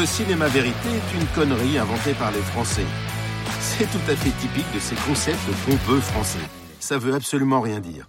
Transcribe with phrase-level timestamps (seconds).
[0.00, 2.86] Le cinéma vérité est une connerie inventée par les Français.
[3.60, 6.38] C'est tout à fait typique de ces concepts pompeux français.
[6.78, 8.08] Ça veut absolument rien dire.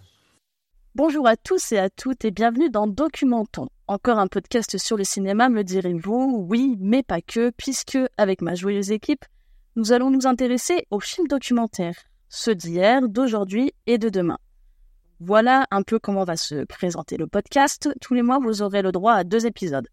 [0.96, 3.68] Bonjour à tous et à toutes et bienvenue dans Documentons.
[3.88, 8.56] Encore un podcast sur le cinéma, me direz-vous Oui, mais pas que, puisque, avec ma
[8.56, 9.26] joyeuse équipe,
[9.76, 14.38] nous allons nous intéresser aux films documentaires, ceux d'hier, d'aujourd'hui et de demain.
[15.20, 17.90] Voilà un peu comment va se présenter le podcast.
[18.00, 19.90] Tous les mois, vous aurez le droit à deux épisodes.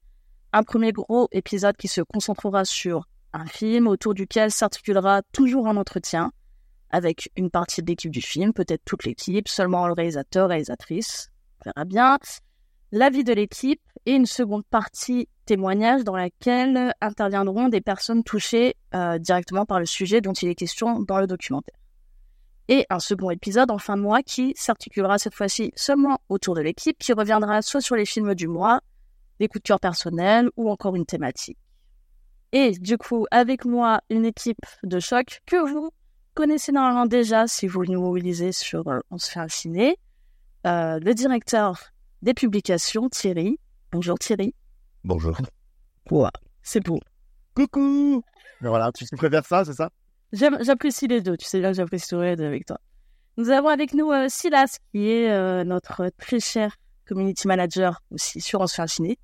[0.53, 5.77] Un premier gros épisode qui se concentrera sur un film autour duquel s'articulera toujours un
[5.77, 6.33] entretien
[6.91, 11.29] avec une partie de l'équipe du film, peut-être toute l'équipe, seulement le réalisateur, réalisatrice,
[11.61, 12.19] on verra bien,
[12.93, 19.19] l'avis de l'équipe et une seconde partie témoignage dans laquelle interviendront des personnes touchées euh,
[19.19, 21.77] directement par le sujet dont il est question dans le documentaire.
[22.69, 26.63] Et un second épisode en fin de mois qui s'articulera cette fois-ci seulement autour de
[26.63, 28.81] l'équipe, qui reviendra soit sur les films du mois,
[29.39, 31.59] des coups de cœur personnels ou encore une thématique.
[32.53, 35.91] Et du coup, avec moi, une équipe de choc que vous
[36.35, 39.97] connaissez normalement déjà si vous nous lisez sur euh, On se fait un ciné.
[40.67, 43.59] Euh, le directeur des publications, Thierry.
[43.93, 44.55] Bonjour Thierry.
[45.05, 45.37] Bonjour.
[46.09, 46.31] Quoi?
[46.63, 47.01] C'est beau.
[47.55, 48.23] Coucou
[48.61, 49.91] Voilà, tu préfères ça, c'est ça?
[50.33, 52.79] J'apprécie les deux, tu sais bien que j'apprécie les deux avec toi.
[53.39, 58.41] Nous avons avec nous euh, Silas, qui est euh, notre très cher community manager aussi
[58.41, 59.19] sur On se fait un ciné.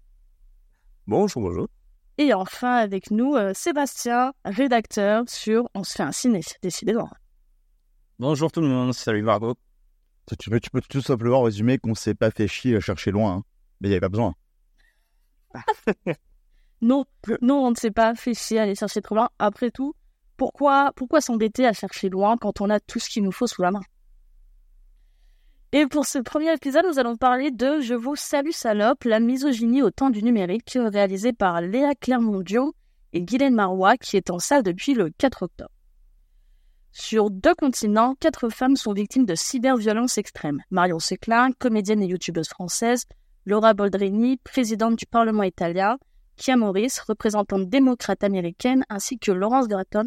[1.07, 1.69] Bonjour, bonjour.
[2.17, 7.11] Et enfin avec nous euh, Sébastien, rédacteur sur On se fait un ciné, décidément.
[8.19, 9.55] Bonjour tout le monde, salut Margot.
[10.39, 13.33] Tu peux, tu peux tout simplement résumer qu'on s'est pas fait chier à chercher loin,
[13.33, 13.43] hein.
[13.81, 14.35] mais il n'y avait pas besoin.
[16.81, 17.05] non,
[17.43, 19.29] non, on ne s'est pas fait chier à aller chercher trop loin.
[19.39, 19.95] Après tout,
[20.39, 23.61] pourquoi, pourquoi s'embêter à chercher loin quand on a tout ce qu'il nous faut sous
[23.61, 23.83] la main?
[25.77, 29.83] Et pour ce premier épisode, nous allons parler de Je vous salue salope, la misogynie
[29.83, 32.73] au temps du numérique, réalisé par Léa Clermont-Dion
[33.13, 35.73] et Guylaine Marois, qui est en salle depuis le 4 octobre.
[36.93, 40.63] Sur deux continents, quatre femmes sont victimes de cyberviolence extrême.
[40.71, 43.07] Marion Seclin, comédienne et youtubeuse française,
[43.45, 45.99] Laura Boldrini, présidente du Parlement italien,
[46.37, 50.07] Kia Morris, représentante démocrate américaine, ainsi que Laurence Gratton,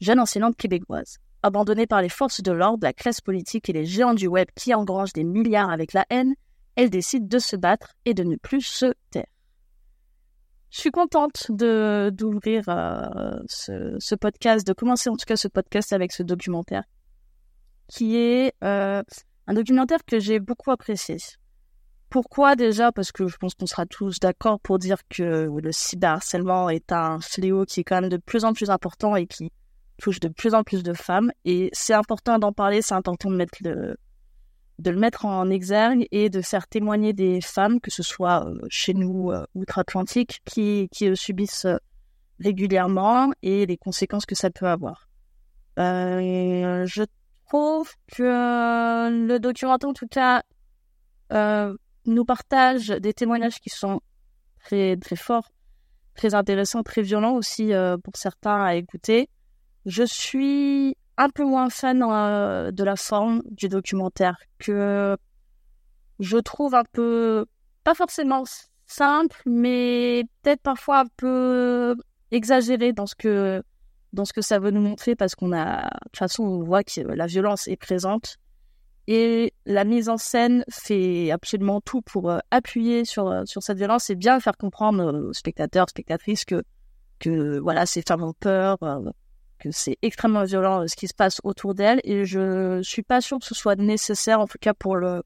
[0.00, 1.18] jeune enseignante québécoise.
[1.42, 4.74] Abandonnée par les forces de l'ordre, la classe politique et les géants du web qui
[4.74, 6.34] engrangent des milliards avec la haine,
[6.74, 9.26] elle décide de se battre et de ne plus se taire.
[10.70, 15.92] Je suis contente de d'ouvrir euh, ce, podcast, de commencer en tout cas ce podcast
[15.92, 16.84] avec ce documentaire,
[17.86, 19.02] qui est euh,
[19.46, 21.16] un documentaire que j'ai beaucoup apprécié.
[22.10, 22.92] Pourquoi déjà?
[22.92, 27.20] Parce que je pense qu'on sera tous d'accord pour dire que le cyberharcèlement est un
[27.20, 29.52] fléau qui est quand même de plus en plus important et qui
[29.98, 33.36] touche de plus en plus de femmes et c'est important d'en parler, c'est important de
[33.36, 33.96] mettre le,
[34.78, 38.58] de le mettre en exergue et de faire témoigner des femmes, que ce soit euh,
[38.68, 41.76] chez nous euh, outre-Atlantique, qui, qui subissent euh,
[42.40, 45.08] régulièrement et les conséquences que ça peut avoir.
[45.76, 47.04] Je
[47.48, 48.22] trouve que
[49.26, 50.42] le documentaire, en tout cas,
[52.04, 54.00] nous partage des témoignages qui sont
[54.64, 55.50] très très forts,
[56.14, 57.72] très intéressants, très violents aussi
[58.02, 59.28] pour certains à écouter.
[59.88, 65.16] Je suis un peu moins fan euh, de la forme du documentaire que
[66.20, 67.46] je trouve un peu
[67.84, 68.44] pas forcément
[68.84, 71.96] simple, mais peut-être parfois un peu
[72.30, 73.62] exagéré dans ce que
[74.12, 76.84] dans ce que ça veut nous montrer parce qu'on a de toute façon on voit
[76.84, 78.36] que la violence est présente.
[79.06, 83.78] Et la mise en scène fait absolument tout pour euh, appuyer sur euh, sur cette
[83.78, 86.62] violence et bien faire comprendre aux spectateurs spectatrices que
[87.20, 88.76] que voilà ces femmes ont peur
[89.58, 93.20] que c'est extrêmement violent euh, ce qui se passe autour d'elle et je suis pas
[93.20, 95.22] sûre que ce soit nécessaire en tout cas pour le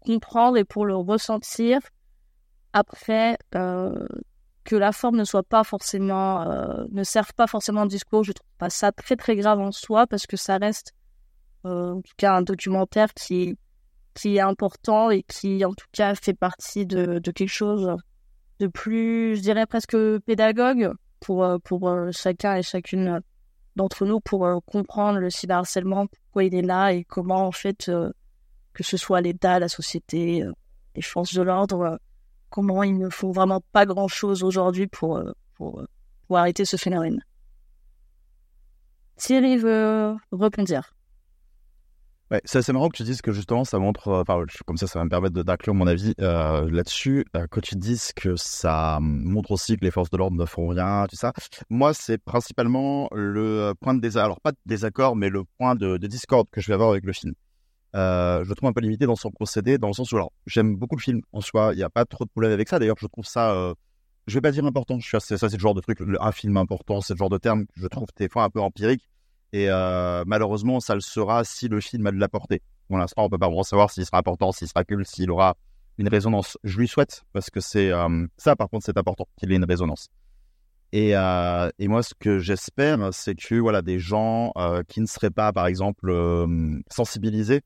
[0.00, 1.80] comprendre et pour le ressentir
[2.72, 4.06] après euh,
[4.64, 8.22] que la forme ne soit pas forcément euh, ne serve pas forcément de discours.
[8.22, 10.92] Je trouve pas ça très très grave en soi parce que ça reste
[11.64, 13.56] en tout cas un documentaire qui
[14.14, 17.94] qui est important et qui en tout cas fait partie de, de quelque chose
[18.60, 23.20] de plus je dirais presque pédagogue pour pour chacun et chacune
[23.78, 27.88] d'entre nous pour euh, comprendre le cyberharcèlement, pourquoi il est là et comment, en fait,
[27.88, 28.10] euh,
[28.74, 30.52] que ce soit l'État, la société, euh,
[30.96, 31.98] les forces de l'ordre,
[32.50, 35.22] comment ils ne font vraiment pas grand-chose aujourd'hui pour,
[35.54, 35.86] pour,
[36.30, 37.22] arrêter ce phénomène.
[39.16, 40.97] Thierry veut répondre.
[42.44, 44.98] C'est assez marrant que tu dises que justement ça montre, euh, enfin comme ça ça
[44.98, 49.50] va me permettre d'inclure mon avis euh, là-dessus, euh, que tu dises que ça montre
[49.50, 51.32] aussi que les forces de l'ordre ne font rien, tout ça.
[51.70, 55.96] Moi c'est principalement le point de désaccord, alors pas de désaccord, mais le point de,
[55.96, 57.32] de discorde que je vais avoir avec le film.
[57.94, 60.76] Je le trouve un peu limité dans son procédé, dans le sens où alors j'aime
[60.76, 62.78] beaucoup le film en soi, il n'y a pas trop de problème avec ça.
[62.78, 63.72] D'ailleurs je trouve ça
[64.26, 64.98] je vais pas dire important.
[65.00, 67.30] Je suis assez, ça, c'est le genre de truc, un film important, c'est le genre
[67.30, 69.08] de terme que je trouve des fois un peu empirique.
[69.52, 72.62] Et euh, malheureusement, ça le sera si le film a de la portée.
[72.88, 75.56] Pour l'instant, on peut pas vraiment savoir s'il sera important, s'il sera cool, s'il aura
[75.98, 76.58] une résonance.
[76.64, 79.64] Je lui souhaite parce que c'est euh, ça, par contre, c'est important qu'il ait une
[79.64, 80.08] résonance.
[80.92, 84.52] Et, euh, et moi, ce que j'espère, c'est que voilà, des gens
[84.88, 86.14] qui ne seraient pas, par exemple,
[86.90, 87.62] sensibilisés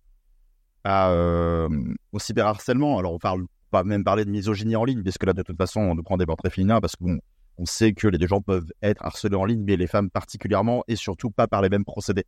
[0.84, 2.99] au cyberharcèlement.
[2.99, 5.81] Alors, on parle pas même parler de misogynie en ligne, puisque là, de toute façon,
[5.81, 7.19] on nous prend des portraits féminins, parce que bon,
[7.62, 10.96] on sait que les gens peuvent être harcelés en ligne, mais les femmes particulièrement, et
[10.96, 12.26] surtout pas par les mêmes procédés.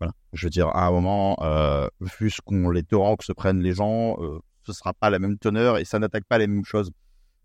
[0.00, 0.12] Voilà.
[0.32, 3.60] Je veux dire, à un moment, euh, vu ce qu'on les torrents que se prennent
[3.60, 6.64] les gens, euh, ce sera pas la même teneur et ça n'attaque pas les mêmes
[6.64, 6.90] choses.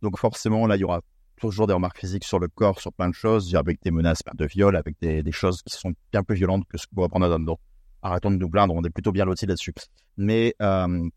[0.02, 1.02] Donc forcément, là, il y aura
[1.40, 4.46] toujours des remarques physiques sur le corps, sur plein de choses, avec des menaces de
[4.46, 7.40] viol, avec des, choses qui sont bien plus violentes que ce qu'on pourrait prendre dans
[7.40, 7.60] Donc,
[8.02, 9.74] arrêtons de nous plaindre, on est plutôt bien lotis là-dessus.
[10.18, 11.08] Mais euh,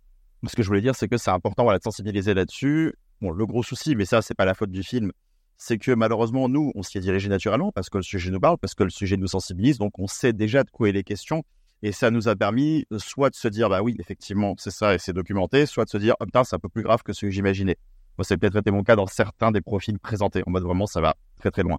[0.46, 2.94] ce que je voulais dire, c'est que c'est important voilà, de sensibiliser là-dessus.
[3.22, 5.10] Bon, le gros souci, mais ça, c'est pas la faute du film,
[5.56, 8.58] c'est que malheureusement, nous, on s'y est dirigé naturellement parce que le sujet nous parle,
[8.58, 11.44] parce que le sujet nous sensibilise, donc on sait déjà de quoi il est question.
[11.82, 14.98] Et ça nous a permis soit de se dire, bah oui, effectivement, c'est ça et
[14.98, 17.26] c'est documenté, soit de se dire, oh, putain, c'est un peu plus grave que ce
[17.26, 17.76] que j'imaginais.
[18.16, 20.42] Moi, c'est peut-être été mon cas dans certains des profils présentés.
[20.46, 21.78] En mode vraiment, ça va très très loin.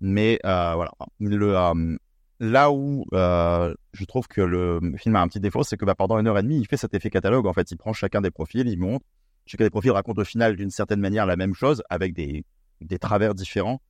[0.00, 1.96] Mais euh, voilà, le, euh,
[2.40, 5.94] là où euh, je trouve que le film a un petit défaut, c'est que bah,
[5.94, 7.46] pendant une heure et demie, il fait cet effet catalogue.
[7.46, 9.04] En fait, il prend chacun des profils, il montre.
[9.46, 12.44] Chacun des profils raconte au final d'une certaine manière la même chose avec des,
[12.84, 13.80] des travers différents,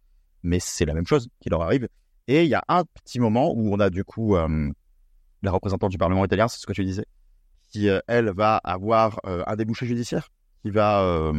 [0.42, 1.88] mais c'est la même chose qui leur arrive.
[2.26, 4.70] Et il y a un petit moment où on a du coup euh,
[5.42, 7.04] la représentante du Parlement italien, c'est ce que tu disais,
[7.70, 10.30] qui euh, elle va avoir euh, un débouché judiciaire,
[10.62, 11.32] qui va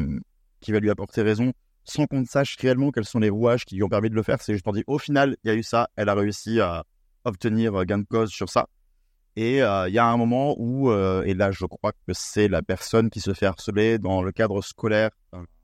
[0.59, 1.53] qui va lui apporter raison,
[1.83, 4.23] sans qu'on ne sache réellement quels sont les rouages qui lui ont permis de le
[4.23, 4.41] faire.
[4.41, 6.83] C'est juste en dit, au final, il y a eu ça, elle a réussi à
[7.23, 8.67] obtenir gain de cause sur ça.
[9.35, 13.09] Et il y a un moment où, et là je crois que c'est la personne
[13.09, 15.09] qui se fait harceler dans le cadre scolaire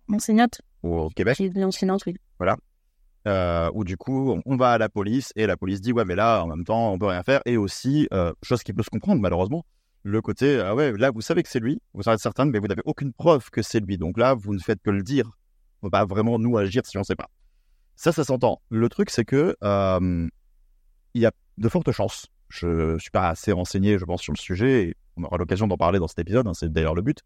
[0.10, 1.38] Enseignante au Québec.
[1.38, 2.16] Qui est enseignante, oui.
[2.38, 2.58] Voilà.
[3.28, 6.06] Euh, où du coup, on, on va à la police et la police dit ouais,
[6.06, 7.42] mais là, en même temps, on peut rien faire.
[7.46, 9.64] Et aussi, euh, chose qui peut se comprendre malheureusement,
[10.04, 12.58] le côté ah ouais, là, vous savez que c'est lui, vous en êtes certain, mais
[12.58, 13.98] vous n'avez aucune preuve que c'est lui.
[13.98, 15.30] Donc là, vous ne faites que le dire.
[15.82, 17.30] On peut pas vraiment nous agir si on sait pas.
[17.96, 18.62] Ça, ça s'entend.
[18.70, 20.28] Le truc, c'est que euh,
[21.14, 22.28] il y a de fortes chances.
[22.50, 24.88] Je suis pas assez renseigné, je pense, sur le sujet.
[24.88, 26.48] Et on aura l'occasion d'en parler dans cet épisode.
[26.48, 27.20] Hein, c'est d'ailleurs le but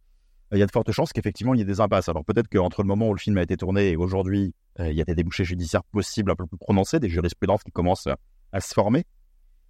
[0.52, 2.10] il y a de fortes chances qu'effectivement il y ait des impasses.
[2.10, 4.96] Alors peut-être qu'entre le moment où le film a été tourné et aujourd'hui, euh, il
[4.96, 8.08] y a des débouchés judiciaires possibles un peu plus prononcés, des jurisprudences qui commencent
[8.52, 9.06] à, se former.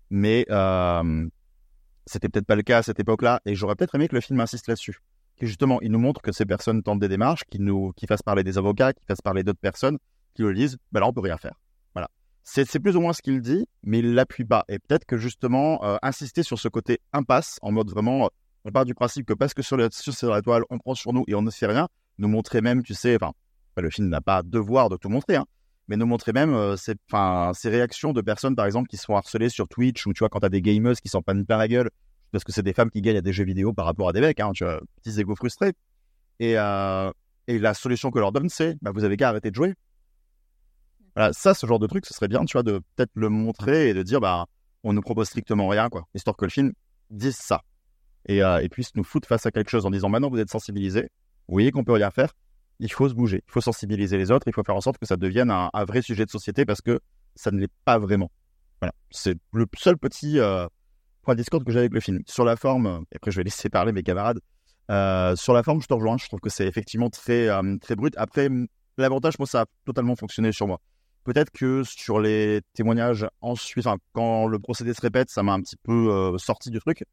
[0.09, 1.27] Mais euh,
[2.05, 4.39] c'était peut-être pas le cas à cette époque-là, et j'aurais peut-être aimé que le film
[4.39, 4.99] insiste là-dessus.
[5.37, 8.21] Que justement, il nous montre que ces personnes tentent des démarches, qui nous, qui fassent
[8.21, 9.97] parler des avocats, qui fassent parler d'autres personnes,
[10.33, 10.77] qui le lisent.
[10.91, 11.55] Ben là, on peut rien faire.
[11.93, 12.09] Voilà.
[12.43, 14.65] C'est, c'est plus ou moins ce qu'il dit, mais il l'appuie pas.
[14.69, 18.29] Et peut-être que justement, euh, insister sur ce côté impasse, en mode vraiment
[18.65, 21.13] on part du principe que parce que sur, le, sur la toile, on prend sur
[21.13, 23.31] nous et on ne fait rien, nous montrer même, tu sais, enfin,
[23.77, 25.45] le film n'a pas devoir de tout montrer, hein,
[25.87, 26.95] mais nous montrer même euh, ces,
[27.53, 30.29] ces réactions de personnes, par exemple, qui se font harceler sur Twitch ou tu vois,
[30.29, 31.89] quand t'as des gamers qui s'en prennent plein la gueule
[32.31, 34.19] parce que c'est des femmes qui gagnent à des jeux vidéo par rapport à des
[34.19, 35.73] mecs, hein, tu vois, petits égos frustrés.
[36.39, 37.11] Et, euh,
[37.47, 39.75] et la solution que leur donne, c'est, bah, vous avez qu'à arrêter de jouer.
[41.15, 43.89] Voilà, ça, ce genre de truc, ce serait bien, tu vois, de peut-être le montrer
[43.89, 44.47] et de dire, bah,
[44.83, 46.73] on ne propose strictement rien, quoi, histoire que le film
[47.09, 47.61] dise ça
[48.25, 51.09] et, euh, et nous foutre face à quelque chose en disant maintenant vous êtes sensibilisés,
[51.47, 52.33] vous voyez qu'on peut rien faire,
[52.79, 55.05] il faut se bouger, il faut sensibiliser les autres, il faut faire en sorte que
[55.05, 56.99] ça devienne un, vrai sujet de société parce que
[57.35, 58.31] ça ne l'est pas vraiment.
[58.81, 60.67] Voilà, c'est le seul petit euh,
[61.21, 62.21] point de discorde que j'ai avec le film.
[62.27, 64.39] Sur la forme, et après je vais laisser parler mes camarades,
[64.91, 67.95] euh, sur la forme je te rejoins, je trouve que c'est effectivement très, euh, très
[67.95, 68.13] brut.
[68.17, 68.49] Après,
[68.97, 70.79] l'avantage, moi ça a totalement fonctionné sur moi.
[71.23, 75.77] Peut-être que sur les témoignages ensuite, quand le procédé se répète, ça m'a un petit
[75.81, 77.03] peu euh, sorti du truc.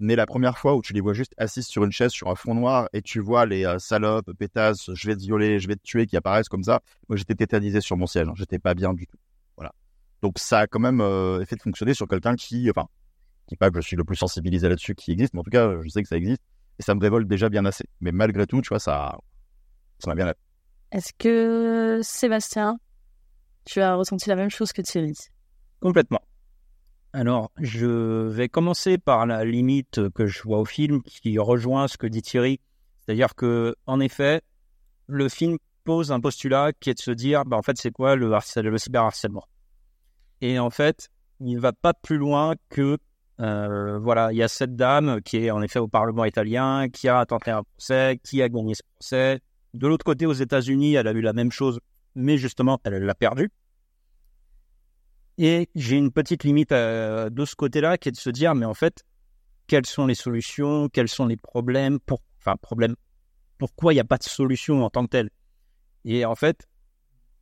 [0.00, 2.36] Mais la première fois où tu les vois juste assises sur une chaise, sur un
[2.36, 5.74] fond noir, et tu vois les euh, salopes, pétasses, je vais te violer, je vais
[5.74, 8.34] te tuer, qui apparaissent comme ça, moi j'étais tétanisé sur mon siège, hein.
[8.36, 9.18] j'étais pas bien du tout.
[9.56, 9.72] Voilà.
[10.22, 12.86] Donc ça a quand même euh, fait de fonctionner sur quelqu'un qui, enfin,
[13.48, 15.82] qui pas que je suis le plus sensibilisé là-dessus qui existe, mais en tout cas,
[15.82, 16.42] je sais que ça existe,
[16.78, 17.84] et ça me révolte déjà bien assez.
[18.00, 19.18] Mais malgré tout, tu vois, ça,
[19.98, 20.32] ça m'a bien.
[20.92, 22.78] Est-ce que Sébastien,
[23.64, 25.14] tu as ressenti la même chose que Thierry?
[25.80, 26.20] Complètement.
[27.18, 31.98] Alors, je vais commencer par la limite que je vois au film, qui rejoint ce
[31.98, 32.60] que dit Thierry.
[33.00, 34.40] C'est-à-dire que, en effet,
[35.08, 38.14] le film pose un postulat qui est de se dire, bah, en fait, c'est quoi
[38.14, 39.42] le, le cyberharcèlement?
[40.42, 41.08] Et en fait,
[41.40, 42.98] il va pas plus loin que,
[43.40, 47.08] euh, voilà, il y a cette dame qui est en effet au Parlement italien, qui
[47.08, 49.40] a tenté un procès, qui a gagné ce procès.
[49.74, 51.80] De l'autre côté, aux États-Unis, elle a eu la même chose,
[52.14, 53.50] mais justement, elle l'a perdu.
[55.38, 58.66] Et j'ai une petite limite euh, de ce côté-là qui est de se dire, mais
[58.66, 59.04] en fait,
[59.68, 62.00] quelles sont les solutions, quels sont les problèmes,
[62.40, 62.96] enfin, problème,
[63.56, 65.30] pourquoi il n'y a pas de solution en tant que telle?
[66.04, 66.66] Et en fait,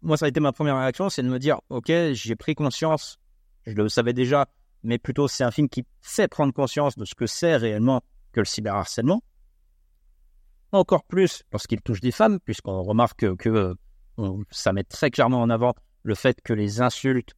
[0.02, 3.18] moi, ça a été ma première réaction, c'est de me dire, ok, j'ai pris conscience,
[3.66, 4.46] je le savais déjà,
[4.82, 8.40] mais plutôt c'est un film qui fait prendre conscience de ce que c'est réellement que
[8.40, 9.22] le cyberharcèlement.
[10.72, 13.74] Encore plus lorsqu'il touche des femmes, puisqu'on remarque que
[14.50, 17.34] ça met très clairement en avant le fait que les insultes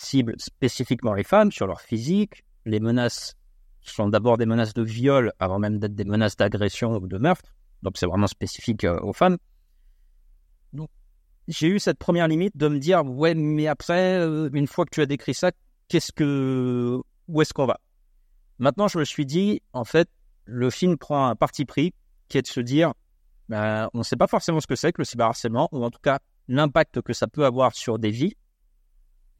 [0.00, 3.36] ciblent spécifiquement les femmes sur leur physique, les menaces
[3.82, 7.54] sont d'abord des menaces de viol avant même d'être des menaces d'agression ou de meurtre.
[7.82, 9.38] Donc c'est vraiment spécifique euh, aux femmes.
[10.72, 10.88] Donc
[11.48, 14.90] j'ai eu cette première limite de me dire ouais mais après euh, une fois que
[14.90, 15.50] tu as décrit ça,
[15.88, 17.78] qu'est-ce que où est-ce qu'on va?
[18.58, 20.08] Maintenant je me suis dit en fait
[20.44, 21.92] le film prend un parti pris
[22.28, 22.92] qui est de se dire
[23.48, 26.00] ben, on ne sait pas forcément ce que c'est que le cyberharcèlement ou en tout
[26.02, 28.34] cas l'impact que ça peut avoir sur des vies.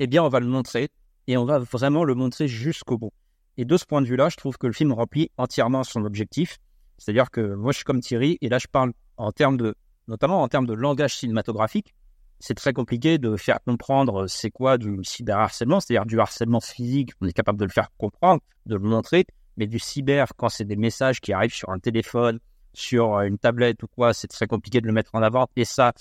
[0.03, 0.89] Eh bien on va le montrer
[1.27, 3.13] et on va vraiment le montrer jusqu'au bout.
[3.59, 6.57] Et de ce point de vue-là, je trouve que le film remplit entièrement son objectif.
[6.97, 9.75] C'est-à-dire que moi, je suis comme Thierry, et là, je parle en termes de,
[10.09, 11.95] notamment en termes de langage cinématographique.
[12.39, 17.11] C'est très compliqué de faire comprendre c'est quoi du cyberharcèlement, c'est-à-dire du harcèlement physique.
[17.21, 19.27] On est capable de le faire comprendre, de le montrer,
[19.59, 22.39] mais du cyber, quand c'est des messages qui arrivent sur un téléphone,
[22.73, 25.49] sur une tablette ou quoi, c'est très compliqué de le mettre en avant.
[25.57, 25.93] Et ça,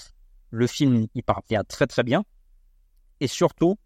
[0.51, 2.23] le film y parvient très très bien.
[3.19, 3.77] Et surtout,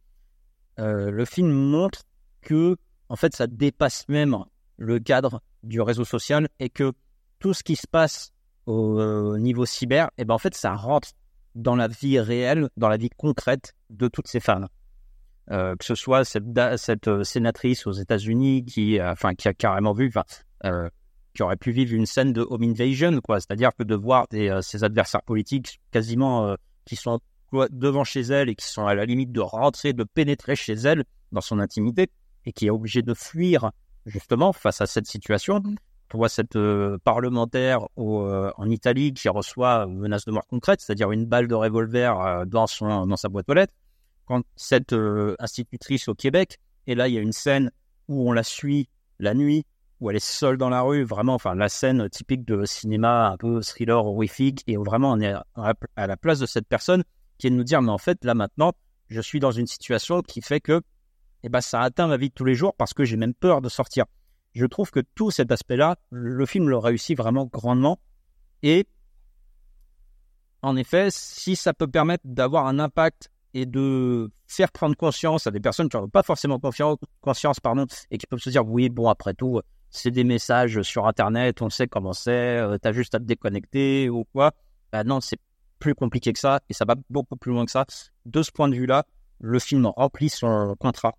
[0.80, 2.04] euh, le film montre
[2.42, 2.78] que
[3.10, 4.38] en fait, ça dépasse même
[4.78, 6.94] le cadre du réseau social et que
[7.40, 8.34] tout ce qui se passe
[8.66, 11.10] au, euh, niveau cyber, et eh ben en fait, ça rentre
[11.54, 14.68] dans la vie réelle, dans la vie concrète de toutes ces femmes.
[15.52, 16.46] Euh, que ce soit cette,
[16.78, 20.12] cette sénatrice aux États-Unis qui, enfin, qui a carrément vu,
[21.34, 23.42] qui aurait pu vivre une scène de home invasion, quoi.
[23.42, 24.26] C'est-à-dire que de voir
[24.62, 27.20] ses adversaires politiques quasiment qui sont
[27.72, 31.04] devant chez elle et qui sont à la limite de rentrer, de pénétrer chez elle
[31.32, 32.10] dans son intimité
[32.46, 33.72] et qui est obligé de fuir
[34.06, 35.62] justement face à cette situation.
[36.14, 41.12] On voit cette euh, parlementaire euh, en Italie qui reçoit menace de mort concrète, c'est-à-dire
[41.12, 43.74] une balle de revolver euh, dans, son, dans sa boîte aux lettres.
[44.26, 44.96] Quand cette
[45.40, 47.72] institutrice au Québec, et là il y a une scène
[48.08, 48.88] où on la suit
[49.20, 49.66] la nuit,
[50.00, 53.38] où elle est seule dans la rue, vraiment, enfin la scène typique de cinéma un
[53.38, 57.04] peu thriller horrifique, et où vraiment on est à la place de cette personne
[57.50, 58.74] de nous dire, mais en fait là maintenant,
[59.10, 60.82] je suis dans une situation qui fait que
[61.44, 63.62] eh ben, ça atteint ma vie de tous les jours parce que j'ai même peur
[63.62, 64.06] de sortir.
[64.54, 68.00] Je trouve que tout cet aspect-là, le film le réussit vraiment grandement.
[68.62, 68.88] Et
[70.62, 75.52] en effet, si ça peut permettre d'avoir un impact et de faire prendre conscience à
[75.52, 76.60] des personnes qui n'ont pas forcément
[77.22, 79.60] conscience pardon, et qui peuvent se dire oui, bon, après tout,
[79.90, 83.26] c'est des messages sur Internet, on sait comment c'est, euh, tu as juste à te
[83.26, 84.54] déconnecter ou quoi.
[84.92, 85.40] Ben non, c'est
[85.80, 87.86] plus compliqué que ça et ça va beaucoup plus loin que ça.
[88.26, 89.06] De ce point de vue-là,
[89.40, 91.14] le film remplit son contrat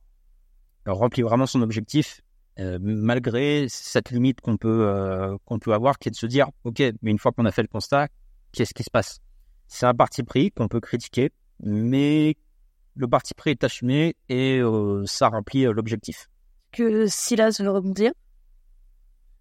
[0.92, 2.20] remplit vraiment son objectif,
[2.58, 6.48] euh, malgré cette limite qu'on peut, euh, qu'on peut avoir, qui est de se dire,
[6.64, 8.08] OK, mais une fois qu'on a fait le constat,
[8.52, 9.20] qu'est-ce qui se passe?
[9.66, 11.30] C'est un parti pris qu'on peut critiquer,
[11.60, 12.36] mais
[12.94, 16.28] le parti pris est assumé et euh, ça remplit l'objectif.
[16.70, 18.12] Que Silas veut rebondir?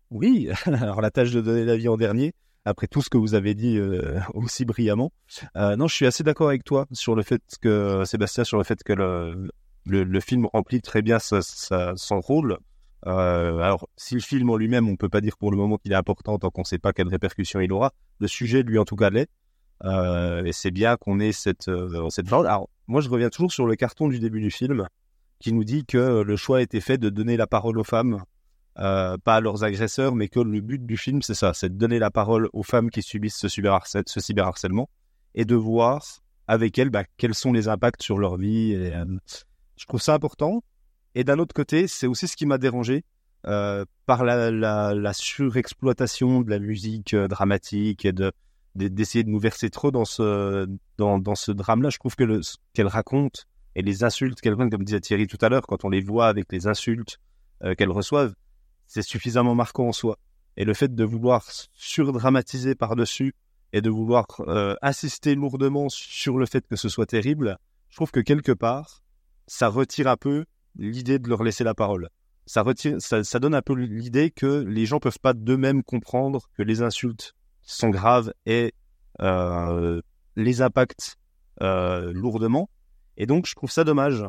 [0.09, 2.33] Oui, alors la tâche de donner l'avis en dernier,
[2.65, 3.79] après tout ce que vous avez dit
[4.33, 5.11] aussi brillamment.
[5.55, 8.83] non, je suis assez d'accord avec toi sur le fait que, Sébastien, sur le fait
[8.83, 9.49] que le,
[9.85, 11.41] le, film remplit très bien sa,
[11.95, 12.57] son rôle.
[13.05, 15.91] Euh, alors, si le film en lui-même, on peut pas dire pour le moment qu'il
[15.91, 17.93] est important tant qu'on ne sait pas quelles répercussions il aura.
[18.19, 19.29] Le sujet, lui, en tout cas, l'est.
[19.83, 23.65] Euh, et c'est bien qu'on ait cette, euh, cette Alors, moi, je reviens toujours sur
[23.65, 24.87] le carton du début du film
[25.39, 28.23] qui nous dit que le choix a été fait de donner la parole aux femmes,
[28.79, 31.77] euh, pas à leurs agresseurs, mais que le but du film, c'est ça, c'est de
[31.77, 34.89] donner la parole aux femmes qui subissent ce, ce cyberharcèlement
[35.35, 36.03] et de voir
[36.47, 38.73] avec elles bah, quels sont les impacts sur leur vie.
[38.75, 39.05] Euh,
[39.77, 40.63] je trouve ça important.
[41.15, 43.03] Et d'un autre côté, c'est aussi ce qui m'a dérangé
[43.45, 48.31] euh, par la, surexploitation de la musique dramatique et de
[48.75, 51.91] d'essayer de nous verser trop dans ce dans, dans ce drame-là.
[51.91, 55.49] Je trouve que ce qu'elle raconte et les insultes qu'elle comme disait Thierry tout à
[55.49, 57.19] l'heure, quand on les voit avec les insultes
[57.63, 58.33] euh, qu'elle reçoivent,
[58.93, 60.19] c'est suffisamment marquant en soi.
[60.55, 63.33] Et le fait de vouloir surdramatiser par-dessus
[63.71, 67.57] et de vouloir euh, insister lourdement sur le fait que ce soit terrible,
[67.89, 69.01] je trouve que quelque part,
[69.47, 70.45] ça retire un peu
[70.75, 72.09] l'idée de leur laisser la parole.
[72.45, 76.61] Ça, retire, ça, donne un peu l'idée que les gens peuvent pas d'eux-mêmes comprendre que
[76.61, 77.33] les insultes
[77.63, 78.75] sont graves et
[79.21, 80.01] euh,
[80.35, 81.17] les impactent
[81.63, 82.69] euh, lourdement.
[83.17, 84.23] Et donc, je trouve ça dommage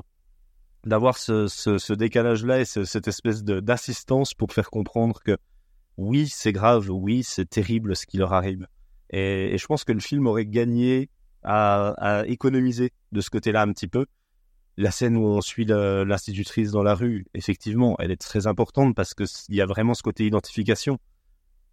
[0.87, 5.37] d'avoir ce, ce, décalage-là et ce, cette espèce d'assistance pour faire comprendre que
[5.97, 8.67] oui, c'est grave, oui, c'est terrible ce qui leur arrive.
[9.11, 11.09] Et, je pense que le film aurait gagné
[11.43, 14.07] à, à économiser de ce côté-là un petit peu
[14.77, 19.15] la scène où on suit l'institutrice dans la rue, effectivement, elle est très importante parce
[19.15, 20.99] qu'il y a vraiment ce côté identification.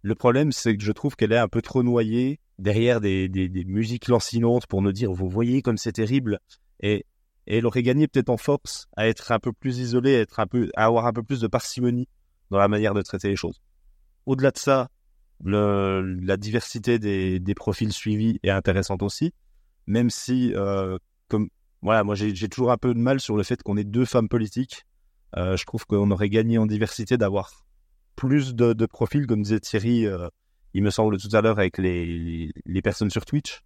[0.02, 3.48] Le problème, c'est que je trouve qu'elle est un peu trop noyée derrière des, des,
[3.48, 6.38] des, musiques lancinantes pour nous dire vous voyez comme c'est terrible
[6.80, 7.06] et,
[7.46, 11.06] et elle aurait gagné peut-être en force à être un peu plus isolée, à avoir
[11.06, 12.08] un peu plus de parcimonie
[12.50, 13.60] dans la manière de traiter les choses.
[14.26, 14.88] Au-delà de ça,
[15.44, 19.32] la diversité des, profils suivis est intéressante aussi,
[19.86, 21.48] même si euh, comme
[21.80, 24.28] voilà moi j'ai toujours un peu de mal sur le fait qu'on ait deux femmes
[24.28, 24.84] politiques.
[25.36, 27.64] Euh, je trouve qu'on aurait gagné en diversité d'avoir
[28.14, 30.28] plus de, profils, comme disait Thierry euh,
[30.74, 33.62] il me semble tout à l'heure avec les personnes sur Twitch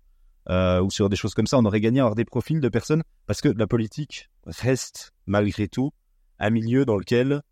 [0.48, 2.68] euh, ou sur des choses comme ça, on aurait gagné à avoir des profils de
[2.68, 5.92] personnes parce que la politique reste malgré tout
[6.38, 7.42] un milieu dans lequel,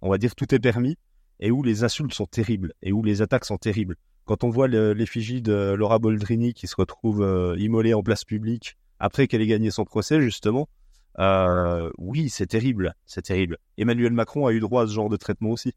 [0.00, 0.96] on va dire, tout est permis
[1.40, 3.96] et où les insultes sont terribles et où les attaques sont terribles.
[4.24, 8.76] Quand on voit l'effigie de Laura Boldrini qui se retrouve euh, immolée en place publique
[9.00, 10.68] après qu'elle ait gagné son procès, justement,
[11.18, 13.58] euh, oui, c'est terrible, c'est terrible.
[13.76, 15.74] Emmanuel Macron a eu droit à ce genre de traitement aussi.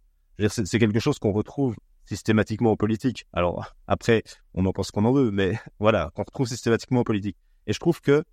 [0.48, 3.26] C'est quelque chose qu'on retrouve systématiquement en politique.
[3.34, 7.38] Alors après, on en pense qu'on en veut, mais voilà, qu'on retrouve systématiquement en politique.
[7.68, 8.24] Et je trouve que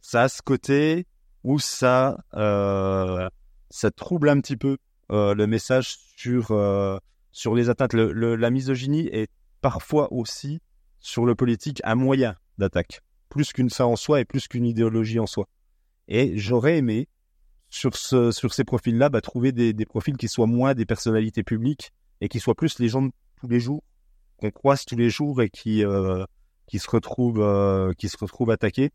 [0.00, 1.06] ça a ce côté
[1.44, 3.28] où ça, euh,
[3.70, 4.76] ça trouble un petit peu
[5.10, 6.98] euh, le message sur euh,
[7.30, 7.94] sur les atteintes.
[7.94, 10.60] Le, la misogynie est parfois aussi
[10.98, 15.18] sur le politique un moyen d'attaque, plus qu'une fin en soi et plus qu'une idéologie
[15.18, 15.48] en soi.
[16.08, 17.08] Et j'aurais aimé
[17.70, 21.42] sur ce sur ces profils-là, bah, trouver des, des profils qui soient moins des personnalités
[21.42, 23.10] publiques et qui soient plus les gens de
[23.40, 23.82] tous les jours,
[24.36, 26.24] qu'on croise tous les jours et qui, euh,
[26.68, 28.92] qui, se, retrouvent, euh, qui se retrouvent attaqués,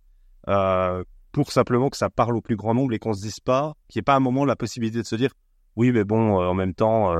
[0.47, 1.03] euh,
[1.33, 3.99] pour simplement que ça parle au plus grand nombre et qu'on se dise pas, qu'il
[3.99, 5.33] n'y ait pas un moment la possibilité de se dire,
[5.75, 7.13] oui, mais bon, en même temps,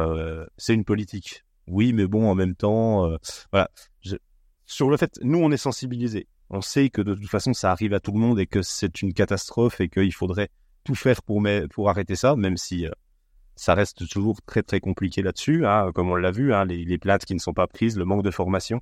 [0.58, 1.44] c'est une politique.
[1.68, 3.08] Oui, mais bon, en même temps,
[3.52, 3.70] voilà.
[4.66, 6.28] Sur le fait, nous, on est sensibilisés.
[6.50, 9.04] On sait que de toute façon, ça arrive à tout le monde et que c'est
[9.04, 10.50] une catastrophe et qu'il faudrait
[10.84, 12.88] tout faire pour, pour arrêter ça, même si
[13.58, 17.26] ça reste toujours très très compliqué là-dessus, hein, comme on l'a vu, hein, les, plaintes
[17.26, 18.82] qui ne sont pas prises, le manque de formation,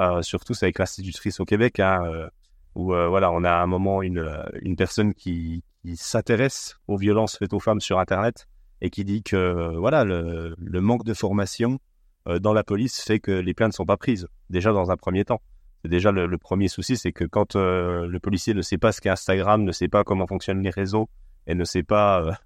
[0.00, 2.28] euh, surtout avec l'institutrice au Québec, hein, euh,
[2.74, 6.98] où euh, voilà, on a à un moment une, euh, une personne qui, s'intéresse aux
[6.98, 8.46] violences faites aux femmes sur Internet
[8.82, 11.78] et qui dit que voilà le, le, manque de formation
[12.26, 14.28] dans la police fait que les plaintes ne sont pas prises.
[14.50, 15.40] Déjà dans un premier temps,
[15.80, 19.00] c'est déjà le, le, premier souci, c'est que quand le policier ne sait pas ce
[19.00, 21.08] qu'est Instagram, ne sait pas comment fonctionnent les réseaux
[21.46, 22.38] et ne sait pas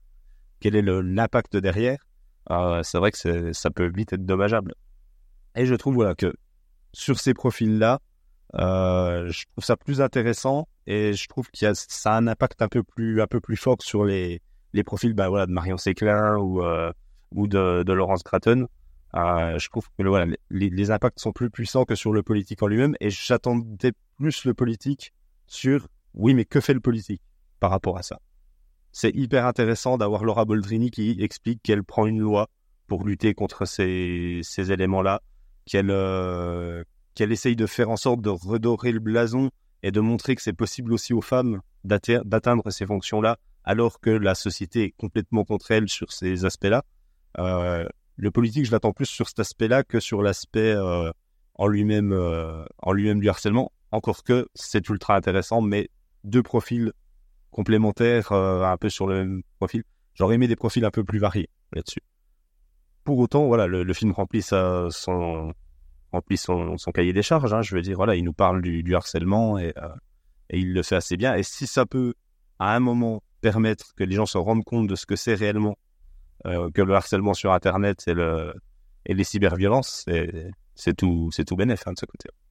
[0.62, 1.98] quel est l'impact derrière,
[2.51, 4.75] euh, c'est vrai que ça peut vite être dommageable.
[5.57, 6.33] Et je trouve voilà que
[6.92, 8.01] sur ces profils-là,
[8.55, 12.68] euh, je trouve ça plus intéressant et je trouve qu'il ça a un impact un
[12.68, 14.40] peu plus un peu plus fort sur les
[14.72, 16.92] les profils bah, voilà de Marion Séclin ou euh,
[17.35, 18.68] ou de, Laurence Craton.
[19.14, 22.62] Euh, je trouve que voilà les, les, impacts sont plus puissants que sur le politique
[22.62, 25.12] en lui-même et j'attendais plus le politique
[25.46, 27.20] sur oui mais que fait le politique
[27.61, 28.20] par rapport à ça?
[28.92, 32.48] C'est hyper intéressant d'avoir Laura Boldrini qui explique qu'elle prend une loi
[32.87, 35.22] pour lutter contre ces, éléments-là,
[35.64, 39.50] qu'elle euh, qu'elle essaye de faire en sorte de redorer le blason
[39.83, 44.35] et de montrer que c'est possible aussi aux femmes d'atteindre ces fonctions-là, alors que la
[44.35, 46.85] société est complètement contre elles sur ces aspects-là.
[47.38, 51.11] Euh, le politique, je l'attends plus sur cet aspect-là que sur l'aspect euh,
[51.55, 52.12] en lui-même
[52.78, 53.72] en lui-même du harcèlement.
[53.90, 55.88] Encore que c'est ultra intéressant, mais
[56.24, 56.92] deux profils
[57.52, 59.84] complémentaires, euh, un peu sur le même profil.
[60.14, 62.00] J'aurais aimé des profils un peu plus variés là-dessus.
[63.04, 65.52] Pour autant, voilà, le, film remplit son,
[66.12, 67.52] remplit son, cahier des charges.
[67.52, 69.88] Hein, je veux dire, voilà, il nous parle du, harcèlement et, euh,
[70.50, 71.34] et il le fait assez bien.
[71.34, 72.14] Et si ça peut,
[72.58, 75.76] à un moment, permettre que les gens se rendent compte de ce que c'est réellement
[76.46, 78.54] euh, que le harcèlement sur Internet et, le,
[79.06, 80.04] et les cyberviolences,
[80.74, 82.28] c'est tout, tout hein, de ce côté.
[82.28, 82.41] -là.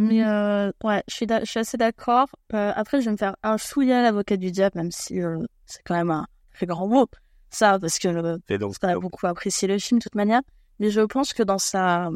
[0.00, 2.28] Mais euh, ouais, je suis, je suis assez d'accord.
[2.54, 5.82] Euh, après, je vais me faire un à l'avocat du diable, même si euh, c'est
[5.82, 7.08] quand même un très grand mot,
[7.50, 10.42] ça, parce que qu'on a beaucoup apprécié le film de toute manière.
[10.78, 12.10] Mais je pense que dans sa,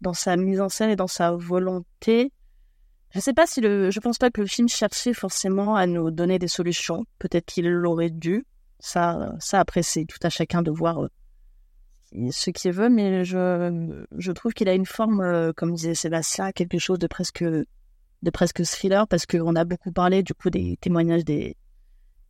[0.00, 2.32] dans sa mise en scène et dans sa volonté,
[3.10, 6.12] je sais pas si le, je pense pas que le film cherchait forcément à nous
[6.12, 7.04] donner des solutions.
[7.18, 8.46] Peut-être qu'il l'aurait dû.
[8.78, 11.08] Ça, ça après, c'est tout à chacun de voir
[12.30, 16.52] ce qu'il veut, mais je, je trouve qu'il a une forme, euh, comme disait Sébastien,
[16.52, 20.78] quelque chose de presque, de presque thriller, parce qu'on a beaucoup parlé du coup des
[20.80, 21.56] témoignages des,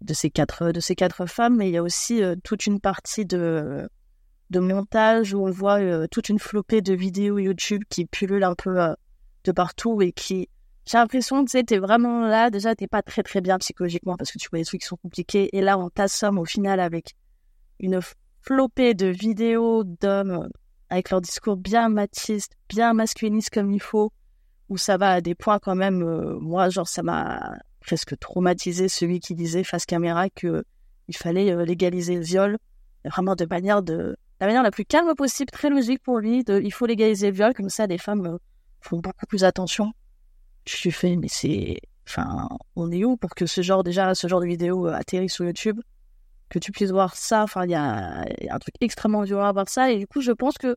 [0.00, 2.80] de ces quatre, de ces quatre femmes, mais il y a aussi euh, toute une
[2.80, 3.88] partie de,
[4.50, 8.54] de montage où on voit euh, toute une flopée de vidéos YouTube qui pullulent un
[8.54, 8.76] peu
[9.44, 10.48] de partout et qui,
[10.86, 14.32] j'ai l'impression que tu es vraiment là, déjà t'es pas très très bien psychologiquement parce
[14.32, 17.14] que tu vois des trucs qui sont compliqués, et là on t'assomme au final avec
[17.78, 18.00] une
[18.42, 20.48] flopée de vidéos d'hommes
[20.90, 24.12] avec leur discours bien machiste, bien masculiniste comme il faut,
[24.68, 28.88] où ça va à des points quand même, euh, moi, genre, ça m'a presque traumatisé
[28.88, 30.64] celui qui disait face caméra que
[31.09, 32.59] il fallait euh, légaliser le viol,
[33.05, 36.72] vraiment de manière de la manière la plus calme possible, très logique pour lui, il
[36.72, 38.38] faut légaliser le viol, comme ça les femmes euh,
[38.81, 39.92] font beaucoup plus attention.
[40.64, 44.40] Tu fais, mais c'est, enfin, on est où pour que ce genre déjà, ce genre
[44.40, 45.81] de vidéo euh, atterrisse sur YouTube,
[46.48, 47.42] que tu puisses voir ça.
[47.42, 49.90] Enfin, il y, a un truc extrêmement dur à voir ça.
[49.90, 50.76] Et du coup, je pense que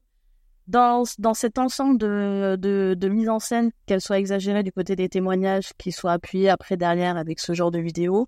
[0.68, 5.10] dans, dans cet ensemble de, de, mise en scène, qu'elle soit exagérée du côté des
[5.10, 8.28] témoignages, qui soit appuyée après derrière avec ce genre de vidéo,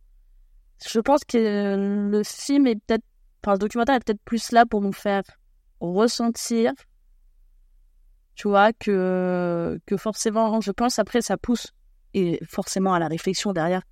[0.85, 3.05] je pense que le film est peut-être,
[3.43, 5.23] enfin, le documentaire est peut-être plus là pour nous faire
[5.79, 6.73] ressentir,
[8.35, 11.71] tu vois, que, que forcément, je pense après, ça pousse
[12.13, 13.83] et forcément à la réflexion derrière.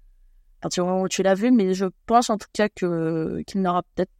[0.61, 3.61] Partir du moment où tu l'as vu, mais je pense en tout cas que qu'il
[3.61, 4.11] n'aura peut-être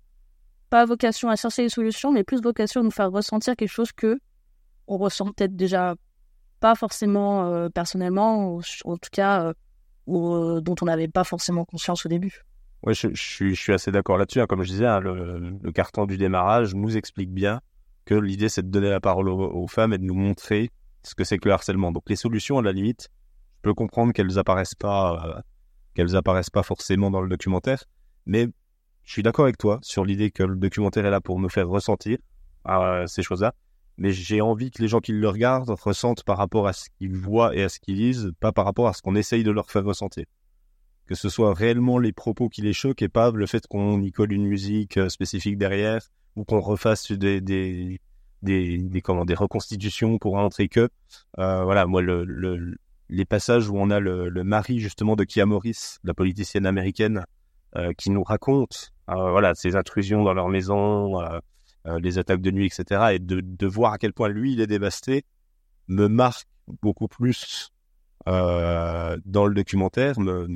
[0.71, 3.91] pas vocation à chercher des solutions, mais plus vocation à nous faire ressentir quelque chose
[3.91, 4.19] que
[4.87, 5.95] on ressent peut-être déjà
[6.59, 9.53] pas forcément euh, personnellement, en tout cas euh,
[10.07, 12.41] ou, euh, dont on n'avait pas forcément conscience au début.
[12.83, 14.41] Ouais, je, suis, assez d'accord là-dessus.
[14.41, 14.47] Hein.
[14.47, 17.61] Comme je disais, hein, le, le, carton du démarrage nous explique bien
[18.05, 20.71] que l'idée, c'est de donner la parole aux, aux, femmes et de nous montrer
[21.03, 21.91] ce que c'est que le harcèlement.
[21.91, 23.09] Donc les solutions, à la limite,
[23.57, 25.43] je peux comprendre qu'elles apparaissent pas,
[25.93, 27.85] qu'elles apparaissent pas forcément dans le documentaire,
[28.25, 28.47] mais
[29.03, 31.67] je suis d'accord avec toi sur l'idée que le documentaire est là pour me faire
[31.67, 32.17] ressentir
[32.67, 33.53] euh, ces choses-là,
[33.97, 37.15] mais j'ai envie que les gens qui le regardent ressentent par rapport à ce qu'ils
[37.15, 39.69] voient et à ce qu'ils lisent, pas par rapport à ce qu'on essaye de leur
[39.69, 40.25] faire ressentir.
[41.07, 44.11] Que ce soit réellement les propos qui les choquent et pas le fait qu'on y
[44.11, 46.01] colle une musique euh, spécifique derrière
[46.35, 47.99] ou qu'on refasse des, des,
[48.41, 50.89] des, comment, des reconstitutions pour montrer que.
[51.39, 52.77] Euh, voilà, moi, le,
[53.11, 57.25] les passages où on a le, mari justement de Kia Morris, la politicienne américaine,
[57.75, 58.77] euh, qui nous racontent
[59.09, 61.39] euh, voilà ces intrusions dans leur maison, euh,
[61.99, 63.13] les attaques de nuit, etc.
[63.13, 65.25] Et de, voir à quel point lui il est dévasté
[65.87, 66.47] me marque
[66.81, 67.71] beaucoup plus
[68.25, 70.19] dans le documentaire.
[70.19, 70.47] Me,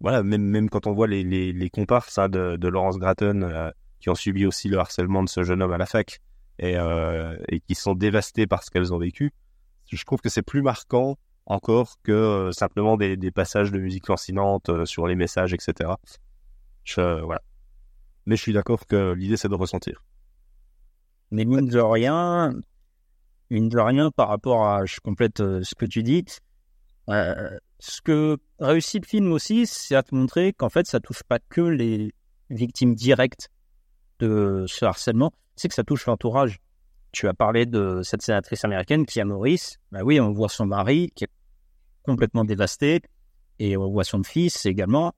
[0.00, 4.10] voilà, même même quand on voit les les, comparses hein, de, de Laurence Gratton qui
[4.10, 6.20] ont subi aussi le harcèlement de ce jeune homme à la fac
[6.58, 6.74] et,
[7.48, 9.32] et qui sont dévastés par ce qu'elles ont vécu,
[9.90, 11.16] je trouve que c'est plus marquant
[11.48, 15.90] encore que euh, simplement des, passages de musique lancinante euh, sur les messages, etc.
[16.84, 17.42] Je, voilà.
[18.26, 20.04] Mais je suis d'accord que l'idée, c'est de ressentir.
[21.30, 22.54] Mais mine de rien,
[23.50, 26.24] mine de rien, par rapport à, je complète euh, ce que tu dis,
[27.08, 31.22] euh, ce que réussit le film aussi, c'est à te montrer qu'en fait, ça touche
[31.22, 32.12] pas que les
[32.50, 33.50] victimes directes
[34.18, 36.58] de ce harcèlement, c'est que ça touche l'entourage.
[37.12, 39.78] Tu as parlé de cette sénatrice américaine qui a Maurice.
[39.92, 41.30] Bah oui, on voit son mari qui est
[42.08, 43.02] complètement dévasté
[43.58, 45.12] et on voit son fils également.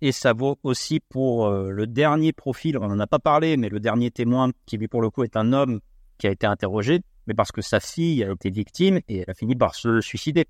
[0.00, 3.68] Et ça vaut aussi pour euh, le dernier profil, on n'en a pas parlé, mais
[3.68, 5.80] le dernier témoin qui lui pour le coup est un homme
[6.18, 9.34] qui a été interrogé, mais parce que sa fille a été victime et elle a
[9.34, 10.46] fini par se suicider.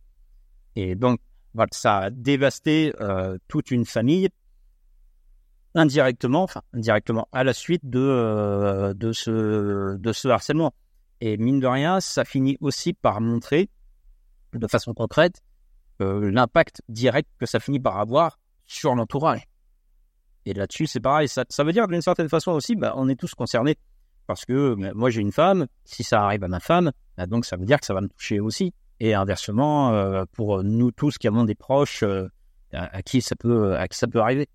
[0.77, 1.21] Et donc,
[1.53, 4.29] voilà, ça a dévasté euh, toute une famille
[5.75, 10.73] indirectement, enfin indirectement à la suite de, euh, de, ce, de ce harcèlement.
[11.21, 13.69] Et mine de rien, ça finit aussi par montrer
[14.59, 15.43] de façon concrète
[16.01, 19.47] euh, l'impact direct que ça finit par avoir sur l'entourage.
[20.47, 21.29] Et là-dessus, c'est pareil.
[21.29, 23.77] Ça, ça veut dire d'une certaine façon aussi, bah, on est tous concernés.
[24.27, 25.67] Parce que bah, moi, j'ai une femme.
[25.85, 28.09] Si ça arrive à ma femme, bah, donc ça veut dire que ça va me
[28.09, 28.73] toucher aussi.
[29.01, 32.29] Et inversement, euh, pour nous tous qui avons des proches euh,
[32.73, 34.49] à, à, qui ça peut, à qui ça peut arriver.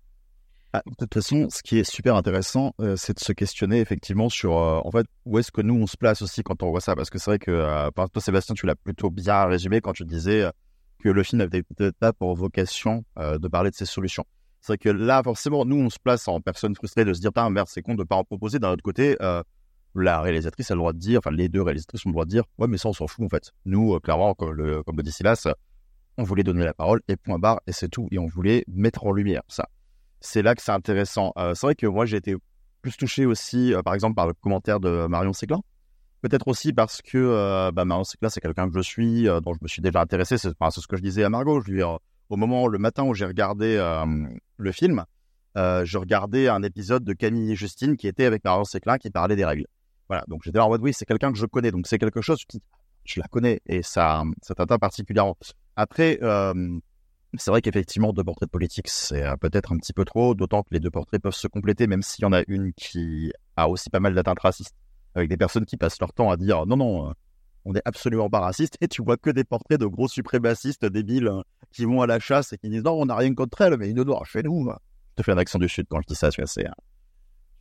[0.72, 4.28] Ah, de toute façon, ce qui est super intéressant, euh, c'est de se questionner effectivement
[4.28, 6.80] sur, euh, en fait, où est-ce que nous on se place aussi quand on voit
[6.80, 9.80] ça, parce que c'est vrai que, euh, par toi Sébastien, tu l'as plutôt bien résumé
[9.80, 10.48] quand tu disais
[11.00, 14.24] que le film avait peut-être pas pour vocation de parler de ces solutions.
[14.60, 17.32] C'est vrai que là, forcément, nous on se place en personne frustrée de se dire,
[17.50, 18.60] merde, c'est con de pas en proposer.
[18.60, 19.16] D'un autre côté,
[19.96, 22.30] la réalisatrice a le droit de dire, enfin les deux réalisatrices ont le droit de
[22.30, 23.50] dire, ouais, mais ça on s'en fout en fait.
[23.64, 25.48] Nous, clairement, comme le, comme le dit Silas,
[26.16, 29.04] on voulait donner la parole et point barre et c'est tout, et on voulait mettre
[29.04, 29.68] en lumière ça
[30.20, 31.32] c'est là que c'est intéressant.
[31.38, 32.36] Euh, c'est vrai que moi, j'ai été
[32.82, 35.60] plus touché aussi, euh, par exemple, par le commentaire de Marion Séclin.
[36.22, 39.58] Peut-être aussi parce que euh, bah, Marion Séclin, c'est quelqu'un que je suis, dont je
[39.62, 40.36] me suis déjà intéressé.
[40.36, 41.60] C'est ce que je disais à Margot.
[41.60, 43.76] Je lui, au moment, le matin où j'ai regardé
[44.56, 45.04] le film,
[45.56, 49.36] je regardais un épisode de Camille et Justine qui était avec Marion Séclin qui parlait
[49.36, 49.66] des règles.
[50.08, 52.44] Voilà, donc j'étais en mode oui, c'est quelqu'un que je connais, donc c'est quelque chose
[52.44, 52.60] qui
[53.04, 55.36] je la connais et ça, ça t'atteint particulièrement.
[55.76, 56.18] Après,
[57.36, 60.62] c'est vrai qu'effectivement, deux portraits de politique, c'est euh, peut-être un petit peu trop, d'autant
[60.62, 63.68] que les deux portraits peuvent se compléter, même s'il y en a une qui a
[63.68, 64.74] aussi pas mal d'atteintes racistes,
[65.14, 67.12] avec des personnes qui passent leur temps à dire non, non, euh,
[67.64, 71.28] on n'est absolument pas raciste, et tu vois que des portraits de gros suprémacistes débiles
[71.28, 73.76] euh, qui vont à la chasse et qui disent non, on n'a rien contre elle,
[73.76, 74.68] mais une noire chez nous.
[74.68, 76.66] Je te fais un accent du Sud quand je dis ça, c'est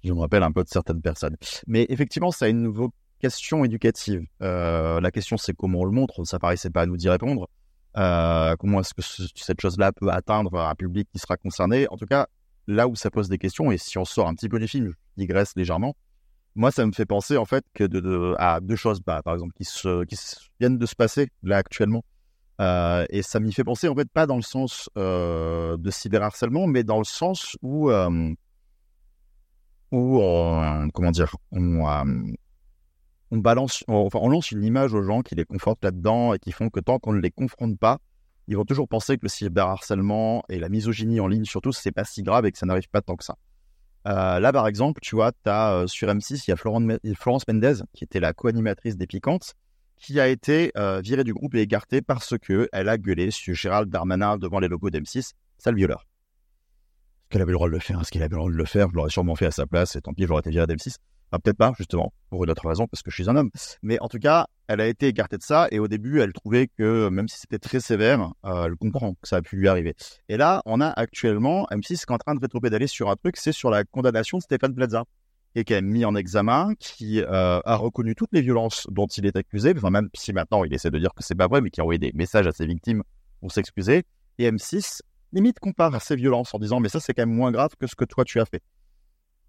[0.02, 1.36] je me rappelle un peu de certaines personnes.
[1.68, 4.26] Mais effectivement, ça a une vocation éducative.
[4.40, 6.24] La question, c'est comment on le montre.
[6.24, 7.50] Ça paraissait pas à nous d'y répondre.
[7.98, 9.02] Euh, comment est-ce que
[9.36, 11.88] cette chose-là peut atteindre un public qui sera concerné?
[11.90, 12.28] En tout cas,
[12.68, 14.94] là où ça pose des questions, et si on sort un petit peu des films,
[15.18, 15.96] je digresse légèrement,
[16.56, 19.66] moi, ça me fait penser en fait que à deux choses, bah, par exemple, qui
[20.60, 22.04] viennent de se passer là actuellement.
[22.60, 26.68] Euh, et ça m'y fait penser en fait pas dans le sens euh, de cyberharcèlement,
[26.68, 28.34] mais dans le sens où euh,
[29.92, 31.34] comment dire,
[33.32, 36.52] on balance, enfin, on lance une image aux gens qui les confortent là-dedans et qui
[36.52, 38.00] font que tant qu'on ne les confronte pas,
[38.48, 42.04] ils vont toujours penser que le cyberharcèlement et la misogynie en ligne surtout, c'est pas
[42.04, 43.36] si grave et que ça n'arrive pas tant que ça.
[44.08, 47.84] Euh, là, par exemple, tu vois, as euh, sur M6, il y a Florence Mendez,
[47.94, 49.54] qui était la co-animatrice des Piquantes,
[49.98, 53.90] qui a été euh, virée du groupe et écartée parce qu'elle a gueulé sur Gérald
[53.90, 56.08] Darmanin devant les logos d'M6, sale violeur.
[56.08, 58.02] Est-ce qu'elle avait le droit de le faire?
[58.02, 58.90] Est-ce qu'elle avait le droit de le faire?
[58.90, 60.96] Je l'aurais sûrement fait à sa place, et tant pis, j'aurais été viré d'M6
[61.38, 63.52] peut-être pas, justement, pour une autre raison, parce que je suis un homme.
[63.84, 66.68] Mais en tout cas, elle a été écartée de ça, et au début, elle trouvait
[66.68, 69.96] que même si c'était très sévère, euh, elle comprend que ça a pu lui arriver.
[70.28, 73.38] Et là, on a actuellement M6 qui est en train de rétro-pédaler sur un truc,
[73.38, 75.04] c'est sur la condamnation de Stéphane Plaza,
[75.56, 79.26] et qui a mis en examen, qui euh, a reconnu toutes les violences dont il
[79.26, 81.82] est accusé, même si maintenant il essaie de dire que c'est pas vrai, mais qui
[81.82, 83.04] a envoyé des messages à ses victimes
[83.40, 84.04] pour s'excuser.
[84.38, 87.52] Et M6 limite compare à ces violences en disant mais ça c'est quand même moins
[87.52, 88.64] grave que ce que toi tu as fait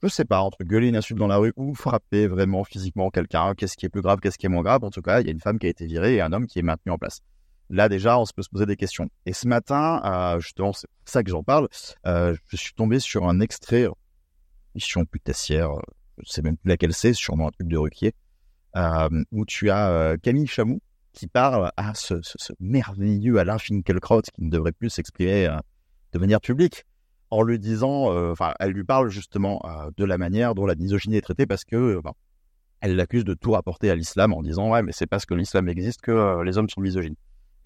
[0.02, 3.54] je sais pas, entre gueuler une insulte dans la rue ou frapper vraiment physiquement quelqu'un,
[3.54, 4.82] qu'est-ce qui est plus grave, qu'est-ce qui est moins grave.
[4.84, 6.46] En tout cas, il y a une femme qui a été virée et un homme
[6.46, 7.20] qui est maintenu en place.
[7.68, 9.08] Là, déjà, on se peut se poser des questions.
[9.26, 11.68] Et ce matin, euh, justement, c'est pour ça que j'en parle,
[12.06, 13.86] euh, je suis tombé sur un extrait,
[14.74, 15.70] mission putassière,
[16.18, 18.14] je sais même plus laquelle c'est, sûrement un truc de Ruquier,
[18.76, 20.80] euh, où tu as Camille Chamou
[21.12, 25.48] qui parle à ce, ce, ce merveilleux Alain Finkielkraut qui ne devrait plus s'exprimer
[26.12, 26.84] de manière publique
[27.30, 30.74] en lui disant, euh, enfin, elle lui parle justement euh, de la manière dont la
[30.74, 32.12] misogynie est traitée parce que euh, ben,
[32.80, 35.68] elle l'accuse de tout rapporter à l'islam en disant ouais mais c'est parce que l'islam
[35.68, 37.16] existe que les hommes sont misogynes.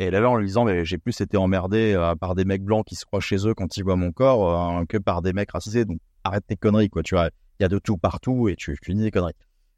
[0.01, 2.97] Et là en lui disant mais j'ai plus été emmerdé par des mecs blancs qui
[2.97, 6.01] se croient chez eux quand ils voient mon corps que par des mecs racisés donc
[6.25, 8.95] arrête tes conneries quoi tu vois il y a de tout partout et tu, dis
[8.95, 9.35] des conneries.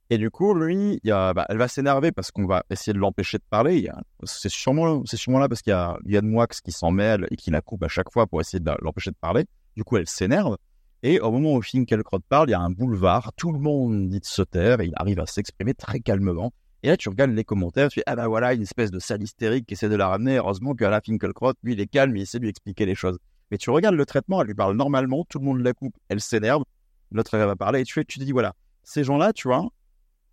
[0.09, 3.44] Et du coup, lui, bah, elle va s'énerver parce qu'on va essayer de l'empêcher de
[3.51, 3.90] parler.
[4.22, 7.37] C'est sûrement, c'est sûrement là parce qu'il y a Yann Moix qui s'en mêle et
[7.37, 9.44] qui la coupe à chaque fois pour essayer de l'empêcher de parler.
[9.76, 10.56] Du coup, elle s'énerve.
[11.02, 13.32] Et au moment où Finkielkraut parle, il y a un boulevard.
[13.36, 16.52] Tout le monde dit de se taire et il arrive à s'exprimer très calmement.
[16.82, 19.22] Et là, tu regardes les commentaires, tu fais, ah ben voilà, une espèce de sale
[19.22, 20.36] hystérique qui essaie de la ramener.
[20.36, 23.18] Heureusement qu'Alain Finkielkraut, lui, il est calme, il essaie de lui expliquer les choses.
[23.50, 26.20] Mais tu regardes le traitement, elle lui parle normalement, tout le monde la coupe, elle
[26.20, 26.64] s'énerve,
[27.12, 29.68] l'autre elle va parler, et tu te dis, voilà, ces gens-là, tu vois,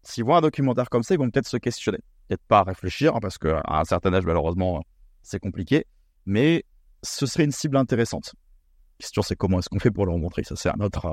[0.02, 2.00] s'ils voient un documentaire comme ça, ils vont peut-être se questionner.
[2.28, 4.84] Peut-être pas réfléchir, hein, parce qu'à un certain âge, malheureusement,
[5.22, 5.86] c'est compliqué,
[6.26, 6.66] mais
[7.04, 8.34] ce serait une cible intéressante
[9.04, 11.06] question, c'est comment est-ce qu'on fait pour le montrer Ça, c'est un autre,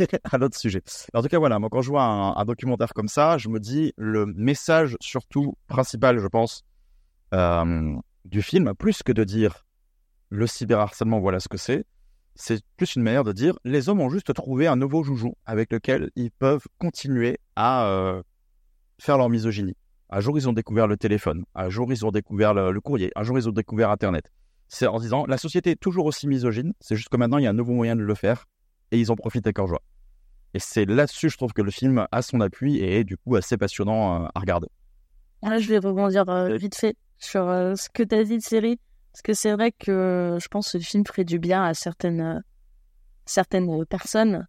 [0.00, 0.82] euh, un autre sujet.
[1.14, 3.92] En tout cas, voilà, moi, quand je vois un, documentaire comme ça, je me dis
[3.96, 6.64] le message, surtout principal, je pense,
[7.32, 9.64] euh, du film, plus que de dire
[10.30, 11.84] le cyberharcèlement, voilà ce que c'est,
[12.34, 15.72] c'est plus une manière de dire les hommes ont juste trouvé un nouveau joujou avec
[15.72, 18.22] lequel ils peuvent continuer à euh,
[18.98, 19.76] faire leur misogynie.
[20.10, 21.44] Un jour, ils ont découvert le téléphone.
[21.54, 23.10] Un jour, ils ont découvert le courrier.
[23.16, 24.30] Un jour, ils ont découvert Internet
[24.68, 27.46] c'est en disant la société est toujours aussi misogyne, c'est juste que maintenant il y
[27.46, 28.46] a un nouveau moyen de le faire
[28.90, 29.82] et ils en profitent à cœur joie.
[30.54, 33.36] Et c'est là-dessus, je trouve que le film a son appui et est du coup
[33.36, 34.68] assez passionnant euh, à regarder.
[35.42, 38.42] Là, je vais rebondir euh, vite fait sur euh, ce que tu as dit de
[38.42, 38.78] série,
[39.12, 42.42] parce que c'est vrai que je pense que le film ferait du bien à certaines,
[43.26, 44.46] certaines personnes,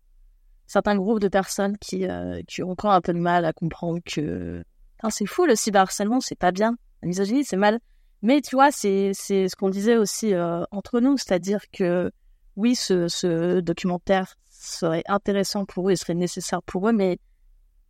[0.65, 2.07] certains groupes de personnes qui,
[2.47, 4.63] qui ont encore un peu de mal à comprendre que
[5.09, 6.77] c'est fou le cyberharcèlement, c'est pas bien.
[7.01, 7.79] La misogynie, c'est mal.
[8.21, 12.11] Mais tu vois, c'est ce qu'on disait aussi euh, entre nous, c'est-à-dire que
[12.55, 17.19] oui, ce, ce, documentaire serait intéressant pour eux, il serait nécessaire pour eux, mais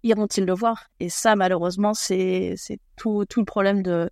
[0.04, 0.90] iront-ils le voir?
[1.00, 2.56] Et ça, malheureusement, c'est
[2.98, 4.10] tout, tout le problème de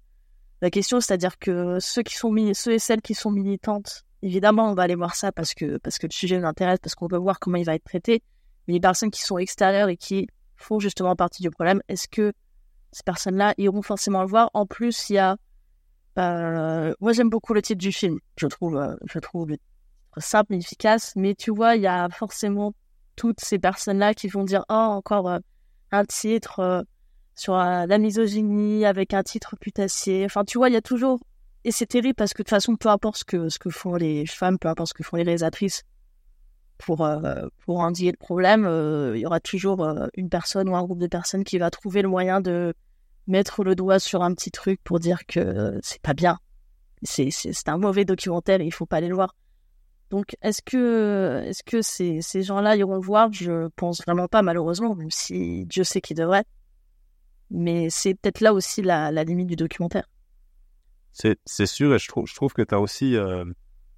[0.61, 4.73] la question, c'est-à-dire que ceux qui sont ceux et celles qui sont militantes, évidemment, on
[4.73, 7.17] va aller voir ça parce que parce que le sujet nous intéresse, parce qu'on veut
[7.17, 8.23] voir comment il va être traité.
[8.67, 12.33] Mais les personnes qui sont extérieures et qui font justement partie du problème, est-ce que
[12.91, 14.49] ces personnes-là iront forcément le voir?
[14.53, 15.35] En plus, il y a
[16.17, 18.19] moi, j'aime beaucoup le titre du film.
[18.37, 19.57] Je trouve, euh, je trouve le
[20.17, 21.13] simple et efficace.
[21.15, 22.73] Mais tu vois, il y a forcément
[23.15, 25.39] toutes ces personnes-là qui vont dire, oh, encore euh,
[25.91, 26.85] un titre
[27.35, 30.25] sur la misogynie avec un titre putassier.
[30.25, 31.19] Enfin, tu vois, il y a toujours
[31.65, 33.95] et c'est terrible parce que de toute façon, peu importe ce que ce que font
[33.95, 35.83] les femmes, peu importe ce que font les réalisatrices
[36.77, 37.07] pour
[37.65, 38.69] pour endiguer le problème,
[39.15, 42.07] il y aura toujours une personne ou un groupe de personnes qui va trouver le
[42.07, 42.73] moyen de
[43.27, 46.37] mettre le doigt sur un petit truc pour dire que c'est pas bien.
[47.03, 49.35] C'est, c'est, un mauvais documentaire et il faut pas aller le voir.
[50.09, 53.31] Donc, est-ce que, est-ce que ces, ces gens-là iront le voir?
[53.31, 56.45] Je pense vraiment pas, malheureusement, même si Dieu sait qu'ils devraient.
[57.51, 60.07] Mais c'est peut-être là aussi la, la limite du documentaire.
[61.11, 63.45] C'est, sûr, et je trouve, je trouve que tu as aussi euh,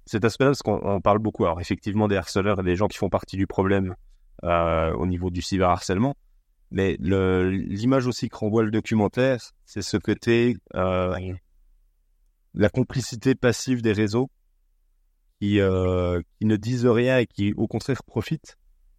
[0.06, 3.10] cet aspect-là, parce qu'on parle beaucoup, alors effectivement, des harceleurs et des gens qui font
[3.10, 3.96] partie du problème
[4.44, 6.14] euh, au niveau du cyberharcèlement.
[6.70, 11.16] Mais l'image aussi que renvoie le documentaire, c'est ce côté, euh,
[12.54, 14.30] la complicité passive des réseaux
[15.40, 18.56] qui, euh, qui ne disent rien et qui, au contraire, profitent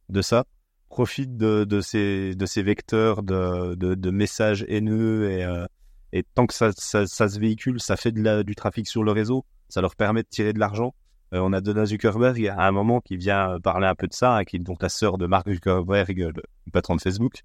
[0.10, 0.46] de ça,
[0.90, 5.66] profitent de, de, ces, de ces vecteurs de, de, de messages haineux et, euh,
[6.12, 9.04] et tant que ça, ça, ça se véhicule, ça fait de la, du trafic sur
[9.04, 10.96] le réseau, ça leur permet de tirer de l'argent.
[11.34, 14.38] Euh, on a Donna Zuckerberg à un moment qui vient parler un peu de ça,
[14.38, 17.44] hein, qui est donc la sœur de Mark Zuckerberg, le patron de Facebook,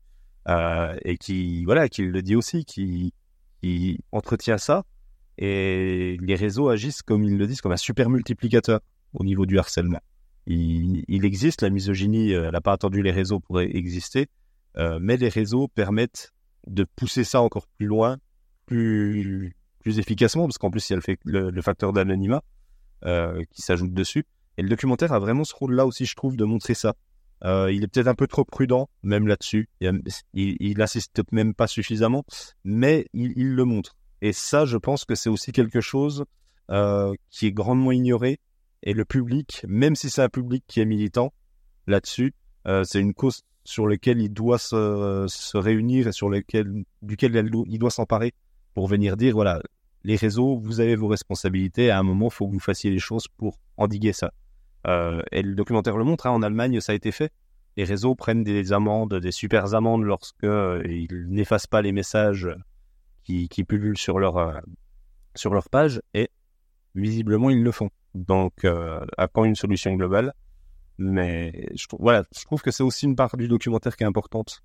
[0.48, 3.12] euh, et qui voilà, qui le dit aussi, qui,
[4.12, 4.85] entretient ça.
[5.38, 8.80] Et les réseaux agissent, comme ils le disent, comme un super multiplicateur
[9.14, 10.00] au niveau du harcèlement.
[10.46, 14.28] Il, existe, la misogynie, euh, elle n'a pas attendu les réseaux pour exister,
[14.76, 16.33] euh, mais les réseaux permettent
[16.66, 18.18] de pousser ça encore plus loin,
[18.66, 22.42] plus, plus efficacement, parce qu'en plus, il y a le, fait- le, facteur d'anonymat
[23.50, 24.24] qui s'ajoute dessus.
[24.57, 26.94] Et le documentaire a vraiment ce rôle-là aussi, je trouve, de montrer ça.
[27.42, 29.68] Euh, il est peut-être un peu trop prudent, même là-dessus.
[29.81, 32.25] Il, il, il insiste même pas suffisamment,
[32.64, 33.97] mais il, le montre.
[34.23, 36.25] Et ça, je pense que c'est aussi quelque chose
[36.70, 38.40] euh, qui est grandement ignoré.
[38.83, 41.33] Et le public, même si c'est un public qui est militant
[41.87, 42.35] là-dessus,
[42.66, 47.90] euh, c'est une cause sur laquelle il doit se, réunir et sur duquel il doit
[47.90, 48.35] s'emparer
[48.75, 49.62] pour venir dire voilà,
[50.05, 51.90] les réseaux, vous avez vos responsabilités.
[51.90, 54.33] À un moment, il faut que vous fassiez les choses pour endiguer ça.
[54.87, 56.27] Euh, et le documentaire le montre.
[56.27, 57.33] hein, en Allemagne, ça a été fait.
[57.77, 62.49] Les réseaux prennent des amendes, des super amendes lorsque euh, ils n'effacent pas les messages
[63.25, 64.61] qui, qui pullulent sur leur euh,
[65.35, 66.01] sur page.
[66.14, 66.31] Et
[66.94, 67.90] visiblement, ils le font.
[68.14, 70.35] Donc, à quand une solution globale
[70.99, 74.62] Mais je voilà, je trouve que c'est aussi une part du documentaire qui est importante.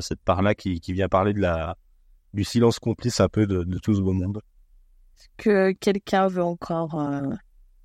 [0.00, 1.78] Cette part-là qui, qui vient parler de la
[2.34, 4.42] du silence complice un peu de, de tout ce beau monde.
[5.36, 7.30] que quelqu'un veut encore euh,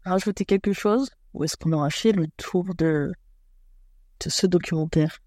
[0.03, 1.09] rajouter quelque chose?
[1.35, 3.11] Ou est-ce qu'on aura fait le tour de,
[4.23, 5.19] de ce documentaire?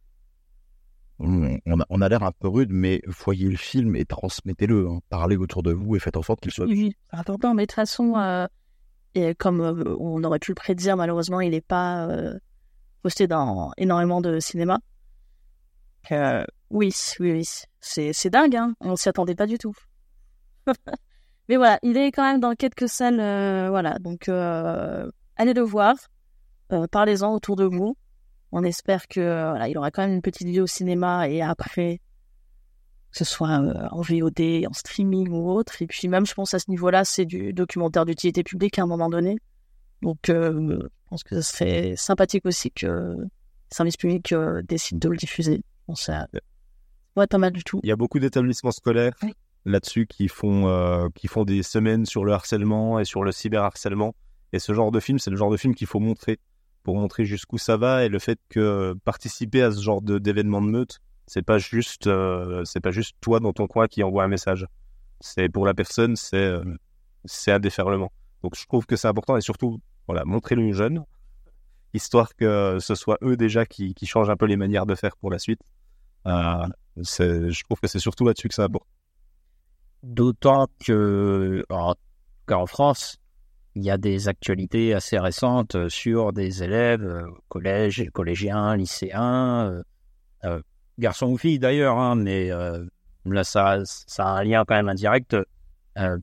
[1.20, 1.44] On
[1.80, 4.88] a, on a l'air un peu rude, mais voyez le film et transmettez-le.
[4.88, 5.00] hein.
[5.10, 7.66] Parlez autour de vous et faites en sorte qu'il soit Oui, c'est important, mais de
[7.66, 8.46] toute façon, euh,
[9.14, 12.38] et comme euh, on aurait pu le prédire, malheureusement, il n'est pas euh,
[13.02, 14.78] posté dans énormément de cinéma.
[16.10, 17.48] Oui, oui, oui,
[17.80, 18.74] c'est c'est dingue, hein.
[18.80, 19.74] on s'y attendait pas du tout.
[21.48, 23.16] mais voilà, il est quand même dans quelques salles,
[23.70, 24.30] voilà, donc
[25.38, 25.96] allez le voir,
[26.72, 27.96] euh, parlez-en autour de vous.
[28.52, 31.42] On espère que euh, voilà, il aura quand même une petite vie au cinéma et
[31.42, 32.00] après
[33.10, 35.80] que ce soit euh, en VOD, en streaming ou autre.
[35.80, 38.86] Et puis même, je pense à ce niveau-là, c'est du documentaire d'utilité publique à un
[38.86, 39.38] moment donné.
[40.02, 43.28] Donc, euh, je pense que ce serait sympathique aussi que le
[43.70, 45.62] service public décide de le diffuser.
[45.88, 46.26] Que ça
[47.16, 47.80] être pas mal du tout.
[47.82, 49.32] Il y a beaucoup d'établissements scolaires Oui.
[49.64, 54.14] là-dessus qui font qui font des semaines sur le harcèlement et sur le cyberharcèlement.
[54.52, 56.38] Et ce genre de film, c'est le genre de film qu'il faut montrer
[56.82, 60.62] pour montrer jusqu'où ça va et le fait que participer à ce genre de d'événements
[60.62, 64.24] de meute, c'est pas juste euh, c'est pas juste toi dans ton coin qui envoie
[64.24, 64.66] un message.
[65.20, 66.64] C'est pour la personne, c'est euh,
[67.48, 68.10] un déferlement.
[68.42, 71.04] Donc je trouve que c'est important et surtout voilà montrer-le aux jeunes,
[71.92, 75.16] histoire que ce soit eux déjà qui qui changent un peu les manières de faire
[75.16, 75.60] pour la suite.
[76.26, 78.86] Euh, je trouve que c'est surtout là-dessus que ça apporte.
[80.02, 81.94] D'autant que, en,
[82.46, 83.18] qu'en France,
[83.78, 89.82] il y a des actualités assez récentes euh, sur des élèves, euh, collège, collégiens, lycéens,
[90.44, 90.60] euh,
[90.98, 92.50] garçons ou filles d'ailleurs, hein, mais
[93.24, 93.82] là ça,
[94.18, 95.36] a un lien quand même indirect,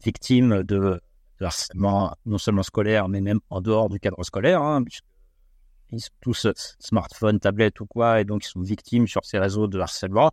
[0.03, 0.99] victimes de,
[1.39, 6.47] harcèlement non seulement scolaire, mais même en dehors du cadre scolaire, hein, puisqu'ils sont tous
[6.79, 10.31] smartphones, tablettes ou quoi, et donc ils sont victimes sur ces réseaux de harcèlement.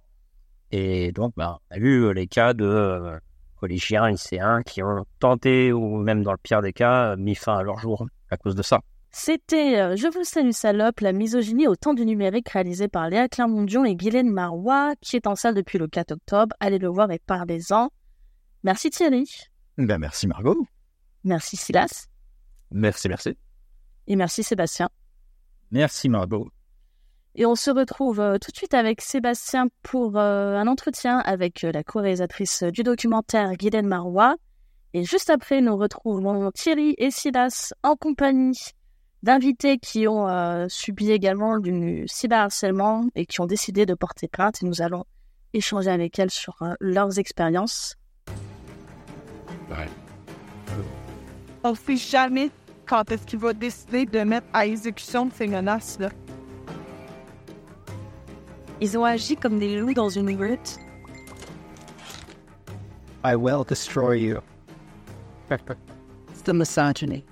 [0.73, 3.21] Et donc, bah, on a vu les cas de
[3.63, 7.63] collégiens, lycéens qui ont tenté, ou même dans le pire des cas, mis fin à
[7.63, 8.81] leur jour à cause de ça.
[9.13, 13.29] C'était euh, Je vous salue salope, la misogynie au temps du numérique réalisé par Léa
[13.29, 16.57] Clermont-Dion et Guylaine Marois, qui est en salle depuis le 4 octobre.
[16.59, 17.91] Allez le voir et parlez-en.
[18.65, 19.31] Merci Thierry.
[19.79, 20.67] Ben, merci Margot.
[21.23, 22.09] Merci Silas.
[22.73, 23.37] Merci, merci.
[24.09, 24.89] Et merci Sébastien.
[25.71, 26.51] Merci Margot.
[27.35, 31.65] Et on se retrouve euh, tout de suite avec Sébastien pour euh, un entretien avec
[31.65, 34.37] euh, la co-réalisatrice du documentaire Guylaine Marois.
[34.95, 38.75] Et juste après, nous retrouvons Thierry et Silas en compagnie
[39.23, 44.63] d'invités qui ont euh, subi également du cyberharcèlement et qui ont décidé de porter plainte.
[44.63, 45.05] Et nous allons
[45.55, 47.97] échanger avec elles sur euh, leurs expériences.
[51.65, 52.51] On ne sait jamais
[52.87, 56.11] quand est-ce qu'il va décider de mettre à exécution ces menaces-là.
[58.83, 60.79] Ils ont agi comme des loups dans une hutte.
[63.25, 64.43] I will destroy you.
[65.51, 67.25] It's the misogyny.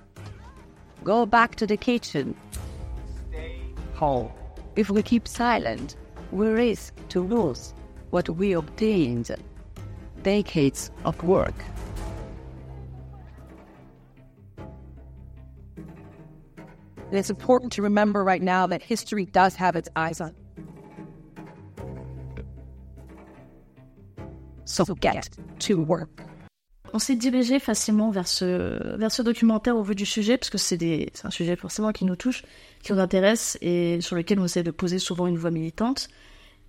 [1.03, 2.33] Go back to the kitchen.
[3.95, 4.29] Home.
[4.77, 5.97] If we keep silent,
[6.31, 7.73] we risk to lose.
[8.11, 9.31] what we obtained
[10.21, 11.55] decades of work.
[14.57, 20.35] And it's important to remember right now that history does have its eyes on.
[24.71, 25.29] So get
[25.67, 26.09] to work.
[26.93, 30.57] On s'est dirigé facilement vers ce, vers ce documentaire au vu du sujet, parce que
[30.57, 32.43] c'est un sujet forcément qui nous touche,
[32.81, 36.07] qui nous intéresse et sur lequel on essaie de poser souvent une voix militante.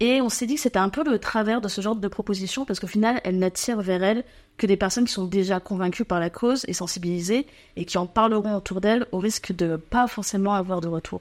[0.01, 2.65] Et on s'est dit que c'était un peu le travers de ce genre de proposition,
[2.65, 4.25] parce qu'au final, elle n'attire vers elle
[4.57, 7.47] que des personnes qui sont déjà convaincues par la cause et sensibilisées,
[7.77, 11.21] et qui en parleront autour d'elle au risque de pas forcément avoir de retour.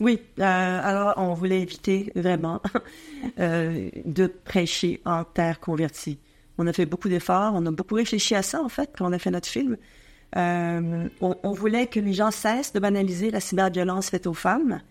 [0.00, 0.42] Oui, euh,
[0.82, 2.62] alors on voulait éviter vraiment
[3.40, 6.18] euh, de prêcher en terre convertie.
[6.56, 9.12] On a fait beaucoup d'efforts, on a beaucoup réfléchi à ça en fait quand on
[9.12, 9.76] a fait notre film.
[10.36, 14.82] Euh, on, voulait que les gens cessent de banaliser la cyberviolence faite aux femmes.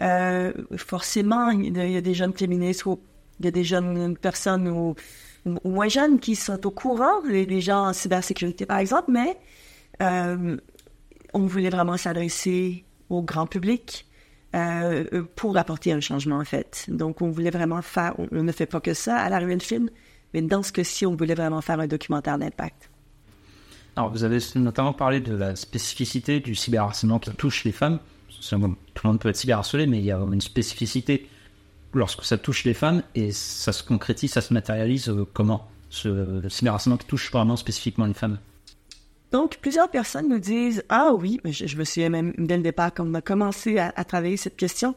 [0.00, 2.98] Euh, forcément, il y a- des jeunes féministes ou
[3.38, 4.94] il y a des jeunes personnes ou,
[5.44, 9.36] ou moins jeunes qui sont au courant, les, les gens en cybersécurité par exemple, mais
[10.00, 10.56] euh,
[11.34, 14.06] on voulait vraiment s'adresser au grand public
[14.54, 16.86] euh, pour apporter un changement en fait.
[16.88, 19.88] Donc on voulait vraiment faire, on, ne fait pas que ça à l'arrivée du film,
[20.34, 22.90] mais dans ce cas-ci, on voulait vraiment faire un documentaire d'impact.
[23.96, 27.98] Alors, vous avez notamment parlé de la spécificité du cyberharcèlement qui touche les femmes.
[28.40, 31.28] Tout le monde peut être cyberharcelé, mais il y a une spécificité
[31.94, 35.68] lorsque ça touche les femmes et ça se concrétise, ça se matérialise euh, comment?
[35.90, 38.38] Ce le cyberharcèlement qui touche vraiment spécifiquement les femmes.
[39.32, 43.06] Donc, plusieurs personnes nous disent Ah oui, je, me souviens même dès le départ, quand
[43.06, 44.94] on a commencé à, à travailler cette question,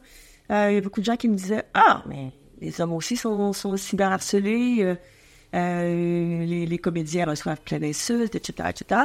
[0.50, 3.16] euh, il y a beaucoup de gens qui me disaient Ah, mais les hommes aussi
[3.16, 4.94] sont, sont cyberharcelés, euh,
[5.54, 9.00] euh, les, comédiens reçoivent plein d'insultes, etc., etc.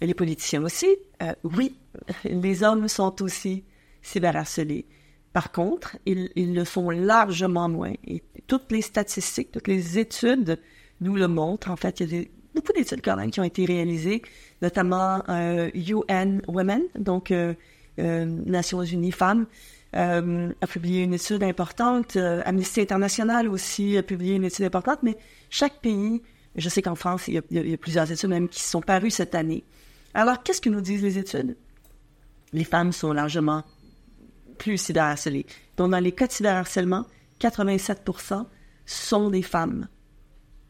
[0.00, 0.88] Et les politiciens aussi.
[1.22, 1.76] Euh, oui,
[2.24, 3.64] les hommes sont aussi
[4.02, 4.86] cyberharcelés.
[5.32, 7.92] Par contre, ils, ils le font largement moins.
[8.06, 10.60] Et toutes les statistiques, toutes les études
[11.00, 11.70] nous le montrent.
[11.70, 14.22] En fait, il y a des, beaucoup d'études quand même qui ont été réalisées,
[14.62, 17.54] notamment euh, UN Women, donc euh,
[17.98, 19.46] euh, Nations Unies Femmes,
[19.94, 22.16] euh, a publié une étude importante.
[22.16, 25.16] Euh, Amnesty International aussi a publié une étude importante, mais
[25.50, 26.22] chaque pays,
[26.56, 29.62] je sais qu'en France, il y, a, plusieurs études même qui sont parues cette année.
[30.12, 31.56] Alors, qu'est-ce que nous disent les études?
[32.52, 33.62] Les femmes sont largement
[34.58, 35.46] plus cyberharcelées.
[35.76, 37.06] Donc, dans les cas de cyberharcèlement,
[37.40, 38.46] 87%
[38.86, 39.88] sont des femmes.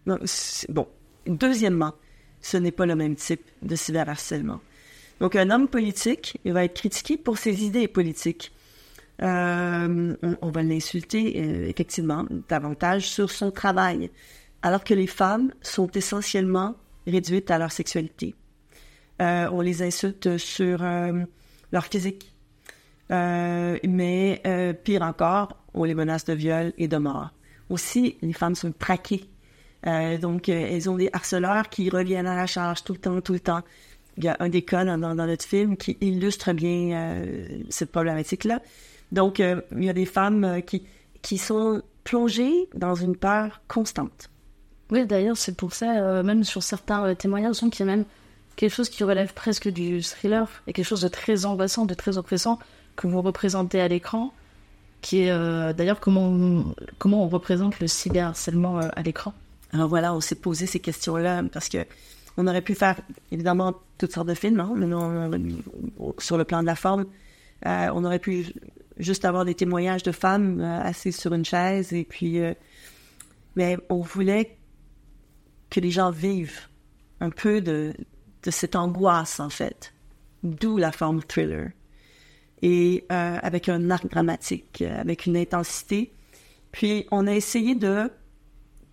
[0.07, 0.89] Bon,
[1.27, 1.95] deuxièmement,
[2.41, 4.61] ce n'est pas le même type de cyberharcèlement.
[5.21, 8.53] Donc, un homme politique, il va être critiqué pour ses idées politiques.
[9.23, 14.11] Euh, on, va l'insulter, euh, effectivement, davantage sur son travail,
[14.63, 16.75] alors que les femmes sont essentiellement
[17.07, 18.35] réduites à leur sexualité.
[19.23, 20.85] Euh, on les insulte sur
[21.73, 22.35] leur physique.
[23.11, 24.43] Mais
[24.83, 27.31] pire encore, on les menace de viol et de mort.
[27.71, 29.25] Aussi, les femmes sont traquées.
[29.87, 33.21] Euh, donc, euh, elles ont des harceleurs qui reviennent à la charge tout le temps,
[33.21, 33.63] tout le temps.
[34.17, 38.61] Il y a un des cas dans, notre film qui illustre bien euh, cette problématique-là.
[39.13, 40.85] Donc, il y a des femmes qui,
[41.23, 44.31] qui sont plongées dans une peur constante.
[44.91, 48.05] Oui, d'ailleurs, c'est pour ça, même sur certains euh, témoignages, on qu'il y a même
[48.57, 52.17] quelque chose qui relève presque du thriller et quelque chose de très angoissant, de très
[52.17, 52.59] oppressant
[52.97, 54.33] que vous représentez à l'écran,
[55.01, 59.35] qui est d'ailleurs comment on, comment on représente le cyberharcèlement à l'écran.
[59.75, 61.79] Alors voilà, on s'est posé ces questions-là parce que
[62.37, 63.01] on aurait pu faire
[63.31, 65.31] évidemment toutes sortes de films, hein, mais non,
[65.99, 67.07] on- sur le plan de la forme,
[67.67, 68.47] euh, on aurait pu
[68.99, 72.55] juste avoir des témoignages de femmes euh, assises sur une chaise et puis, euh,
[73.57, 74.57] mais on voulait
[75.71, 76.69] que les gens vivent
[77.21, 77.93] un peu de,
[78.45, 79.93] de cette angoisse en fait,
[80.45, 81.71] d'où la forme thriller
[82.63, 86.13] et euh, avec un arc dramatique, avec une intensité.
[86.73, 88.11] Puis on a essayé de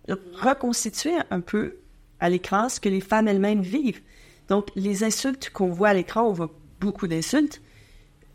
[0.08, 1.76] reconstituer un peu
[2.20, 4.00] à l'écran ce que les femmes elles-mêmes vivent.
[4.48, 7.60] Donc, les insultes qu'on voit à l'écran, on voit beaucoup d'insultes.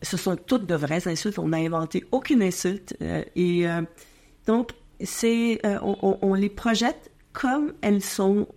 [0.02, 1.40] Ce sont toutes de vraies insultes.
[1.40, 2.96] On n'a inventé aucune insulte.
[3.02, 3.82] euh, et euh,
[4.46, 4.72] donc,
[5.04, 8.48] c'est, euh, on, les projette comme elles sont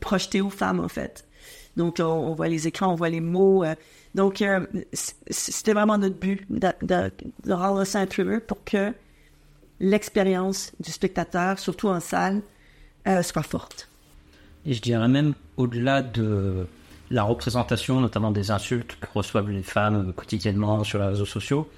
[0.00, 1.28] projetées aux femmes, en fait.
[1.76, 3.62] Donc, on, voit les écrans, on voit les mots.
[4.14, 4.42] donc,
[5.30, 7.12] c'était vraiment notre but de, de,
[7.44, 8.94] de rendre ça un thriller pour que
[9.82, 12.40] l'expérience du spectateur, surtout en salle,
[13.06, 13.88] euh, soit forte.
[14.64, 16.66] Et je dirais même au-delà de
[17.10, 21.68] la représentation, notamment des insultes que reçoivent les femmes euh, quotidiennement sur les réseaux sociaux,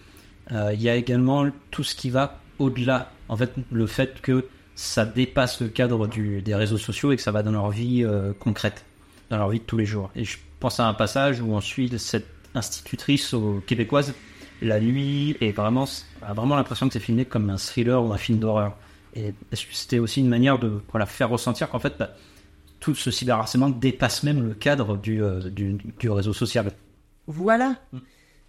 [0.53, 3.11] euh, il y a également tout ce qui va au-delà.
[3.29, 4.45] En fait, le fait que
[4.77, 8.05] ça dépasse le cadre des réseaux sociaux et que ça va dans leur vie
[8.41, 8.85] concrète,
[9.31, 10.11] dans leur vie de tous les jours.
[10.17, 12.27] Et je pense à un passage où on suit cette
[12.57, 13.37] institutrice
[13.69, 14.15] québécoise
[14.63, 15.87] la nuit et vraiment
[16.23, 18.77] a vraiment l'impression que c'est filmé comme un thriller ou un film d'horreur.
[19.15, 22.11] Et c'était aussi une manière de voilà, faire ressentir qu'en fait, bah,
[22.81, 26.73] tout ce cyberharcèlement dépasse même le cadre du, du, du, réseau social.
[27.27, 27.77] Voilà.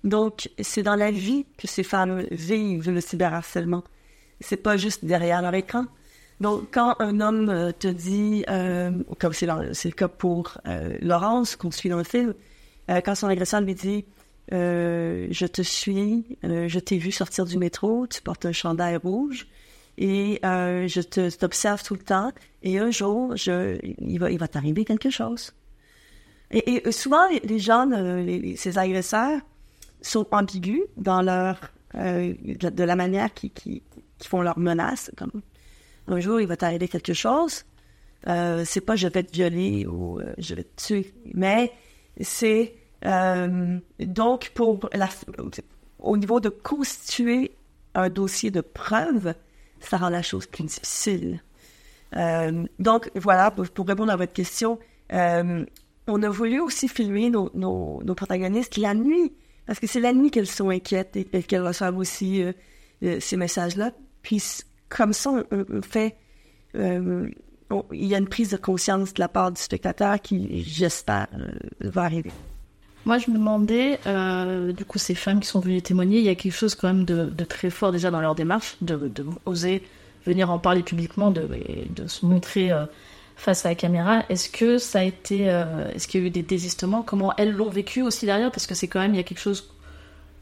[0.04, 3.84] Donc, c'est dans la vie que ces femmes vivent le cyberharcèlement.
[4.42, 5.86] C'est pas juste derrière leur écran.
[6.42, 11.72] Donc, quand un homme te dit, euh, comme c'est le cas pour euh, Laurence, qu'on
[11.72, 12.34] suit dans le film,
[12.90, 14.06] euh, quand son agresseur lui dit
[14.52, 19.48] Je te suis, je t'ai vu sortir du métro, tu portes un chandail rouge,
[19.98, 22.32] et je te, t'observe tout le temps,
[22.64, 25.54] et un jour, je, il va, t'arriver quelque chose.
[26.52, 27.90] Et, souvent, les gens,
[28.56, 29.42] ces agresseurs,
[30.02, 31.60] sont ambigus dans leur
[31.94, 33.82] de, la manière qui, qui,
[34.24, 35.42] font leurs menaces, comme
[36.08, 37.66] un jour, il va t'arriver quelque chose.
[38.28, 41.72] Euh, c'est pas je vais te violer ou euh, je vais te tuer, mais
[42.22, 42.74] c'est
[43.06, 44.90] euh, donc pour
[46.00, 47.56] au niveau de constituer
[47.94, 49.34] un dossier de preuve,
[49.80, 51.42] ça rend la chose plus difficile.
[52.16, 54.80] Euh, donc voilà, pour, répondre à votre question,
[55.14, 55.66] euh,
[56.08, 59.34] on a voulu aussi filmer nos, protagonistes la nuit,
[59.66, 62.44] parce que c'est la nuit qu'elles sont inquiètes et, qu'elles reçoivent aussi
[63.02, 63.92] ces messages-là.
[64.22, 64.44] Puis
[64.90, 66.16] comme ça, on, fait.
[66.74, 67.32] Il
[67.92, 71.28] y a une prise de conscience de la part du spectateur qui, j'espère,
[71.80, 72.32] va arriver.
[73.06, 76.30] Moi, je me demandais, euh, du coup, ces femmes qui sont venues témoigner, il y
[76.30, 79.84] a quelque chose quand même de, très fort déjà dans leur démarche, de, de, oser
[80.26, 81.48] venir en parler publiquement, de,
[81.90, 82.72] de se montrer
[83.36, 84.24] face à la caméra.
[84.30, 85.44] Est-ce que ça a été,
[85.94, 87.04] est-ce qu'il y a eu des désistements?
[87.04, 88.52] Comment elles l'ont vécu aussi derrière?
[88.52, 89.72] Parce que c'est quand même, il y a quelque chose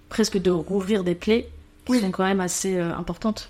[0.07, 1.49] presque de rouvrir des plaies
[1.85, 3.49] qui sont quand même assez importantes.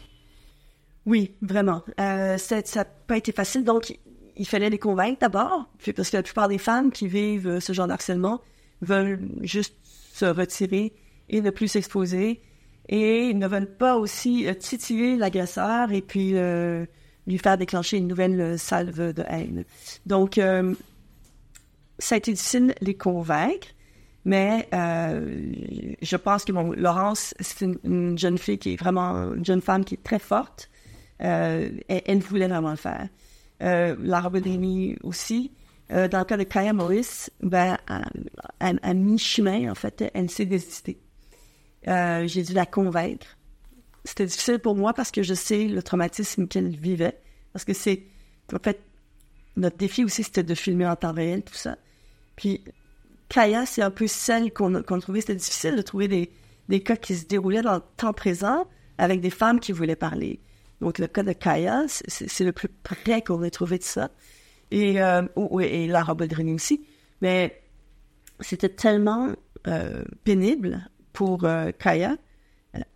[1.05, 1.82] Oui, vraiment.
[1.99, 3.97] Euh, ça n'a pas été facile, donc
[4.38, 7.74] il fallait les convaincre d'abord, parce que la plupart des femmes qui vivent euh, ce
[7.74, 8.41] genre d'harcèlement
[8.84, 10.93] veulent juste se retirer
[11.29, 12.41] et ne plus s'exposer,
[12.89, 16.86] et ne veulent pas aussi euh, titiller l'agresseur et puis euh,
[17.25, 19.63] lui faire déclencher une nouvelle salve de haine.
[20.05, 20.39] Donc,
[21.99, 23.67] ça a été difficile de les convaincre,
[24.25, 29.45] mais je pense que bon, Laurence, c'est une, une, jeune fille qui est vraiment une
[29.45, 30.69] jeune femme qui est très forte
[31.23, 33.07] euh, elle, voulait vraiment le faire.
[33.61, 33.95] Euh,
[35.03, 35.51] aussi.
[35.93, 37.77] Euh, dans le cas de Kaya Morris, ben,
[38.59, 40.99] à, mi-chemin, en fait, elle s'est désistée.
[41.87, 43.37] Euh, j'ai dû la convaincre.
[44.03, 47.19] C'était difficile pour moi parce que je sais le traumatisme qu'elle vivait.
[47.51, 48.03] Parce que c'est,
[48.51, 48.81] en fait,
[49.55, 51.77] notre défi aussi, c'était de filmer en temps réel, tout ça.
[52.35, 52.63] Puis,
[53.29, 55.21] Kaya, c'est un peu celle qu'on trouvait.
[55.21, 56.31] C'était difficile de trouver des,
[56.69, 58.67] des cas qui se déroulaient dans le temps présent
[58.97, 60.39] avec des femmes qui voulaient parler.
[60.81, 64.09] Donc, le cas de Kaya, c'est le plus près qu'on ait trouvé de ça.
[64.72, 65.24] Et, euh,
[65.61, 66.86] et Lara Boldrini aussi.
[67.22, 67.61] Mais
[68.39, 69.30] c'était tellement
[69.68, 72.18] euh, pénible pour euh, Kaya,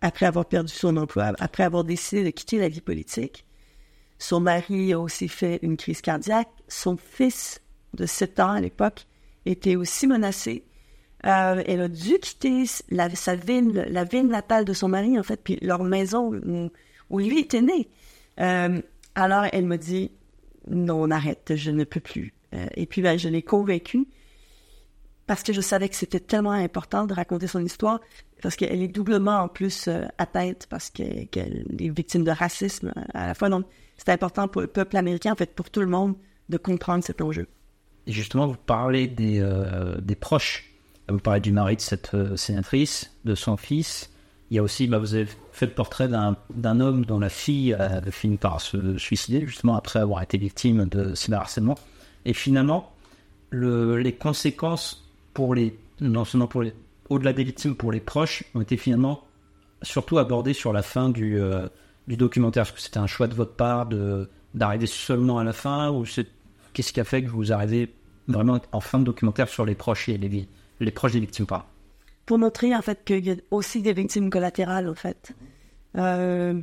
[0.00, 3.44] après avoir perdu son emploi, après avoir décidé de quitter la vie politique.
[4.18, 6.48] Son mari a aussi fait une crise cardiaque.
[6.66, 7.60] Son fils
[7.94, 9.06] de 7 ans à l'époque
[9.46, 10.64] était aussi menacé.
[11.22, 15.40] elle a dû quitter la, sa ville, la ville natale de son mari, en fait,
[15.42, 16.32] puis leur maison
[17.10, 17.88] où lui était né.
[18.40, 18.80] Euh,
[19.14, 20.12] alors, elle me dit,
[20.70, 22.34] non, on arrête, je ne peux plus.
[22.54, 24.06] Euh, et puis, ben, je l'ai convaincue
[25.26, 28.00] parce que je savais que c'était tellement important de raconter son histoire,
[28.40, 31.28] parce qu'elle est doublement en plus euh, atteinte, parce qu'elle
[31.78, 33.50] est victime de racisme à la fois.
[33.50, 33.66] Donc,
[33.98, 36.14] c'est important pour le peuple américain, en fait, pour tout le monde,
[36.48, 37.46] de comprendre cet enjeu.
[38.06, 39.46] Et justement, vous parlez des,
[40.00, 40.72] des proches.
[41.10, 44.10] Vous parlez du mari de cette sénatrice, de son fils.
[44.50, 47.74] Il y a aussi, bah, vous avez fait le portrait d'un homme dont la fille
[47.74, 51.76] a fini par se suicider, justement après avoir été victime de cyberharcèlement.
[52.24, 52.92] Et finalement,
[53.50, 55.04] le, les conséquences
[56.00, 56.48] non seulement
[57.08, 59.24] au-delà des victimes, pour les proches, ont été finalement
[59.82, 61.68] surtout abordées sur la fin du, euh,
[62.08, 62.64] documentaire.
[62.64, 63.88] Est-ce que c'était un choix de votre part
[64.54, 66.04] d'arriver seulement à la fin ou
[66.72, 67.94] qu'est-ce qui a fait que vous arrivez
[68.26, 71.70] vraiment en fin de documentaire sur les proches et les proches des victimes pas
[72.28, 75.32] pour montrer en fait qu'il y a aussi des victimes collatérales en fait.
[75.96, 76.60] Euh,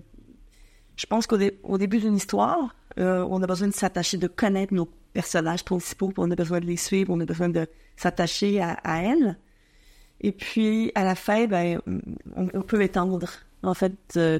[0.95, 4.87] je pense qu'au début d'une histoire, euh, on a besoin de s'attacher, de connaître nos
[5.13, 9.39] personnages principaux, on a besoin de les suivre, on a besoin de s'attacher à, elles.
[10.21, 11.81] Et puis à la fin, ben,
[12.35, 13.27] on, peut étendre
[13.63, 14.37] en fait euh,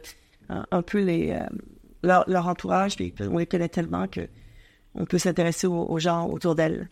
[0.47, 1.39] un peu les,
[2.03, 4.28] leur, entourage, puis on les connaît tellement que
[4.93, 6.88] on peut s'intéresser aux gens autour d'elles.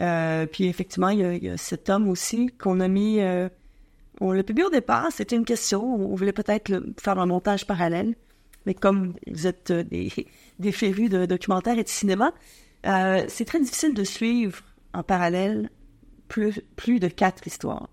[0.00, 3.20] Euh, puis effectivement, il y, a, cet homme aussi qu'on a mis.
[3.20, 3.48] Euh,
[4.20, 5.84] on l'a publié au départ, c'était une question.
[5.84, 6.70] On voulait peut-être
[7.00, 8.14] faire un montage parallèle.
[8.66, 10.10] Mais comme vous êtes euh, des,
[10.58, 12.32] des férus de documentaires et de cinéma,
[13.28, 15.70] c'est très difficile de suivre en parallèle
[16.28, 17.88] plus, plus de quatre histoires.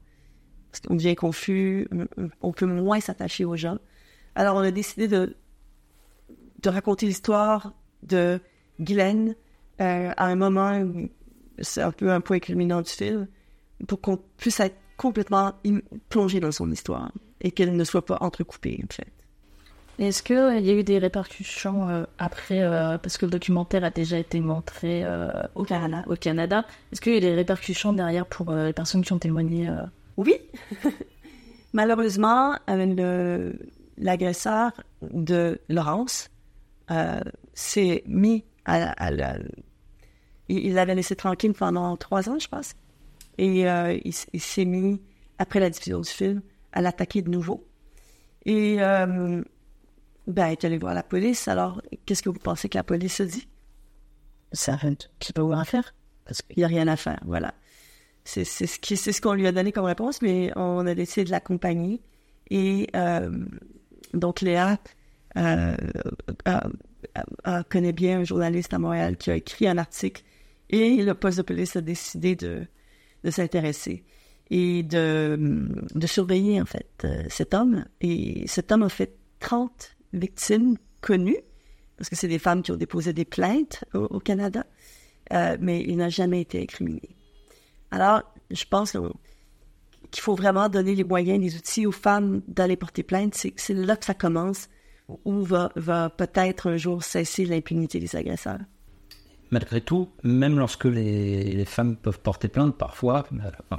[0.69, 1.87] Parce qu'on devient confus,
[2.41, 3.77] on peut moins s'attacher aux gens.
[4.35, 5.35] Alors on a décidé de
[6.61, 7.73] de raconter l'histoire
[8.03, 8.39] de
[8.79, 9.35] Guylaine
[9.79, 10.83] euh, à un moment,
[11.61, 13.27] c'est un peu un point culminant du film,
[13.87, 15.53] pour qu'on puisse être complètement
[16.09, 19.11] plongé dans son histoire et qu'elle ne soit pas entrecoupée, en fait.
[19.99, 23.83] Est-ce qu'il euh, y a eu des répercussions euh, après, euh, parce que le documentaire
[23.83, 25.05] a déjà été montré
[25.55, 26.65] au Canada, au Canada.
[26.91, 29.69] Est-ce qu'il y a eu des répercussions derrière pour les personnes qui ont témoigné
[30.17, 30.35] Oui.
[31.73, 32.55] Malheureusement,
[33.97, 36.29] l'agresseur de Laurence
[37.53, 39.11] s'est mis à,
[40.55, 42.73] il l'avait laissé tranquille pendant trois ans, je pense.
[43.37, 45.01] Et il, il s'est mis,
[45.37, 46.41] après la diffusion du film,
[46.73, 47.65] à l'attaquer de nouveau.
[48.45, 51.47] Et ben, elle est allée voir la police.
[51.47, 53.47] Alors, qu'est-ce que vous pensez que la police a dit?
[54.51, 55.93] Ça ne sais pas où à faire.
[56.25, 57.53] Parce qu'il n'y a rien à faire, voilà.
[58.23, 62.01] C'est ce qu'on ce lui a donné comme réponse, mais on a décidé de l'accompagner.
[62.49, 63.31] Et euh,
[64.13, 64.77] donc, Léa
[65.37, 65.75] euh,
[67.69, 70.23] connaît bien un journaliste à Montréal qui a écrit un article
[70.71, 72.65] et le poste de police a décidé de,
[73.23, 74.03] de s'intéresser
[74.51, 77.85] et de, surveiller, en fait, euh, cet homme.
[78.01, 81.39] Et cet homme a fait 30 victimes connues,
[81.97, 84.65] parce que c'est des femmes qui ont déposé des plaintes au, Canada,
[85.31, 87.15] euh, mais il n'a jamais été incriminé.
[87.91, 93.03] Alors, je pense qu'il faut vraiment donner les moyens, les outils aux femmes d'aller porter
[93.03, 93.35] plainte.
[93.55, 94.67] C'est là que ça commence,
[95.23, 98.59] où va, va peut-être un jour cesser l'impunité des agresseurs.
[99.51, 103.75] Malgré tout, même lorsque les, femmes peuvent porter plainte, parfois, euh,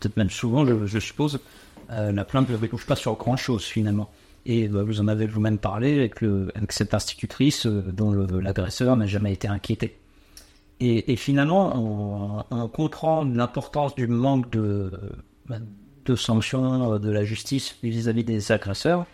[0.00, 1.40] peut-être même souvent, je, suppose,
[1.90, 4.10] euh, la plainte ne touche pas sur grand-chose finalement.
[4.46, 8.96] Et bah, vous en avez vous-même parlé avec, le, avec cette institutrice euh, dont l'agresseur
[8.96, 9.98] n'a jamais été inquiété.
[10.80, 14.92] Et, finalement, on, comprend l'importance du manque de,
[16.04, 19.04] de sanctions euh, de la justice vis-à-vis des agresseurs.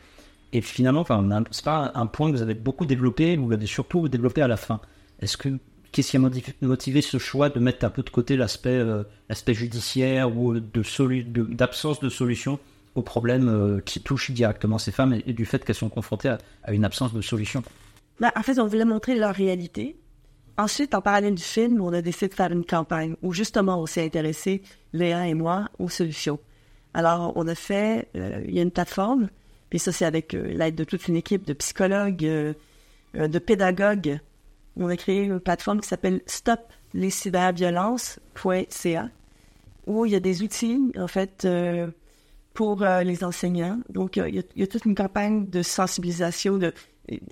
[0.52, 4.09] Et finalement, enfin, c'est pas un point que vous avez beaucoup développé, vous l'avez surtout
[4.09, 4.80] développé à la fin.
[5.20, 5.59] Est-ce que
[5.95, 9.05] qu'est-ce qui a motivé ce choix de mettre un peu de côté l'aspect euh,
[9.47, 12.59] judiciaire ou de d'absence de solution
[12.97, 16.34] aux problèmes euh, qui touchent directement ces femmes et, du fait qu'elles sont confrontées
[16.64, 17.62] à, une absence de solution?
[18.20, 19.97] Ben, en fait, on voulait montrer leur réalité.
[20.57, 23.86] Ensuite, en parallèle du film, on a décidé de faire une campagne où justement on
[23.86, 26.40] s'est intéressé, Léa et moi, aux solutions.
[26.92, 29.28] Alors, on a fait, euh, il y a une plateforme,
[29.70, 32.55] puis ça c'est avec euh, l'aide de toute une équipe de psychologues,
[33.14, 34.18] de pédagogues.
[34.76, 39.08] On a créé une plateforme qui s'appelle stoplescyberviolences.ca,
[39.86, 41.46] où il y a des outils, en fait,
[42.54, 43.80] pour euh, les enseignants.
[43.90, 46.58] Donc, il y, a, toute une campagne de sensibilisation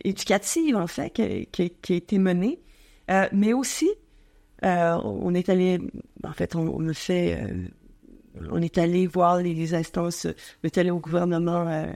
[0.04, 2.60] éducative, en fait, qui, a été menée.
[3.10, 3.88] Euh, mais aussi,
[4.64, 5.78] euh, on est allé,
[6.24, 7.40] en fait, on, fait,
[8.50, 11.86] on est allé voir les, instances, on est allé au gouvernement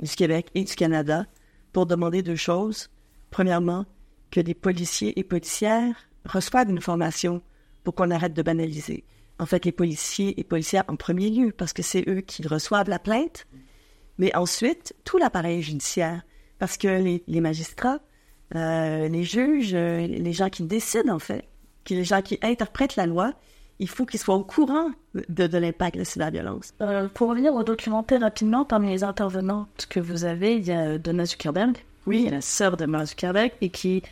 [0.00, 1.26] du Québec et du Canada
[1.72, 2.88] pour demander deux choses.
[3.30, 3.84] Premièrement,
[4.30, 7.42] que les policiers et policières reçoivent une formation
[7.84, 9.04] pour qu'on arrête de banaliser
[9.38, 12.88] en fait, les policiers et policières en premier lieu, parce que c'est eux qui reçoivent
[12.88, 13.46] la plainte,
[14.18, 16.22] mais ensuite, tout l'appareil judiciaire,
[16.58, 18.00] parce que les, magistrats,
[18.56, 21.44] euh, les juges, euh, les gens qui décident, en fait,
[21.88, 23.32] les gens qui interprètent la loi,
[23.78, 26.74] il faut qu'ils soient au courant de, de l'impact de la cyberviolence.
[26.80, 30.98] Euh, pour revenir au documentaire rapidement, parmi les intervenantes que vous avez, il y a
[30.98, 31.76] Donna Zuckerberg,
[32.06, 34.02] oui, la sœur de Mark Zuckerberg, et qui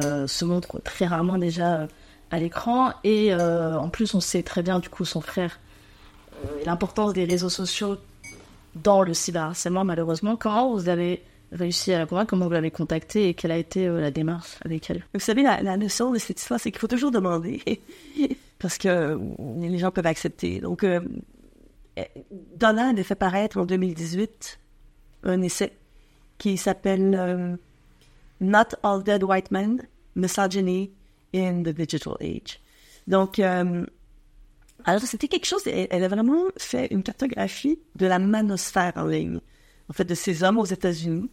[0.00, 1.86] se montre très rarement déjà
[2.32, 2.92] à l'écran.
[3.04, 5.60] Et euh, en plus, on sait très bien, du coup, son frère,
[6.44, 7.98] euh, l'importance des réseaux sociaux
[8.74, 10.34] dans le cyberharcèlement, malheureusement.
[10.34, 11.22] Comment vous avez
[11.52, 14.56] réussi à la convaincre Comment vous l'avez contactée et quelle a été euh, la démarche
[14.64, 15.04] avec elle?
[15.14, 17.62] Vous savez, la, la notion de cette histoire, c'est qu'il faut toujours demander.
[18.58, 19.20] parce que
[19.60, 20.60] les gens peuvent accepter.
[20.60, 20.86] Donc,
[22.56, 24.60] Donna a fait paraître en 2018
[25.24, 25.72] un essai
[26.38, 27.58] qui s'appelle
[28.42, 30.92] Not All Dead White Men, Misogyny,
[31.32, 32.60] in the digital age.
[33.06, 33.86] Donc, euh,
[34.84, 39.40] alors c'était quelque chose, elle, a vraiment fait une cartographie de la manosphère en ligne,
[39.88, 41.30] en fait, de ces hommes aux États-Unis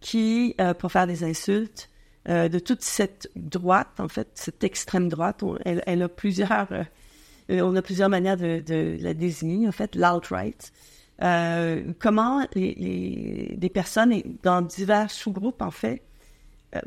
[0.00, 1.90] qui, euh, pour faire des insultes,
[2.28, 6.68] euh, de toute cette droite, en fait, cette extrême droite, elle, a plusieurs,
[7.48, 10.72] on a plusieurs manières de, la désigner, en fait, l'alt-right.
[11.98, 16.02] comment les, personnes dans divers sous-groupes, en fait,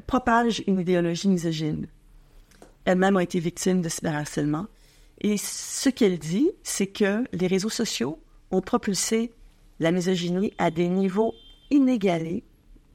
[0.07, 1.87] propagent une idéologie misogyne
[2.85, 4.67] elle-même a été victime de cyberharcèlement.
[5.19, 8.19] Et ce qu'elle dit, c'est que les réseaux sociaux
[8.49, 9.31] ont propulsé
[9.79, 11.33] la misogynie à des niveaux
[11.69, 12.43] inégalés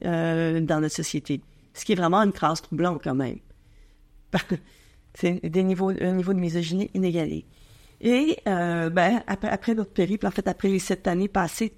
[0.05, 1.41] euh, dans notre société.
[1.73, 3.39] Ce qui est vraiment une crasse troublante quand même.
[5.13, 7.45] c'est des niveaux, un niveau de misogynie inégalé.
[8.01, 11.73] Et euh, ben, après, après, notre périple, en fait, après les sept années passées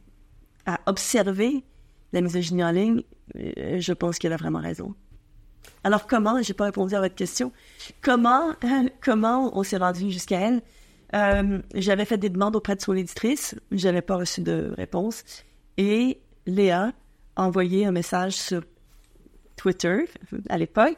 [0.66, 1.64] à observer
[2.12, 3.04] la misogynie en ligne,
[3.36, 4.94] Je pense qu'elle a vraiment raison.
[5.84, 7.52] Alors comment, j'ai pas répondu à votre question,
[8.02, 8.52] comment,
[9.02, 10.62] comment on s'est rendu jusqu'à elle?
[11.16, 15.24] Euh, j'avais fait des demandes auprès de son éditrice, j'avais pas reçu de réponse.
[15.78, 16.92] Et Léa
[17.36, 18.62] a envoyé un message sur
[19.56, 20.06] Twitter
[20.50, 20.98] à l'époque.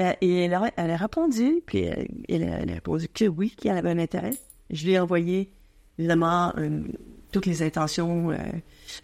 [0.00, 1.80] euh, et elle a, répondu, puis
[2.28, 4.32] elle, a, répondu que oui, qu'elle avait un intérêt.
[4.70, 5.52] Je lui ai envoyé,
[5.98, 6.82] évidemment, un-
[7.30, 8.36] toutes les intentions, euh,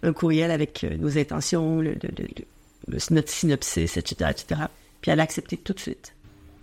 [0.03, 2.27] un courriel avec euh, nos intentions, le, le- le-
[2.89, 4.61] le- notre synopsis, etc., etc.
[5.01, 6.13] Puis elle a accepté tout de suite.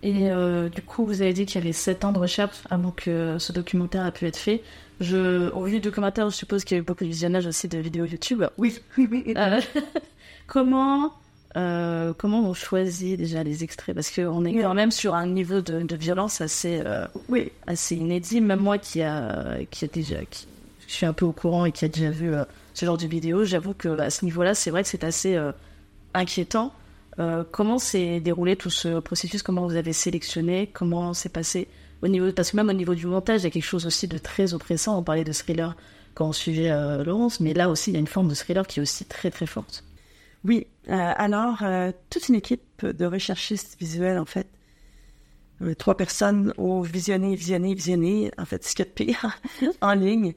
[0.02, 2.90] Et euh, du coup, vous avez dit qu'il y avait 7 ans de recherche avant
[2.90, 4.62] que ce documentaire a pu être fait.
[5.00, 7.68] Je, au vu du documentaire, je suppose qu'il y a eu beaucoup de visionnage aussi
[7.68, 8.44] de vidéos YouTube.
[8.58, 9.34] Oui, oui, oui.
[9.36, 9.60] Euh,
[10.46, 11.12] comment,
[11.56, 13.94] euh, comment on choisit déjà les extraits?
[13.94, 16.82] Parce qu'on est quand même sur un niveau de, de violence assez,
[17.28, 18.40] Oui, assez inédit.
[18.40, 20.46] Même moi qui a, qui a déjà, qui,
[20.94, 23.44] suis un peu au courant et qui a déjà vu euh, ce genre de vidéo,
[23.44, 25.52] j'avoue que à ce niveau-là, c'est vrai que c'est assez euh,
[26.14, 26.72] inquiétant.
[27.18, 29.42] Euh, comment s'est déroulé tout ce processus?
[29.42, 30.70] Comment vous avez sélectionné?
[30.72, 31.68] Comment s'est passé
[32.02, 34.08] au niveau Parce que même au niveau du montage, il y a quelque chose aussi
[34.08, 34.98] de très oppressant.
[34.98, 35.76] On parlait de thriller
[36.14, 36.70] quand on suivait
[37.04, 39.30] Laurence, mais là aussi, il y a une forme de thriller qui est aussi très
[39.30, 39.84] très forte.
[40.44, 41.64] Oui, alors,
[42.10, 44.46] toute une équipe de recherchistes visuels, en fait.
[45.78, 49.40] Trois personnes ont visionné, visionné, visionné, en fait, ce qu'il y a de pire,
[49.80, 50.34] en ligne.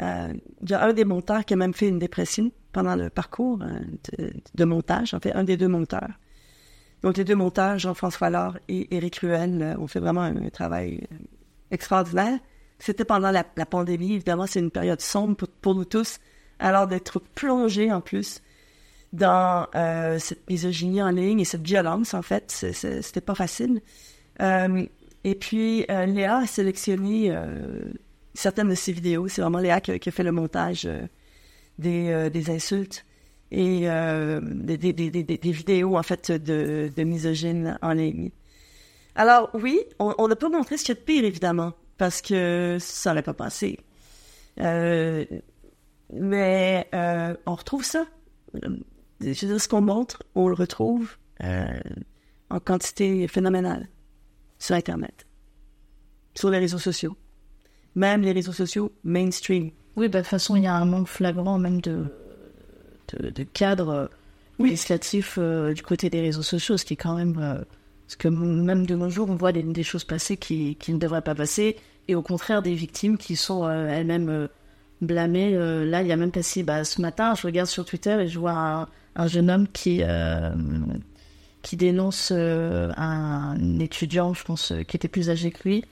[0.00, 0.32] Euh,
[0.62, 3.60] il y a un des monteurs qui a même fait une dépression pendant le parcours
[3.62, 6.10] euh, de, montage, en fait, un des deux monteurs.
[7.02, 11.06] Donc, les deux monteurs, Jean-François Laure et Éric Ruel, euh, ont fait vraiment un, travail
[11.70, 12.38] extraordinaire.
[12.78, 16.18] C'était pendant la, pandémie, évidemment, c'est une période sombre pour, nous tous.
[16.58, 18.42] Alors, d'être plongé, en plus,
[19.12, 19.66] dans
[20.18, 22.50] cette misogynie en ligne et cette violence, en fait.
[22.50, 23.80] C'était pas facile.
[24.38, 27.34] Et puis, Léa a sélectionné
[28.36, 29.28] certaines de ses vidéos.
[29.28, 31.02] C'est vraiment Léa qui, a- fait le montage euh,
[31.78, 33.04] des, euh, des insultes
[33.50, 34.78] et euh, des,
[35.52, 38.30] vidéos, en fait, de, misogynes en ligne.
[39.14, 42.76] Alors, oui, on n'a pas montré ce qu'il y a de pire, évidemment, parce que
[42.80, 43.78] ça n'aurait pas passé.
[44.58, 45.28] Mais
[46.92, 48.06] on retrouve ça.
[48.52, 48.68] Je
[49.28, 51.16] veux dire, ce qu'on montre, on le retrouve
[52.50, 53.88] en quantité phénoménale
[54.58, 55.26] sur Internet,
[56.34, 57.16] sur les réseaux sociaux,
[57.96, 59.70] même les réseaux sociaux mainstream.
[59.96, 62.04] Oui, bah, de toute façon, il y a un manque flagrant même de,
[63.12, 64.06] de, de cadre euh,
[64.60, 67.36] législatif euh, du côté des réseaux sociaux, ce qui est quand même...
[67.40, 67.64] euh,
[68.06, 70.98] parce que même de nos jours, on voit des, des choses passer qui, qui ne
[70.98, 71.76] devraient pas passer,
[72.06, 74.48] et au contraire des victimes qui sont euh, elles-mêmes
[75.00, 75.50] blâmées.
[75.84, 76.62] Là, il y a même passé...
[76.62, 78.86] Bah, ce matin, je regarde sur Twitter et je vois un,
[79.16, 80.02] un jeune homme qui...
[81.62, 85.84] qui dénonce un étudiant, je pense, qui était plus âgé que lui,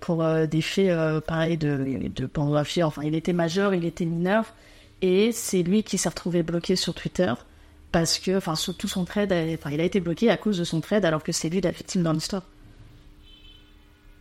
[0.00, 2.82] pour euh, des faits euh, pareil de, de pornographie.
[2.82, 4.54] Enfin, il était majeur, il était mineur,
[5.02, 7.32] et c'est lui qui s'est retrouvé bloqué sur Twitter
[7.92, 10.64] parce que, enfin, sur tout son trade, enfin, il a été bloqué à cause de
[10.64, 12.44] son trade, alors que c'est lui la victime dans l'histoire.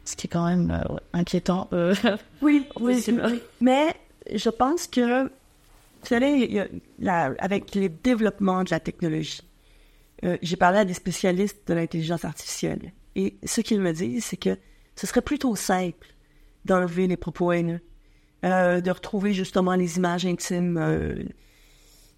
[0.06, 1.68] Ce qui est quand même euh, ouais, inquiétant.
[1.74, 1.94] euh.
[2.42, 3.06] Oui, oui.
[3.62, 3.94] Mais
[4.34, 5.30] je pense que, vous
[6.06, 6.64] savez,
[7.38, 9.42] avec les développements de la technologie,
[10.26, 12.92] euh, j'ai parlé à des spécialistes de l'intelligence artificielle.
[13.16, 14.58] Et ce qu'ils me disent, c'est que
[15.00, 16.14] ce serait plutôt simple
[16.66, 17.80] d'enlever les propos haineux,
[18.44, 21.24] euh, de retrouver justement les images intimes euh,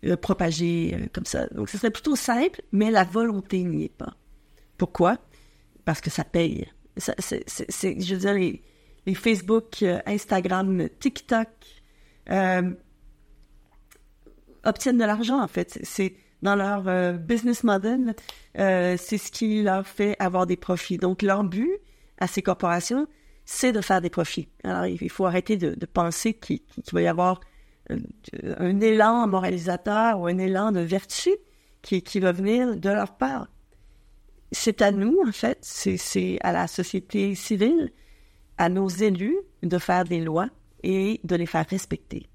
[0.04, 1.46] euh, propagées comme ça.
[1.50, 4.16] Donc, ce serait plutôt simple, mais la volonté n'y est pas.
[4.80, 5.20] Pourquoi?
[5.86, 6.72] Parce que ça paye.
[6.98, 11.50] Je veux dire, les, Facebook, Instagram, TikTok
[14.64, 15.78] obtiennent de l'argent, en fait.
[15.84, 18.16] C'est- dans leur business model,
[18.56, 20.98] c'est ce qui leur fait avoir des profits.
[20.98, 21.80] Donc, leur but
[22.22, 23.08] à ces corporations,
[23.44, 24.48] c'est de faire des profits.
[24.64, 26.62] Alors, il faut arrêter de, penser qu'il
[26.94, 27.42] va y avoir
[27.90, 31.32] un, élan moralisateur ou un élan de vertu
[31.82, 33.48] qui, qui va venir de leur part.
[34.52, 37.92] C'est à nous, en fait, c'est à la société civile,
[38.58, 40.50] à nos élus de faire des lois
[40.84, 42.28] et de les faire respecter.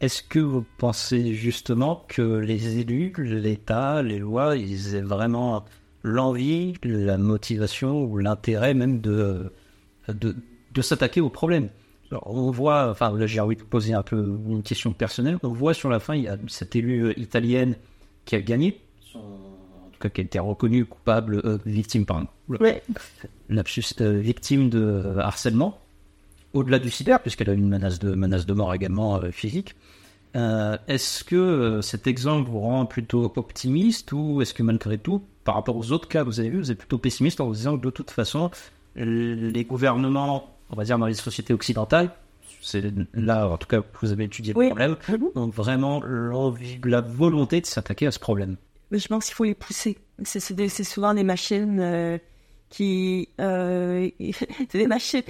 [0.00, 5.64] Est-ce que vous pensez justement que les élus, l'État, les lois, ils aient vraiment
[6.04, 9.50] l'envie, la motivation ou l'intérêt même de,
[10.08, 10.36] de,
[10.72, 11.68] de s'attaquer au problème.
[12.10, 15.48] Alors, On voit, enfin là j'ai envie de poser un peu une question personnelle, on
[15.48, 17.74] voit sur la fin, il y a cette élue euh, italienne
[18.26, 22.28] qui a gagné, son- en tout cas qui a été reconnue coupable, euh, victime, pardon,
[22.48, 22.82] Ouais.
[23.48, 25.78] lapsus, euh, victime de euh, harcèlement,
[26.52, 29.74] au-delà du cyber, puisqu'elle a une menace de, menace de mort également euh, physique.
[30.36, 35.54] Euh, est-ce que cet exemple vous rend plutôt optimiste ou est-ce que malgré tout, par
[35.54, 37.76] rapport aux autres cas que vous avez vus, vous êtes plutôt pessimiste en vous disant
[37.76, 38.50] que de toute façon,
[38.96, 42.10] les gouvernements, on va dire dans les sociétés occidentales,
[42.60, 42.82] c'est
[43.12, 44.96] là en tout cas que vous avez étudié le problème,
[45.34, 48.56] ont vraiment l'envie, la volonté de s'attaquer à ce problème
[48.90, 49.98] Mais je pense qu'il faut les pousser.
[50.22, 50.40] C'est,
[50.84, 52.18] souvent des machines euh,
[52.70, 53.28] qui...
[53.40, 54.08] Euh,
[54.70, 55.22] c'est des machines...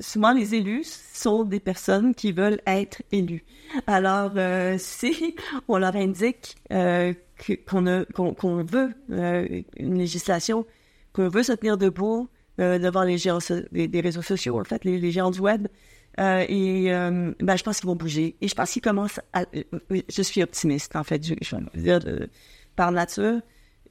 [0.00, 0.84] Souvent, les élus
[1.14, 3.44] sont des personnes qui veulent être élus.
[3.86, 5.34] Alors, euh, si
[5.68, 7.14] on leur indique que-
[7.66, 10.66] qu'on, veut euh, une législation,
[11.12, 12.28] qu'on veut se tenir debout
[12.60, 13.38] euh, devant les géants
[13.70, 15.68] des, réseaux sociaux, en fait, les, géants du web,
[16.18, 18.36] euh, et euh, ben, je pense qu'ils vont bouger.
[18.40, 19.44] Et je pense qu'ils commencent à...
[20.08, 21.24] Je suis optimiste, en fait.
[21.24, 22.00] Je, je dire,
[22.74, 23.40] par nature,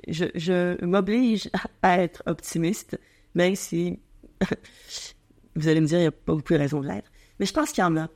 [0.05, 1.49] je, m'oblige
[1.81, 2.99] à être optimiste,
[3.35, 3.99] même si...
[5.55, 7.09] vous allez me dire, il n'y a pas beaucoup de raisons de l'être.
[7.39, 8.09] Mais je pense qu'il y en a.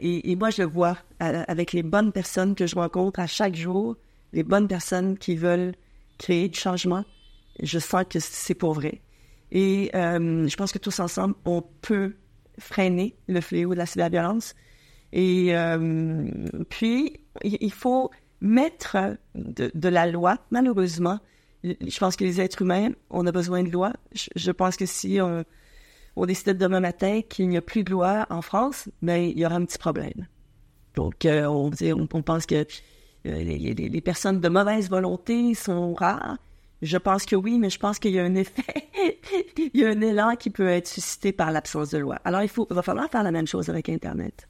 [0.00, 3.96] Et, moi, je le vois avec les bonnes personnes que je rencontre à chaque jour,
[4.34, 5.74] les bonnes personnes qui veulent
[6.18, 7.04] créer du changement.
[7.62, 9.00] Je sens que c'est pour vrai.
[9.52, 12.14] Et euh, je pense que tous ensemble, on peut
[12.58, 14.54] freiner le fléau de la cyberviolence.
[15.12, 16.28] Et euh,
[16.68, 18.10] puis, il faut
[18.40, 21.20] mettre de, la loi, malheureusement.
[21.62, 23.92] Je pense que les êtres humains, on a besoin de loi.
[24.12, 25.44] Je, pense que si on,
[26.16, 29.46] on décidait demain matin qu'il n'y a plus de loi en France, ben, il y
[29.46, 30.26] aura un petit problème.
[30.94, 32.66] Donc, euh, on, pense que
[33.24, 36.36] les, les- les personnes de mauvaise volonté sont rares.
[36.82, 38.62] Je pense que oui, mais je pense qu'il y a un effet,
[39.56, 42.18] il y a un élan qui peut être suscité par l'absence de loi.
[42.24, 44.46] Alors, il, faut, il va falloir faire la même chose avec Internet.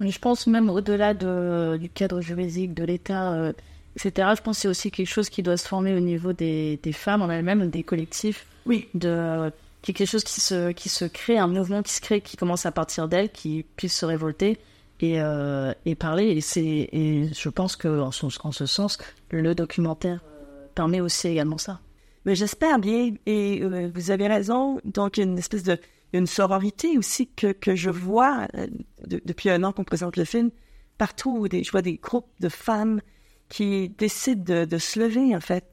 [0.00, 3.52] Mais je pense même au-delà de, du cadre juridique, de l'État, euh,
[3.96, 4.30] etc.
[4.36, 6.92] Je pense que c'est aussi quelque chose qui doit se former au niveau des, des
[6.92, 8.46] femmes en elles-mêmes, des collectifs.
[8.66, 8.88] Oui.
[8.94, 9.50] De,
[9.82, 12.36] qui est quelque chose qui se, qui se crée, un mouvement qui se crée, qui
[12.36, 14.58] commence à partir d'elles, qui puisse se révolter
[15.00, 16.28] et, euh, et parler.
[16.30, 18.98] Et, c'est, et je pense que en ce, en ce sens,
[19.30, 21.80] le documentaire euh, permet aussi également ça.
[22.24, 25.78] Mais j'espère bien, et euh, vous avez raison, donc une espèce de
[26.12, 28.66] une sororité aussi que, que je vois euh,
[29.06, 30.50] de- depuis un an qu'on présente le film.
[30.96, 33.00] Partout, des, je vois des groupes de femmes
[33.48, 35.64] qui décident de, de se lever, en fait.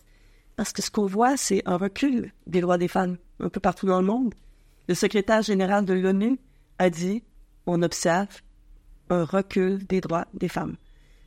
[0.56, 3.88] Parce que ce qu'on voit, c'est un recul des droits des femmes un peu partout
[3.88, 4.34] dans le monde.
[4.88, 6.38] Le secrétaire général de l'ONU
[6.80, 7.24] a dit
[7.66, 8.42] on observe
[9.10, 10.76] un recul des droits des femmes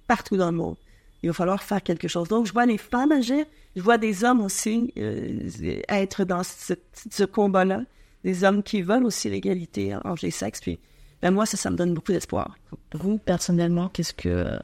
[0.06, 0.76] partout dans le monde.
[1.22, 2.28] Il va falloir faire quelque chose.
[2.28, 3.44] Donc, je vois les femmes agir,
[3.76, 5.48] je vois des hommes aussi euh,
[5.88, 6.74] être dans ce,
[7.10, 7.82] ce combat-là,
[8.24, 10.60] des hommes qui veulent aussi l'égalité entre les sexes.
[10.60, 10.78] Puis,
[11.22, 12.56] ben moi, ça, ça me donne beaucoup d'espoir.
[12.94, 14.58] Vous, personnellement, qu'est-ce que,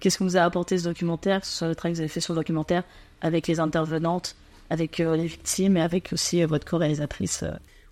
[0.00, 2.40] qu'est-ce que vous a apporté ce documentaire, le travail que vous avez fait sur le
[2.40, 2.84] documentaire,
[3.20, 4.36] avec les intervenantes,
[4.70, 7.44] avec euh, les victimes et avec aussi euh, votre co-réalisatrice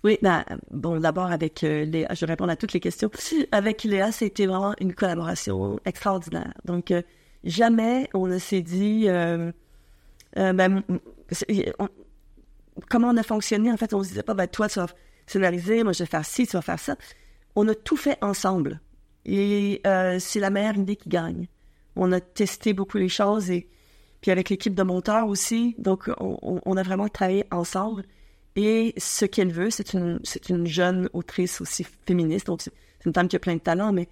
[0.03, 3.11] Oui, ben, bon, d'abord avec euh, Léa, je vais répondre à toutes les questions.
[3.51, 6.53] Avec Léa, c'était vraiment une collaboration extraordinaire.
[6.63, 7.01] Donc, euh,
[7.43, 9.51] jamais on ne s'est dit, euh,
[10.35, 10.83] ben,
[12.89, 13.71] comment on a fonctionné.
[13.71, 14.87] En fait, on se disait pas, ben, toi, tu vas
[15.27, 16.95] scénariser, moi, je vais faire ci, tu vas faire ça.
[17.57, 18.79] On a tout fait ensemble.
[19.25, 19.81] Et
[20.19, 21.47] c'est la meilleure idée qui gagne.
[21.97, 23.67] On a testé beaucoup les choses et
[24.21, 25.75] puis avec l'équipe de monteurs aussi.
[25.77, 28.05] Donc, on, on- on a vraiment travaillé ensemble.
[28.55, 32.47] Et ce qu'elle veut, c'est une, c'est une jeune autrice aussi féministe.
[32.47, 32.73] Donc, c'est
[33.05, 34.09] une femme qui a plein de talent, mais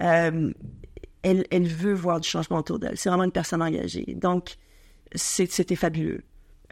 [0.00, 0.52] euh,
[1.22, 2.96] elle, elle veut voir du changement autour d'elle.
[2.96, 4.14] C'est vraiment une personne engagée.
[4.16, 4.56] Donc,
[5.14, 6.22] c'était fabuleux.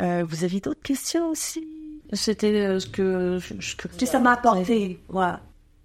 [0.01, 1.67] Euh, vous aviez d'autres questions aussi?
[2.13, 5.43] C'était euh, ce que, ce que ça m'a apporté, voilà.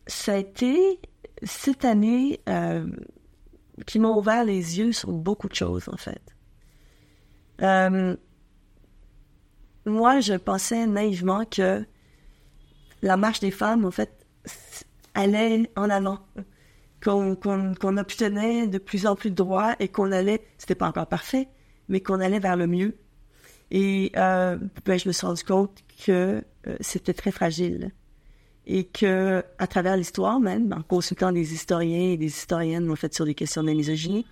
[0.07, 0.99] Ça a été
[1.41, 2.85] cette année euh,
[3.85, 6.21] qui m'a ouvert les yeux sur beaucoup de choses, en fait.
[9.85, 11.85] Moi, je pensais naïvement que
[13.01, 14.25] la marche des femmes, en fait,
[15.13, 16.19] allait en avant.
[17.01, 21.49] Qu'on obtenait de plus en plus de droits et qu'on allait, c'était pas encore parfait,
[21.89, 22.95] mais qu'on allait vers le mieux.
[23.71, 27.91] Et euh, ben, je me suis rendu compte que euh, c'était très fragile
[28.65, 33.13] et que à travers l'histoire même, en consultant des historiens et des historiennes en fait
[33.13, 34.25] sur des questions de misogynie,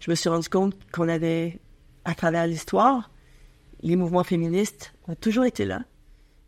[0.00, 1.60] je me suis rendu compte qu'on avait
[2.04, 3.10] à travers l'histoire,
[3.84, 5.82] les mouvements féministes ont toujours été là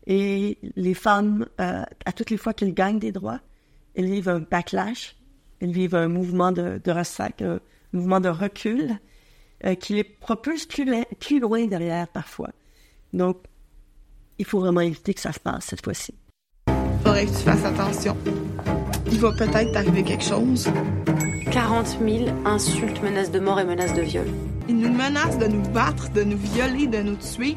[0.07, 3.39] et les femmes, euh, à toutes les fois qu'elles gagnent des droits,
[3.95, 5.15] elles vivent un backlash,
[5.61, 7.59] elles vivent un mouvement de, de ressac, un
[7.93, 8.97] mouvement de recul
[9.65, 12.49] euh, qui les propulse plus, loin- plus loin derrière parfois.
[13.13, 13.37] Donc,
[14.39, 16.13] il faut vraiment éviter que ça se passe cette fois-ci.
[17.03, 18.15] Faudrait que tu fasses attention.
[19.11, 20.69] Il va peut-être t'arriver quelque chose.
[21.51, 24.27] 40 000 insultes, menaces de mort et menaces de viol.
[24.69, 27.55] Ils nous menacent de nous battre, de nous violer, de nous tuer.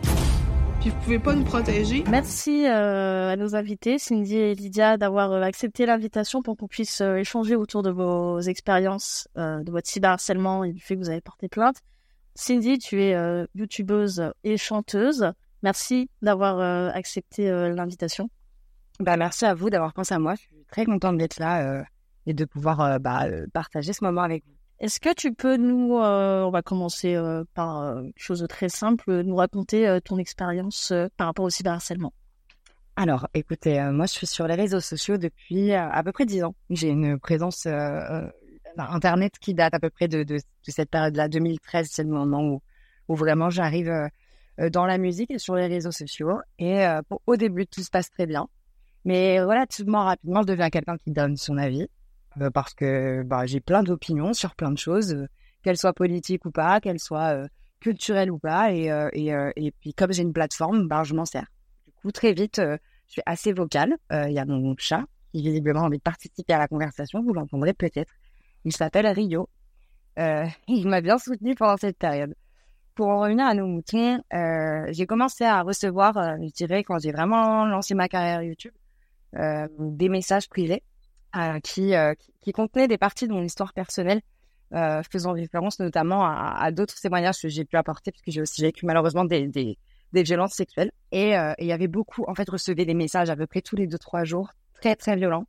[0.81, 2.05] Puis vous pouvez pas nous protéger.
[2.09, 7.01] Merci euh, à nos invités, Cindy et Lydia, d'avoir euh, accepté l'invitation pour qu'on puisse
[7.01, 11.11] euh, échanger autour de vos expériences, euh, de votre cyberharcèlement et du fait que vous
[11.11, 11.79] avez porté plainte.
[12.37, 15.33] Cindy, tu es euh, youtubeuse et chanteuse.
[15.65, 18.31] Merci d'avoir euh, accepté euh, l'invitation.
[19.01, 20.37] Bah, merci à vous d'avoir pensé à moi.
[20.37, 21.83] Je suis très contente d'être là euh,
[22.27, 24.60] et de pouvoir euh, bah, partager ce moment avec vous.
[24.81, 28.47] Est-ce que tu peux nous, euh, on va commencer euh, par euh, quelque chose de
[28.47, 32.15] très simple, nous raconter ton expérience par rapport au cyberharcèlement?
[32.97, 36.55] Alors, écoutez, moi je suis sur les réseaux sociaux depuis à peu près dix ans.
[36.71, 37.67] J'ai une présence
[38.77, 42.61] internet qui date à peu près de, cette période-là, 2013, c'est le moment
[43.09, 43.93] où vraiment j'arrive
[44.59, 46.41] dans la musique et sur les réseaux sociaux.
[46.59, 46.85] Et
[47.27, 48.49] au début, tout se passe très bien.
[49.05, 51.87] Mais relativement rapidement, je deviens quelqu'un qui donne son avis.
[52.41, 55.27] Euh, parce que bah, j'ai plein d'opinions sur plein de choses, euh,
[55.63, 57.49] qu'elles soient politiques ou pas, qu'elles soient euh,
[57.81, 58.73] culturelles ou pas.
[58.73, 61.47] Et, et, et puis comme j'ai une plateforme, bah, je m'en sers.
[61.87, 63.97] Du coup, très vite, je suis assez vocale.
[64.11, 67.33] Il y a mon chat qui visiblement a envie de participer à la conversation, vous
[67.33, 68.13] l'entendrez peut-être.
[68.65, 69.49] Il s'appelle Rio.
[70.69, 72.35] il m'a bien soutenu pendant cette période.
[72.95, 74.21] Pour en revenir à nos moutons,
[74.91, 78.75] j'ai commencé à recevoir, je dirais, quand j'ai vraiment lancé ma carrière YouTube,
[79.33, 80.90] des messages privés euh,
[81.63, 84.21] qui, euh, qui, contenait des parties de mon histoire personnelle,
[84.73, 88.87] euh, faisant référence notamment à, d'autres témoignages que j'ai pu apporter, puisque j'ai aussi vécu
[88.87, 89.77] malheureusement des
[90.13, 90.93] violences sexuelles.
[91.13, 93.87] Et il y avait beaucoup, en fait, recevait des messages à peu près tous les
[93.87, 94.51] deux, trois jours,
[94.81, 95.47] très, très violents,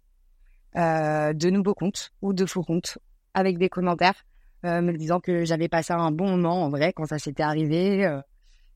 [0.76, 2.98] de nouveaux comptes ou de faux comptes,
[3.34, 4.26] avec des commentaires
[4.64, 8.20] me disant que j'avais passé un bon moment, en vrai, quand ça s'était arrivé,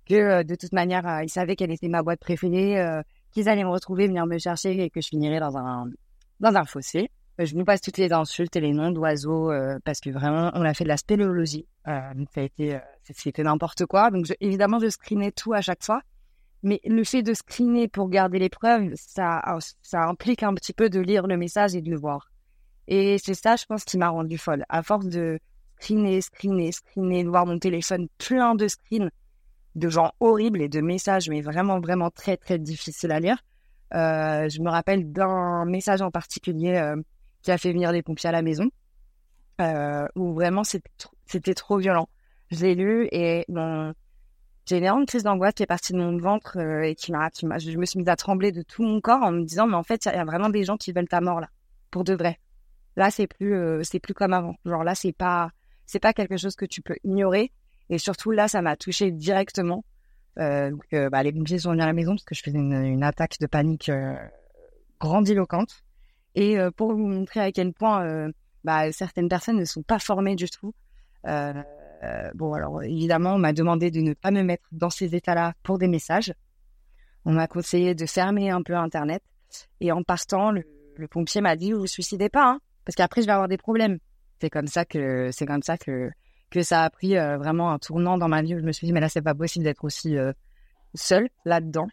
[0.08, 3.02] que de toute manière, ils savaient quelle était ma boîte préférée,
[3.32, 5.90] qu'ils allaient me retrouver, venir me chercher et que je finirais dans un
[6.40, 7.10] dans un fossé.
[7.40, 10.52] Euh, je nous passe toutes les insultes et les noms d'oiseaux euh, parce que vraiment,
[10.54, 11.68] on a fait de la spéléologie.
[11.88, 14.12] Euh, ça a été, c'était n'importe quoi.
[14.12, 16.02] Donc, évidemment, je screenais tout à chaque fois.
[16.64, 19.42] Mais le fait de screener pour garder les preuves, ça,
[19.82, 22.30] ça implique un petit peu de lire le message et de le voir.
[22.88, 24.66] Et c'est ça, je pense, qui m'a rendu folle.
[24.70, 25.40] À force de
[25.80, 29.12] screener, screener, screener, de voir mon téléphone plein de screens
[29.76, 33.38] de gens horribles et de messages, mais vraiment, vraiment très, très difficiles à lire.
[33.96, 37.02] Euh, je me rappelle d'un message en particulier euh,
[37.44, 38.70] qui a fait venir des pompiers à la maison,
[39.62, 42.10] euh, où vraiment c'était trop violent.
[42.52, 46.58] Je l'ai lu et j'ai une énorme crise d'angoisse qui est partie de mon ventre
[46.58, 49.44] et qui m'a, je me suis mise à trembler de tout mon corps en me
[49.44, 51.50] disant mais en fait il y, a vraiment des gens qui veulent ta mort là,
[51.90, 52.40] pour de vrai.
[52.98, 54.56] Là c'est plus c'est plus comme avant.
[54.66, 55.52] Genre là c'est pas
[55.86, 57.52] c'est pas quelque chose que tu peux ignorer
[57.90, 59.86] et surtout là ça m'a touché directement
[60.38, 63.04] donc, euh, bah, les pompiers sont venus à la maison parce que je faisais une,
[63.04, 64.16] attaque de panique euh,
[65.00, 65.84] grandiloquente.
[66.36, 68.30] Et pour vous montrer à quel point
[68.66, 70.74] bah, certaines personnes ne sont pas formées du tout.
[71.24, 75.78] bon, alors évidemment, on m'a demandé de ne pas me mettre dans ces états-là pour
[75.78, 76.34] des messages.
[77.24, 79.24] On m'a conseillé de fermer un peu Internet.
[79.80, 80.64] Et en partant, le,
[81.10, 84.00] pompier m'a dit, vous vous suicidez pas, hein, parce qu'après, je vais avoir des problèmes.
[84.42, 86.12] C'est comme ça que, c'est comme ça que
[86.56, 88.88] que ça a pris euh, vraiment un tournant dans ma vie où je me suis
[88.88, 90.32] dit, mais là, c'est pas possible d'être aussi euh,
[90.94, 91.88] seule là-dedans.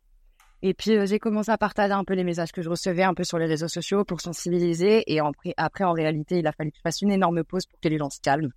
[0.62, 3.12] Et puis, euh, j'ai commencé à partager un peu les messages que je recevais un
[3.12, 5.02] peu sur les réseaux sociaux pour sensibiliser.
[5.12, 5.20] Et
[5.56, 7.98] après, en réalité, il a fallu que je fasse une énorme pause pour que les
[7.98, 8.52] gens se calment,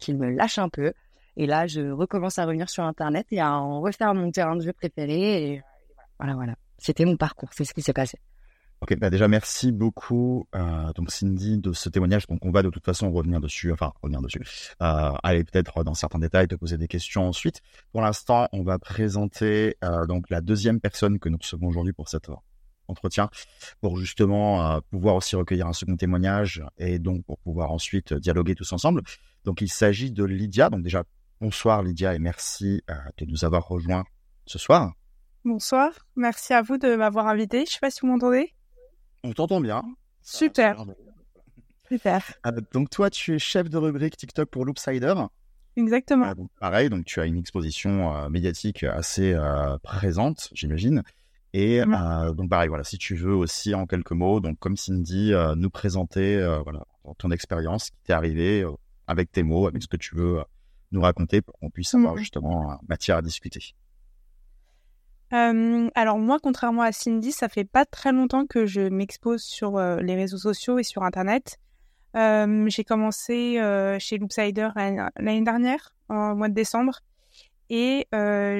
[0.00, 0.94] qu'ils me lâchent un peu.
[1.36, 4.62] Et là, je recommence à revenir sur Internet et à en refaire mon terrain de
[4.62, 5.52] jeu préféré.
[5.52, 5.62] Et
[6.18, 6.54] voilà, voilà.
[6.78, 8.18] C'était mon parcours, c'est ce qui s'est passé.
[8.82, 12.26] Ok, bah déjà merci beaucoup euh, donc Cindy de ce témoignage.
[12.26, 14.42] Donc on va de toute façon revenir dessus, enfin revenir dessus,
[14.82, 17.60] euh, aller peut-être dans certains détails, te poser des questions ensuite.
[17.92, 22.08] Pour l'instant, on va présenter euh, donc la deuxième personne que nous recevons aujourd'hui pour
[22.08, 22.28] cet
[22.88, 23.30] entretien,
[23.80, 28.56] pour justement euh, pouvoir aussi recueillir un second témoignage et donc pour pouvoir ensuite dialoguer
[28.56, 29.02] tous ensemble.
[29.44, 30.70] Donc il s'agit de Lydia.
[30.70, 31.04] Donc déjà
[31.40, 34.02] bonsoir Lydia et merci euh, de nous avoir rejoints
[34.46, 34.92] ce soir.
[35.44, 37.64] Bonsoir, merci à vous de m'avoir invité.
[37.64, 38.52] Je sais pas si vous m'entendez.
[39.24, 39.82] On t'entend bien.
[40.22, 40.84] Super.
[41.88, 42.34] Super.
[42.46, 45.14] Euh, donc toi, tu es chef de rubrique TikTok pour Loopsider.
[45.76, 46.26] Exactement.
[46.26, 49.36] Euh, pareil, donc tu as une exposition euh, médiatique assez
[49.82, 51.02] présente, j'imagine.
[51.54, 51.82] Et
[52.34, 56.42] donc pareil, voilà, si tu veux aussi en quelques mots, donc comme Cindy, nous présenter
[56.64, 56.86] voilà
[57.18, 58.64] ton expérience qui t'est arrivée
[59.06, 60.42] avec tes mots, avec ce que tu veux
[60.92, 63.74] nous raconter pour qu'on puisse avoir justement matière à discuter.
[65.32, 69.78] Euh, alors moi, contrairement à Cindy, ça fait pas très longtemps que je m'expose sur
[69.78, 71.58] euh, les réseaux sociaux et sur Internet.
[72.16, 73.58] Euh, j'ai commencé
[73.98, 77.00] chez Loopsider l'année dernière, en mois de décembre,
[77.70, 78.06] et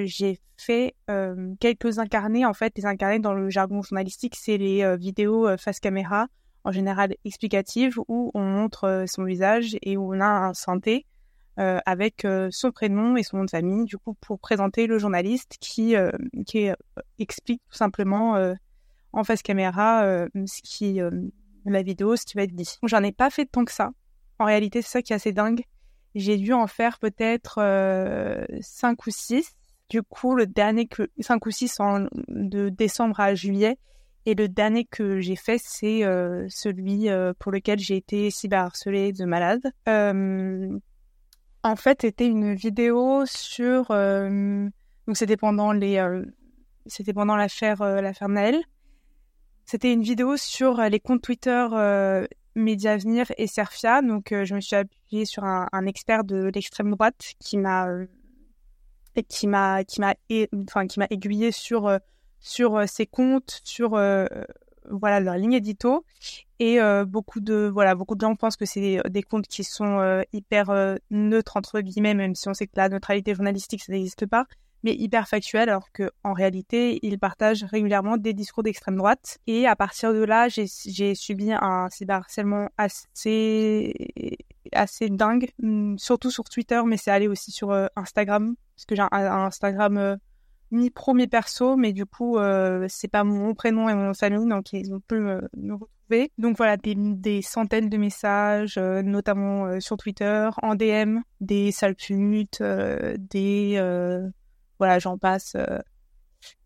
[0.07, 0.95] j'ai fait
[1.61, 2.47] quelques incarnés.
[2.47, 6.29] En fait, les incarnés dans le jargon journalistique, c'est les vidéos face caméra,
[6.65, 11.05] en général explicatives, où on montre son visage et où on a un synthé
[11.59, 14.99] euh, avec euh, son prénom et son nom de famille, du coup, pour présenter le
[14.99, 16.11] journaliste qui, euh,
[16.47, 16.71] qui
[17.19, 18.55] explique tout simplement
[19.13, 21.01] en face caméra ce qui,
[21.67, 22.79] la vidéo, ce qui va être dit.
[22.85, 23.91] J'en ai pas fait tant que ça.
[24.39, 25.63] En réalité, c'est ça qui est assez dingue.
[26.15, 27.57] J'ai dû en faire peut-être
[28.61, 29.53] 5 ou 6.
[29.91, 31.79] Du coup, le dernier que 5 ou 6
[32.29, 33.79] de décembre à juillet.
[34.25, 36.01] Et le dernier que j'ai fait, c'est
[36.49, 39.71] celui pour lequel j'ai été cyberharcelée de malade.
[41.65, 43.89] Euh, en fait, c'était une vidéo sur...
[43.89, 46.03] donc c'était pendant les...
[46.87, 48.63] c'était pendant l'affaire l'affaire Naël.
[49.65, 51.67] C'était une vidéo sur les comptes Twitter
[52.55, 54.03] Mediavenir et Serfia.
[54.03, 57.87] Donc je me suis appuyée sur un, expert de l'extrême droite qui m'a
[59.29, 60.15] qui m'a qui m'a
[60.69, 61.89] enfin qui m'a aiguillé sur
[62.43, 64.27] sur euh, ses comptes, sur euh,
[64.91, 66.05] voilà leur ligne édito.
[66.59, 70.23] Et euh, beaucoup de voilà beaucoup de gens pensent que c'est des comptes qui sont
[70.33, 74.47] hyper neutres entre guillemets même si on sait que la neutralité journalistique ça n'existe pas
[74.85, 79.39] mais hyper factuel alors que en réalité ils partagent régulièrement des discours d'extrême droite.
[79.47, 83.93] Et à partir de là j'ai subi un cyberharcèlement assez
[84.73, 89.03] assez dingue hum, surtout sur Twitter mais c'est allé aussi sur Instagram parce que j'ai
[89.03, 90.19] un, Instagram
[90.73, 94.73] mi pro perso mais du coup euh, c'est pas mon prénom et mon famille donc
[94.73, 96.33] ils ont pu me, retrouver.
[96.39, 101.95] Donc voilà des, centaines de messages euh, notamment euh, sur Twitter en DM des sales
[101.95, 103.79] putes des
[104.79, 105.57] voilà j'en passe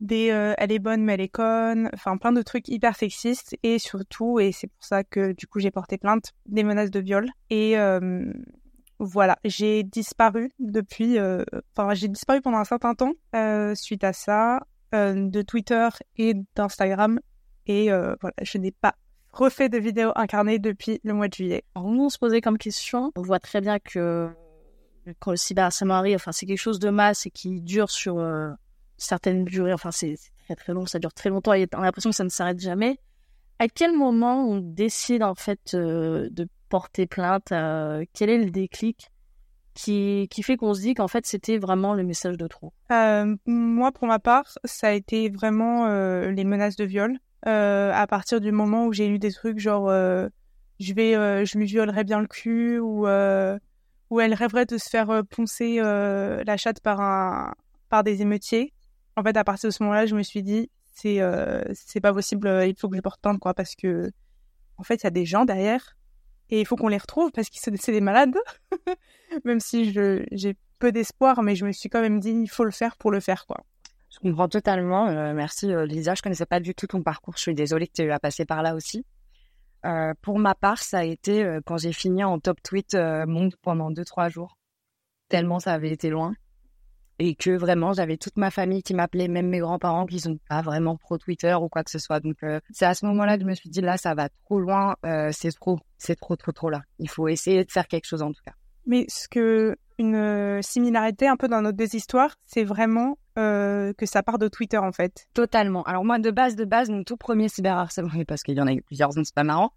[0.00, 3.56] des elle est bonne mais elle est conne enfin plein de trucs hyper sexistes.
[3.62, 7.00] Et surtout et c'est pour ça que du coup j'ai porté plainte des menaces de
[7.00, 7.28] viol.
[7.50, 7.76] Et
[8.98, 11.44] voilà, j'ai disparu depuis, euh,
[11.76, 14.60] enfin j'ai disparu pendant un certain temps euh, suite à ça,
[14.94, 17.20] euh, de Twitter et d'Instagram,
[17.66, 18.94] et voilà, je n'ai pas
[19.32, 21.64] refait de vidéos incarnées depuis le mois de juillet.
[21.74, 24.30] Alors nous on se posait comme question, on voit très bien que
[25.18, 28.24] quand le cyberharcèlement arrive, enfin c'est quelque chose de masse et qui dure sur
[28.96, 32.10] certaines durées, enfin c'est très très long, ça dure très longtemps et on a l'impression
[32.10, 32.98] que ça ne s'arrête jamais.
[33.58, 39.10] À quel moment on décide en fait de porter plainte euh, Quel est le déclic
[39.74, 42.72] qui, qui fait qu'on se dit qu'en fait c'était vraiment le message de trop?
[42.90, 47.18] Euh, Moi, pour ma part, ça a été vraiment euh, les menaces de viol.
[47.42, 49.88] à partir du moment où j'ai lu des trucs genre
[50.78, 51.12] je vais,
[51.46, 53.06] je lui violerai bien le cul ou
[54.08, 57.54] où elle rêverait de se faire poncer la chatte par un
[57.88, 58.72] par des émeutiers.
[59.16, 61.20] En fait, à partir de ce moment-là, je me suis dit c'est
[61.74, 64.10] c'est pas possible, il faut que je porte plainte quoi parce que
[64.78, 65.96] en fait, il y a des gens derrière
[66.50, 68.36] et il faut qu'on les retrouve parce qu'ils c'est des malades.
[69.44, 72.70] même si j'ai peu d'espoir, mais je me suis quand même dit il faut le
[72.70, 73.58] faire pour le faire quoi.
[74.10, 75.08] Je comprends totalement.
[75.08, 76.14] Euh, merci euh, Lisa.
[76.14, 77.34] Je connaissais pas du tout ton parcours.
[77.36, 79.04] Je suis désolée que tu aies passé par là aussi.
[79.84, 83.90] Euh, pour ma part, ça a été quand j'ai fini en top tweet monde pendant
[83.90, 84.56] 2-3 jours.
[85.28, 86.34] Tellement ça avait été loin
[87.18, 90.62] et que vraiment j'avais toute ma famille qui m'appelait, même mes grands-parents qui sont pas
[90.62, 92.20] vraiment pro Twitter ou quoi que ce soit.
[92.20, 94.60] Donc euh, c'est à ce moment-là que je me suis dit là ça va trop
[94.60, 96.82] loin, euh, c'est trop, c'est trop trop trop là.
[96.98, 98.54] Il faut essayer de faire quelque chose en tout cas.
[98.86, 104.06] Mais ce que une euh, similarité un peu dans nos deux histoires, c'est vraiment que
[104.06, 105.26] ça part de Twitter en fait.
[105.34, 105.82] Totalement.
[105.82, 108.72] Alors moi de base de base mon tout premier cyberharcèlement parce qu'il y en a
[108.72, 109.72] eu plusieurs, donc c'est pas marrant.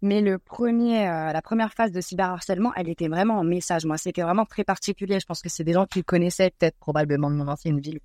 [0.00, 3.84] Mais le premier, euh, la première phase de cyberharcèlement, elle était vraiment en message.
[3.84, 5.18] Moi, c'était vraiment très particulier.
[5.18, 8.00] Je pense que c'est des gens qui connaissaient peut-être probablement de mon ancienne ville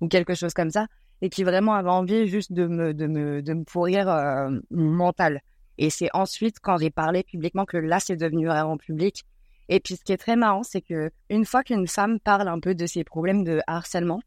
[0.00, 0.86] ou quelque chose comme ça,
[1.22, 5.40] et qui vraiment avaient envie juste de me, de me, de me pourrir euh, mental.
[5.78, 9.24] Et c'est ensuite, quand j'ai parlé publiquement, que là, c'est devenu vraiment public.
[9.68, 12.60] Et puis, ce qui est très marrant, c'est que une fois qu'une femme parle un
[12.60, 14.20] peu de ses problèmes de harcèlement,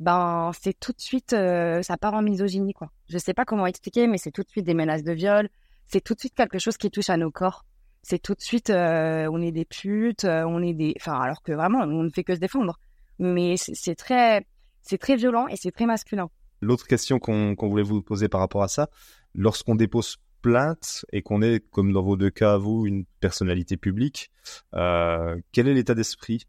[0.00, 2.90] ben, c'est tout de suite, euh, ça part en misogynie, quoi.
[3.08, 5.48] Je sais pas comment expliquer, mais c'est tout de suite des menaces de viol,
[5.92, 7.66] c'est tout de suite quelque chose qui touche à nos corps.
[8.02, 11.42] C'est tout de suite, euh, on est des putes, euh, on est des, enfin, alors
[11.42, 12.80] que vraiment, on ne fait que se défendre.
[13.18, 14.46] Mais c'est très,
[14.80, 16.30] c'est très violent et c'est très masculin.
[16.62, 18.88] L'autre question qu'on voulait vous poser par rapport à ça,
[19.34, 24.30] lorsqu'on dépose plainte et qu'on est, comme dans vos deux cas, vous, une personnalité publique,
[24.74, 26.46] euh, quel est l'état d'esprit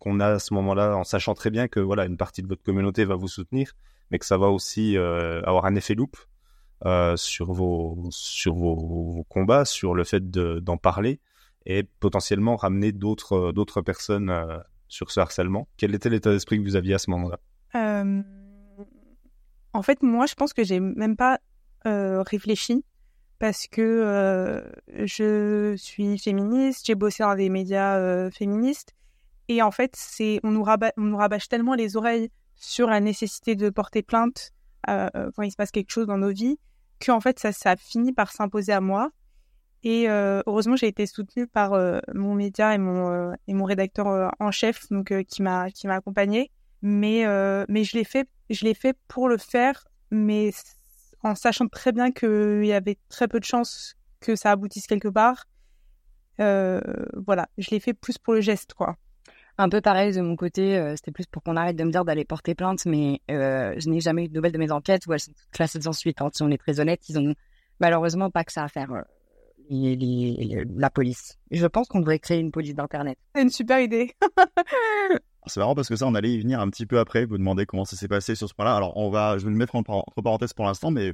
[0.00, 2.64] qu'on a à ce moment-là, en sachant très bien que voilà, une partie de votre
[2.64, 3.72] communauté va vous soutenir,
[4.10, 6.16] mais que ça va aussi avoir un effet loupe
[6.84, 11.20] euh, sur vos sur vos, combats, sur le fait d'en parler
[11.64, 14.58] et potentiellement ramener d'autres d'autres personnes euh,
[14.88, 15.68] sur ce harcèlement.
[15.78, 17.38] Quel était l'état d'esprit que vous aviez à ce moment-là?
[17.74, 18.22] Euh,
[19.72, 21.38] En fait, moi, je pense que j'ai même pas
[21.84, 22.84] réfléchi
[23.38, 28.94] parce que je suis féministe, j'ai bossé dans des médias féministes
[29.48, 34.02] et en fait, c'est on nous rabâche tellement les oreilles sur la nécessité de porter
[34.02, 34.52] plainte
[34.88, 36.58] euh, quand il se passe quelque chose dans nos vies,
[37.00, 39.10] que en fait ça, ça a fini par s'imposer à moi.
[39.82, 44.32] Et euh, heureusement, j'ai été soutenue par euh, mon média et mon et mon rédacteur
[44.40, 46.50] en chef, donc qui m'a qui m'a accompagnée.
[46.82, 47.24] Mais
[47.68, 50.50] mais je l'ai fait je l'ai fait pour le faire, mais
[51.22, 55.08] en sachant très bien qu'il y avait très peu de chances que ça aboutisse quelque
[55.08, 55.46] part.
[56.38, 58.96] voilà, je l'ai fait plus pour le geste, quoi.
[59.58, 62.04] Un peu pareil de mon côté, euh, c'était plus pour qu'on arrête de me dire
[62.04, 65.12] d'aller porter plainte, mais euh, je n'ai jamais eu de nouvelles de mes enquêtes où
[65.14, 66.20] elles sont classées sans suite.
[66.20, 66.28] Hein.
[66.34, 67.34] Si on est très honnête, ils ont
[67.80, 69.00] malheureusement pas que ça à faire, euh,
[69.70, 71.38] les- les- la police.
[71.50, 73.18] Je pense qu'on devrait créer une police d'Internet.
[73.34, 74.12] C'est une super idée.
[75.46, 77.66] C'est marrant parce que ça, on allait y venir un petit peu après, vous demander
[77.66, 78.74] comment ça s'est passé sur ce point-là.
[78.76, 81.12] Alors, on va, je vais le mettre entre parenthèses pour l'instant, mais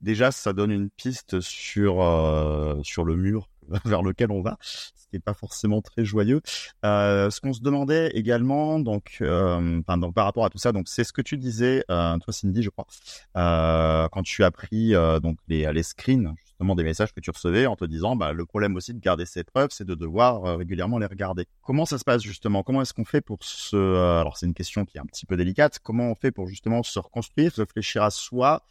[0.00, 3.48] déjà, ça donne une piste sur, euh, sur le mur
[3.84, 6.40] vers lequel on va, ce qui n'est pas forcément très joyeux.
[6.84, 10.88] Euh, ce qu'on se demandait également, donc, euh, donc, par rapport à tout ça, donc,
[10.88, 12.86] c'est ce que tu disais, euh, toi, Cindy, je crois,
[13.34, 14.92] quand tu as pris
[15.22, 18.44] donc les, les screens justement des messages que tu recevais en te disant, bah, le
[18.44, 21.46] problème aussi de garder ces preuves, c'est de devoir régulièrement les regarder.
[21.62, 22.62] Comment ça se passe justement?
[22.62, 25.36] Comment est-ce qu'on fait pour se, alors c'est une question qui est un petit peu
[25.36, 28.62] délicate, comment on fait pour justement se reconstruire, réfléchir à soi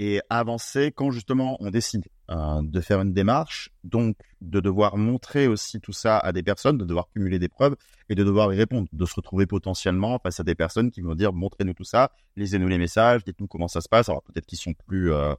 [0.00, 5.46] et avancer quand justement on décide euh, de faire une démarche, donc de devoir montrer
[5.46, 7.76] aussi tout ça à des personnes, de devoir cumuler des preuves
[8.08, 11.14] et de devoir y répondre, de se retrouver potentiellement face à des personnes qui vont
[11.14, 14.08] dire montrez-nous tout ça, lisez-nous les messages, dites-nous comment ça se passe.
[14.08, 15.34] Alors peut-être qu'ils sont plus euh,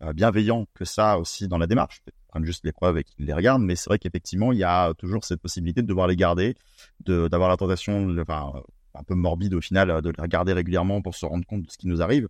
[0.00, 3.26] euh, bienveillants que ça aussi dans la démarche, peut-être prennent juste les preuves et qu'ils
[3.26, 6.16] les regardent, mais c'est vrai qu'effectivement il y a toujours cette possibilité de devoir les
[6.16, 6.54] garder,
[7.00, 8.62] de d'avoir la tentation, enfin
[8.94, 11.76] un peu morbide au final, de les regarder régulièrement pour se rendre compte de ce
[11.76, 12.28] qui nous arrive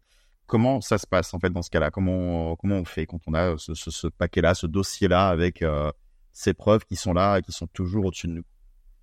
[0.50, 1.90] comment ça se passe en fait dans ce cas-là?
[1.90, 5.90] Comment, comment on fait quand on a ce, paquet-là, ce dossier-là avec euh,
[6.32, 8.44] ces preuves qui sont là et qui sont toujours au-dessus de nous?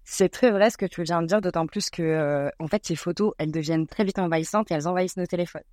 [0.03, 2.85] C'est très vrai ce que tu viens de dire, d'autant plus que, euh, en fait,
[2.85, 5.63] ces photos, elles deviennent très vite envahissantes et elles envahissent nos téléphones.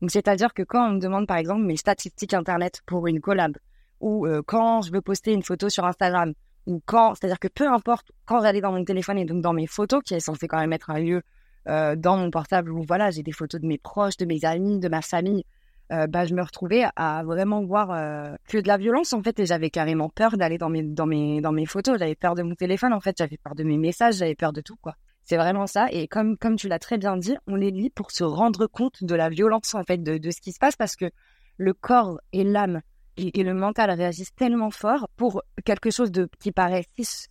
[0.00, 3.56] Donc, c'est-à-dire que quand on me demande, par exemple, mes statistiques Internet pour une collab,
[4.00, 6.32] ou euh, quand je veux poster une photo sur Instagram,
[6.66, 9.66] ou quand, c'est-à-dire que peu importe, quand j'allais dans mon téléphone et donc dans mes
[9.66, 11.22] photos, qui est censé quand même être un lieu
[11.68, 14.78] euh, dans mon portable où voilà, j'ai des photos de mes proches, de mes amis,
[14.78, 15.44] de ma famille,
[15.92, 19.38] euh, bah, je me retrouvais à vraiment voir euh, que de la violence en fait
[19.38, 22.42] et j'avais carrément peur d'aller dans mes, dans, mes, dans mes photos, j'avais peur de
[22.42, 24.94] mon téléphone en fait, j'avais peur de mes messages, j'avais peur de tout quoi.
[25.24, 25.86] C'est vraiment ça.
[25.90, 29.02] Et comme, comme tu l'as très bien dit, on les lit pour se rendre compte
[29.02, 31.10] de la violence en fait de, de ce qui se passe parce que
[31.56, 32.80] le corps et l'âme
[33.16, 37.26] et, le mental réagissent tellement fort pour quelque chose de qui paraît si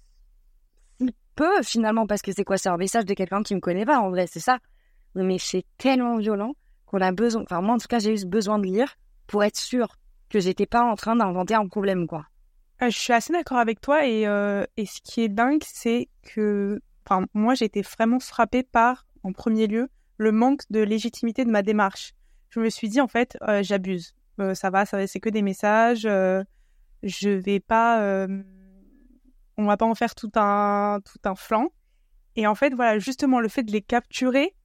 [1.35, 2.57] peu finalement parce que c'est quoi?
[2.57, 4.60] C'est un message de quelqu'un qui me connaît pas en vrai c'est ça.
[5.15, 6.55] Mais c'est tellement violent
[6.85, 8.95] qu'on a besoin enfin moi en tout cas j'ai eu besoin de lire
[9.27, 9.95] pour être sûr
[10.30, 12.26] que j'étais pas en train d'inventer un problème quoi.
[12.81, 16.10] Euh, je suis assez d'accord avec toi et, euh, et ce qui est dingue c'est
[16.23, 21.45] que enfin moi j'ai été vraiment frappée par en premier lieu le manque de légitimité
[21.45, 22.14] de ma démarche.
[22.49, 24.14] Je me suis dit en fait euh, j'abuse.
[24.53, 26.07] Ça va ça va c'est que des messages
[27.03, 28.27] je vais pas
[29.57, 31.69] on va pas en faire tout un tout un flanc.
[32.35, 34.55] Et en fait, voilà, justement, le fait de les capturer,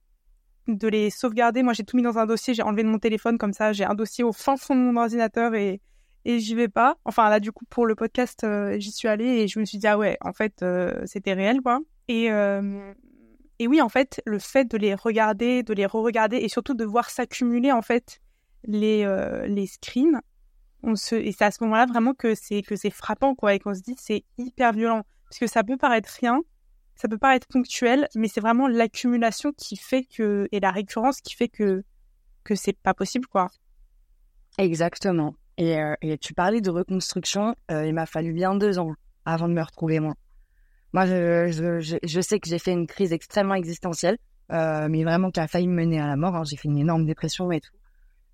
[0.67, 1.63] de les sauvegarder.
[1.63, 3.85] Moi, j'ai tout mis dans un dossier, j'ai enlevé de mon téléphone comme ça, j'ai
[3.85, 5.81] un dossier au fin fond de mon ordinateur et
[6.25, 6.97] et j'y vais pas.
[7.05, 9.77] Enfin là, du coup, pour le podcast, euh, j'y suis allée et je me suis
[9.77, 11.79] dit ah ouais, en fait, euh, c'était réel quoi.
[12.07, 12.93] Et euh,
[13.59, 16.85] et oui, en fait, le fait de les regarder, de les re-regarder et surtout de
[16.85, 18.21] voir s'accumuler en fait
[18.65, 19.05] les
[19.47, 20.21] les screens
[20.83, 23.81] et c'est à ce moment-là vraiment que c'est que c'est frappant quoi et qu'on se
[23.81, 25.03] dit c'est hyper violent.
[25.29, 26.41] Parce que ça peut paraître rien
[26.99, 31.33] ça peut paraître ponctuel mais c'est vraiment l'accumulation qui fait que et la récurrence qui
[31.33, 31.83] fait que
[32.43, 33.49] que c'est pas possible quoi.
[34.57, 35.35] Exactement.
[35.57, 38.93] Et, euh, tu parlais de reconstruction euh, il m'a fallu bien deux ans
[39.23, 40.13] avant de me retrouver moi.
[40.91, 44.17] Moi je, je sais que j'ai fait une crise extrêmement existentielle
[44.51, 46.43] euh, mais vraiment qui a failli me mener à la mort hein.
[46.43, 47.71] j'ai fait une énorme dépression et tout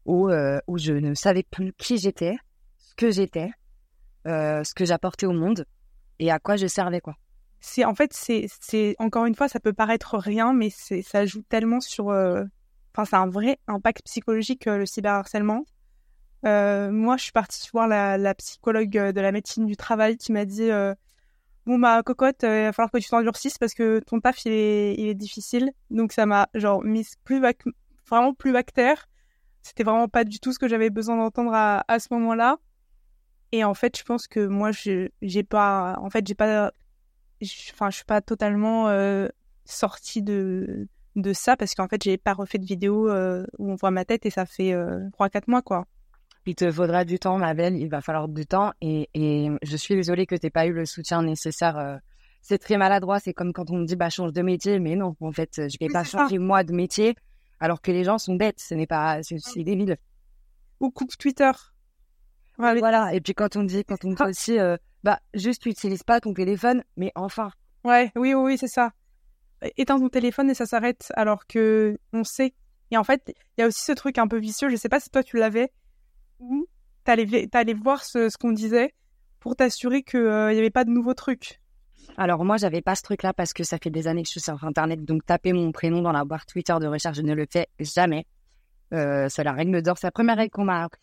[0.06, 2.38] où, euh, où je ne savais plus qui j'étais,
[2.78, 3.52] ce que j'étais,
[4.28, 5.66] euh, ce que j'apportais au monde
[6.20, 7.16] et à quoi je servais quoi.
[7.60, 11.80] C'est en fait c'est encore une fois ça peut paraître rien mais ça joue tellement
[11.80, 12.44] sur euh...
[12.94, 15.66] enfin c'est un vrai impact psychologique le cyberharcèlement.
[16.44, 20.46] moi je suis partie voir la, la, psychologue de la médecine du travail qui m'a
[20.46, 20.70] dit
[21.66, 24.94] bon bah cocotte il va falloir que tu t'endurcisses parce que ton taf il est
[25.00, 27.42] il est difficile donc ça m'a genre mise plus
[28.08, 29.08] vraiment plus bactère
[29.66, 32.58] c'était vraiment pas du tout ce que j'avais besoin d'entendre à, à ce moment-là.
[33.52, 36.72] Et en fait, je pense que moi, je j'ai pas, en fait, j'ai pas,
[37.74, 39.28] enfin, je suis pas totalement euh,
[39.66, 43.76] sortie de de ça parce qu'en fait, j'ai pas refait de vidéo euh, où on
[43.76, 44.72] voit ma tête et ça fait
[45.14, 45.86] trois euh, quatre mois quoi.
[46.46, 47.76] Il te faudra du temps, ma belle.
[47.78, 50.86] Il va falloir du temps et, et je suis désolée que t'aies pas eu le
[50.86, 52.00] soutien nécessaire.
[52.42, 53.20] C'est très maladroit.
[53.20, 55.78] C'est comme quand on me dit bah change de métier, mais non, en fait, je
[55.80, 56.20] vais Oui, pas ça.
[56.20, 57.16] changer moi de métier
[57.60, 58.60] alors que les gens sont bêtes.
[58.60, 59.98] Ce n'est pas, c'est débile.
[60.80, 61.52] Ou coupe Twitter.
[62.58, 63.14] Voilà.
[63.14, 66.20] Et puis quand on dit, quand on dit aussi, euh, bah juste tu utilises pas
[66.20, 67.52] ton téléphone, mais enfin.
[67.84, 68.92] Ouais, oui, oui, oui, c'est ça.
[69.78, 72.54] Éteins ton téléphone et ça s'arrête alors que on sait.
[72.92, 75.00] Et en fait, il y a aussi ce truc un peu vicieux, je sais pas
[75.00, 75.72] si toi tu l'avais,
[76.40, 76.68] où
[77.04, 78.94] t'allais, t'allais voir ce, ce qu'on disait
[79.40, 81.62] pour t'assurer qu'il n'y avait pas de nouveaux trucs.
[82.18, 84.42] Alors moi, j'avais pas ce truc-là parce que ça fait des années que je suis
[84.42, 87.46] sur Internet, donc taper mon prénom dans la barre Twitter de recherche, je ne le
[87.52, 88.26] fais jamais.
[88.94, 91.02] Euh, c'est la règle d'or, c'est la première règle qu'on m'a apprise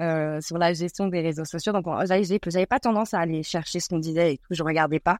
[0.00, 1.72] euh, sur la gestion des réseaux sociaux.
[1.72, 5.18] Donc j'avais, pas tendance à aller chercher ce qu'on disait et tout, je regardais pas.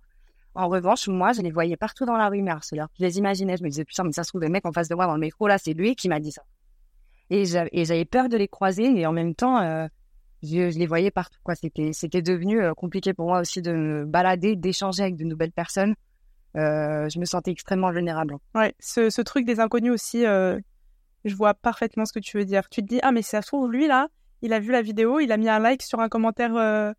[0.55, 2.53] En revanche, moi, je les voyais partout dans la rue, mes.
[2.73, 4.89] Je les imaginais, je me disais, putain, mais ça se trouve, le mec en face
[4.89, 6.43] de moi dans le métro, là, c'est lui qui m'a dit ça.
[7.31, 9.87] Et j'avais peur de les croiser, et en même temps, euh,
[10.43, 11.39] je, je, les voyais partout.
[11.43, 11.55] Quoi.
[11.55, 15.53] C'était, c'était devenu euh, compliqué pour moi aussi de me balader, d'échanger avec de nouvelles
[15.53, 15.95] personnes.
[16.57, 18.37] Euh, je me sentais extrêmement vulnérable.
[18.55, 20.59] Ouais, ce, ce truc des inconnus aussi, euh,
[21.25, 22.69] je vois parfaitement ce que tu veux dire.
[22.69, 24.09] Tu te dis, ah, mais ça se trouve, lui, là,
[24.43, 26.93] il a vu la vidéo, il a mis un like sur un commentaire euh,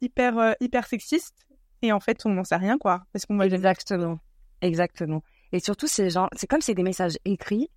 [0.00, 1.46] hyper, hyper sexiste.
[1.82, 3.04] Et en fait, on n'en sait rien, quoi.
[3.12, 4.18] Parce qu'on Exactement.
[4.60, 5.22] Exactement.
[5.52, 7.70] Et surtout, c'est genre, c'est comme c'est des messages écrits.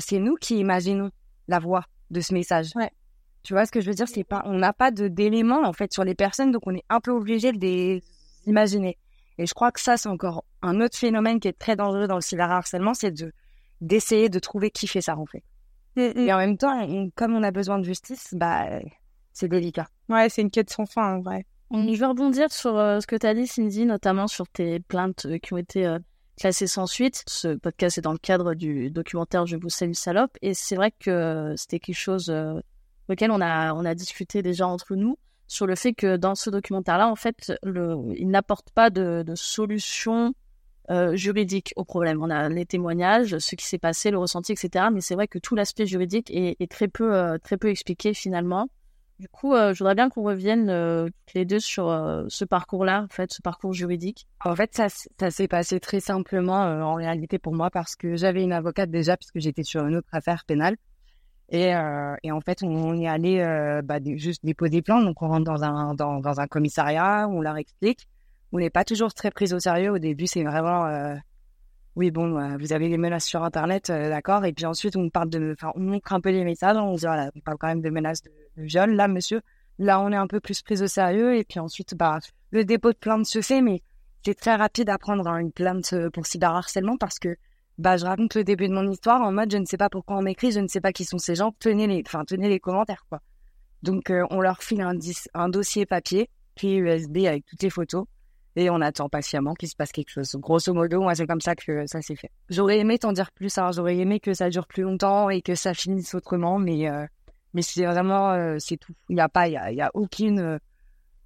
[0.00, 1.12] C'est nous qui imaginons
[1.46, 2.72] la voix de ce message.
[2.74, 2.90] Ouais.
[3.42, 4.08] Tu vois ce que je veux dire?
[4.08, 6.84] C'est pas, on n'a pas de d'éléments en fait sur les personnes, donc on est
[6.90, 8.02] un peu obligé de les
[8.46, 8.98] imaginer.
[9.38, 12.16] Et je crois que ça, c'est encore un autre phénomène qui est très dangereux dans
[12.16, 13.32] le cyberharcèlement, c'est de
[13.80, 15.44] d'essayer de trouver qui fait ça en fait.
[15.96, 18.66] Et en même temps, on- comme on a besoin de justice, bah
[19.32, 19.86] c'est délicat.
[20.08, 21.44] Ouais, c'est une quête sans fin, en vrai.
[21.70, 25.26] Je vais rebondir sur euh, ce que tu as dit, Cindy, notamment sur tes plaintes
[25.26, 25.98] euh, qui ont été euh,
[26.36, 27.22] classées sans suite.
[27.28, 30.36] Ce podcast est dans le cadre du documentaire Je vous salue salope.
[30.42, 32.30] Et c'est vrai que c'était quelque chose
[33.08, 35.18] auquel on a, on a discuté déjà entre nous
[35.48, 40.34] sur le fait que dans ce documentaire-là, en fait, il n'apporte pas de, solution
[40.90, 42.22] euh, juridique au problème.
[42.22, 44.86] On a les témoignages, ce qui s'est passé, le ressenti, etc.
[44.92, 48.68] Mais c'est vrai que tout l'aspect juridique est, très peu, euh, très peu expliqué finalement.
[49.18, 51.86] Du coup, euh, je voudrais bien qu'on revienne les deux sur
[52.28, 54.26] ce parcours-là, en fait, ce parcours juridique.
[54.44, 58.42] En fait, ça, ça s'est passé très simplement en réalité pour moi parce que j'avais
[58.42, 60.76] une avocate déjà puisque j'étais sur une autre affaire pénale.
[61.50, 65.04] Et, euh, et en fait, on, y allait euh, bah, juste déposer plainte.
[65.04, 68.06] Donc, on rentre dans un, dans, dans un commissariat, on leur explique.
[68.52, 69.90] On n'est pas toujours très pris au sérieux.
[69.90, 70.86] Au début, c'est vraiment...
[70.86, 71.14] euh,
[71.96, 74.44] oui, bon, euh, vous avez les menaces sur Internet, d'accord.
[74.44, 75.54] Et puis ensuite, on parle de...
[75.54, 76.76] Enfin, on montre un peu les messages.
[76.76, 78.92] On dit, voilà, on parle quand même de menaces de, de viol.
[78.92, 79.40] Là, monsieur,
[79.78, 81.36] là, on est un peu plus pris au sérieux.
[81.36, 82.18] Et puis ensuite, bah,
[82.50, 83.82] le dépôt de plainte se fait, mais
[84.24, 87.36] c'est très rapide à prendre hein, une plainte pour cyberharcèlement parce que
[87.78, 90.18] bah, je raconte le début de mon histoire en mode je ne sais pas pourquoi
[90.18, 92.60] on m'écrit, je ne sais pas qui sont ces gens, tenez les, enfin, tenez les
[92.60, 93.20] commentaires, quoi.
[93.82, 98.06] Donc, euh, on leur file un, dossier papier, puis USB avec toutes les photos,
[98.56, 100.34] et on attend patiemment qu'il se passe quelque chose.
[100.34, 102.32] Grosso modo, moi, c'est comme ça que ça s'est fait.
[102.50, 103.70] J'aurais aimé t'en dire plus, hein.
[103.72, 107.06] j'aurais aimé que ça dure plus longtemps et que ça finisse autrement, mais, euh,
[107.54, 108.94] mais c'est vraiment, euh, c'est tout.
[109.08, 110.58] Il n'y a pas, il y a, aucune, euh,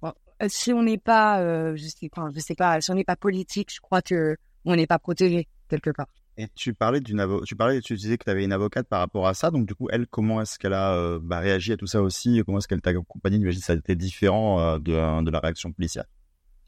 [0.01, 3.03] bon, euh, si on n'est pas, je sais pas, je sais pas, si on n'est
[3.03, 6.07] pas politique, je crois que on n'est pas protégé quelque part.
[6.37, 9.27] Et tu parlais d'une tu parlais, tu disais que tu avais une avocate par rapport
[9.27, 9.51] à ça.
[9.51, 12.41] Donc du coup, elle, comment est-ce qu'elle a euh, bah, réagi à tout ça aussi?
[12.45, 15.39] Comment est-ce qu'elle t'a accompagné J'imagine que ça a été différent euh, de, de la
[15.39, 16.05] réaction policière.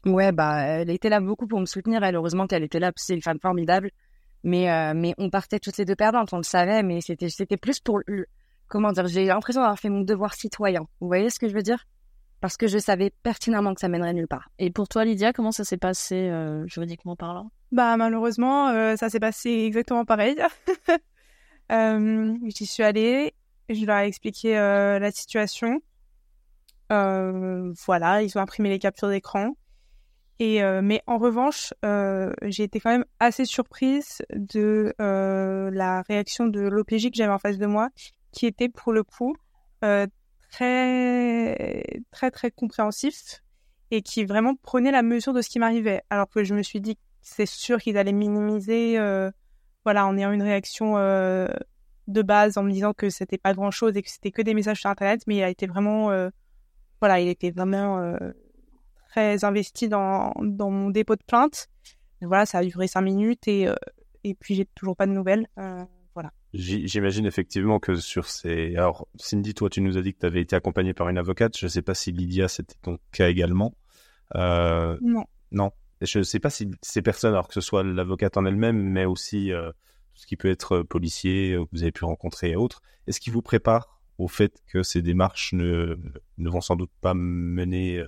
[0.04, 2.04] Ouais, bah, elle était là beaucoup pour me soutenir.
[2.04, 3.90] Elle, heureusement qu'elle était là, parce que c'est une femme formidable.
[4.44, 7.56] Mais, euh, mais on partait toutes les deux perdantes, on le savait, mais c'était, c'était
[7.56, 8.00] plus pour
[8.68, 10.82] comment dire, j'ai l'impression d'avoir fait mon devoir citoyen.
[11.00, 11.84] Vous voyez ce que je veux dire?
[12.40, 14.50] Parce que je savais pertinemment que ça mènerait nulle part.
[14.58, 17.50] Et pour toi, Lydia, comment ça s'est passé euh, juridiquement parlant?
[17.72, 20.36] Bah malheureusement, euh, ça s'est passé exactement pareil.
[21.72, 23.34] euh, J'y suis allée,
[23.68, 25.80] je leur ai expliqué euh, la situation.
[26.92, 29.56] Euh, voilà, ils ont imprimé les captures d'écran.
[30.38, 36.02] Et euh, mais en revanche, euh, j'ai été quand même assez surprise de euh, la
[36.02, 37.88] réaction de l'OPJ que j'avais en face de moi,
[38.32, 39.34] qui était pour le coup
[39.82, 40.06] euh,
[40.50, 43.42] très très très compréhensif
[43.90, 46.02] et qui vraiment prenait la mesure de ce qui m'arrivait.
[46.10, 49.30] Alors que je me suis dit c'est sûr qu'ils allaient minimiser, euh,
[49.84, 51.48] voilà, en ayant une réaction euh,
[52.06, 54.54] de base en me disant que c'était pas grand chose et que c'était que des
[54.54, 56.30] messages sur internet, mais il a été vraiment, euh,
[57.00, 58.16] voilà, il était vraiment
[59.08, 61.68] très investi dans, dans mon dépôt de plainte.
[62.22, 63.68] Voilà, ça a duré cinq minutes et,
[64.22, 65.48] et puis j'ai toujours pas de nouvelles.
[66.56, 68.76] J'imagine effectivement que sur ces...
[68.76, 71.56] Alors, Cindy, toi, tu nous as dit que tu avais été accompagnée par une avocate.
[71.58, 73.76] Je ne sais pas si Lydia, c'était ton cas également.
[74.34, 75.24] Euh, Non.
[75.52, 75.70] Non.
[76.00, 79.04] Je ne sais pas si ces personnes, alors que ce soit l'avocate en elle-même, mais
[79.04, 79.70] aussi euh,
[80.14, 83.20] ce qui peut être euh, policier, euh, que vous avez pu rencontrer et autres, est-ce
[83.20, 85.96] qu'ils vous préparent au fait que ces démarches ne,
[86.38, 88.02] ne vont sans doute pas mener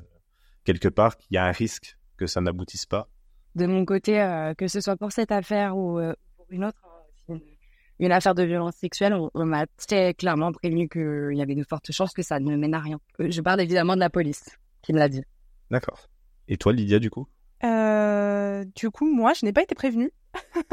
[0.65, 3.09] quelque part, qu'il y a un risque que ça n'aboutisse pas?
[3.55, 6.01] De mon côté, euh, que ce soit pour cette affaire ou
[6.37, 6.81] pour une autre,
[7.99, 11.65] une, affaire de violence sexuelle, on, on m'a très clairement prévenu qu'il y avait de
[11.65, 12.99] fortes chances que ça ne mène à rien.
[13.20, 14.45] Euh, Je parle évidemment de la police
[14.83, 15.23] qui me l'a dit.
[15.70, 16.09] D'accord.
[16.49, 17.27] Et toi, Lydia, du coup?
[17.65, 20.12] Euh, du coup, moi, je n'ai pas été prévenue.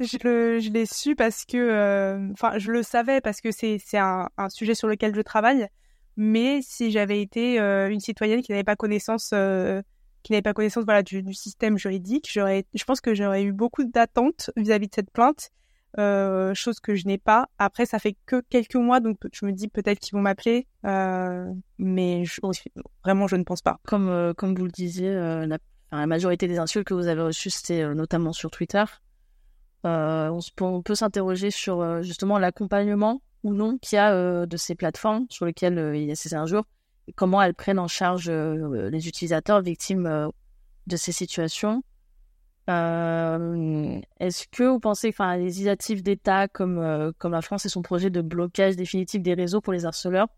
[0.00, 3.78] je le, je l'ai su parce que, euh, enfin, je le savais parce que c'est,
[3.84, 5.68] c'est un, un sujet sur lequel je travaille.
[6.16, 9.82] Mais si j'avais été euh, une citoyenne qui n'avait pas connaissance euh,
[10.22, 12.28] qui n'avaient pas connaissance voilà du, du système juridique.
[12.32, 15.50] J'aurais, je pense que j'aurais eu beaucoup d'attentes vis-à-vis de cette plainte,
[15.98, 17.48] euh, chose que je n'ai pas.
[17.58, 21.52] Après, ça fait que quelques mois, donc je me dis peut-être qu'ils vont m'appeler, euh,
[21.78, 22.40] mais je,
[23.04, 23.78] vraiment, je ne pense pas.
[23.86, 25.58] Comme euh, comme vous le disiez, la,
[26.06, 28.82] majorité des insultes que vous avez reçues, c'était notamment sur Twitter.
[29.84, 35.26] On, on, peut s'interroger sur justement l'accompagnement ou non qu'il y a de ces plateformes
[35.28, 36.64] sur lesquelles il y a ces injures
[37.14, 40.30] comment elles prennent en charge les utilisateurs victimes
[40.86, 41.84] de ces situations.
[42.70, 47.82] Euh, est-ce que vous pensez, enfin, les initiatives d'État comme comme la France et son
[47.82, 50.28] projet de blocage définitif des réseaux pour les harceleurs,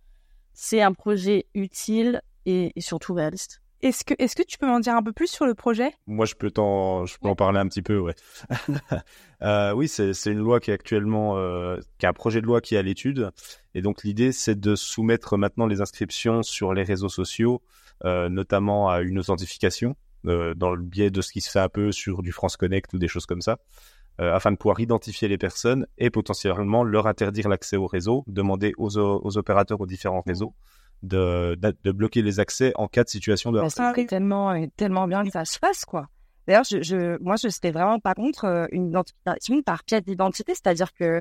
[0.53, 3.61] c'est un projet utile et, et surtout réaliste?
[3.82, 5.93] Est-ce que, est-ce que tu peux m'en dire un peu plus sur le projet?
[6.07, 8.15] Moi, je peux t'en, je peux en parler un petit peu, ouais.
[9.43, 12.61] euh, oui, c'est, une loi qui est actuellement, euh, qui est un projet de loi
[12.62, 13.31] qui est à l'étude,
[13.74, 17.62] et donc l'idée, c'est de soumettre maintenant les inscriptions sur les réseaux sociaux,
[18.05, 19.94] euh, notamment à une authentification, euh,
[20.27, 22.98] dans le biais de ce qui se fait un peu sur du France Connect ou
[22.98, 23.59] des choses comme ça,
[24.20, 28.73] euh, afin de pouvoir identifier les personnes et potentiellement leur interdire l'accès au réseau, demander
[28.77, 30.55] aux, aux opérateurs aux différents réseaux
[31.03, 33.93] de, de, bloquer les accès en cas de situation de harcèlement.
[33.94, 36.09] C'est tellement, tellement bien que ça se fasse, quoi.
[36.47, 40.55] D'ailleurs, je, je, moi, je n'étais vraiment pas contre euh, une identification par pièce d'identité,
[40.55, 41.20] c'est-à-dire que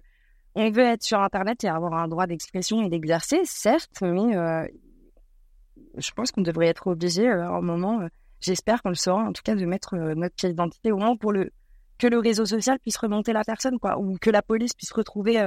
[0.56, 4.65] on veut être sur Internet et avoir un droit d'expression et d'exercer, certes, mais euh,
[5.98, 8.07] je pense qu'on devrait être obligé euh, à un moment, euh,
[8.41, 11.16] j'espère qu'on le saura, en tout cas, de mettre euh, notre pièce d'identité au moins
[11.16, 11.34] pour
[11.98, 15.41] que le réseau social puisse remonter la personne, ou que la police puisse retrouver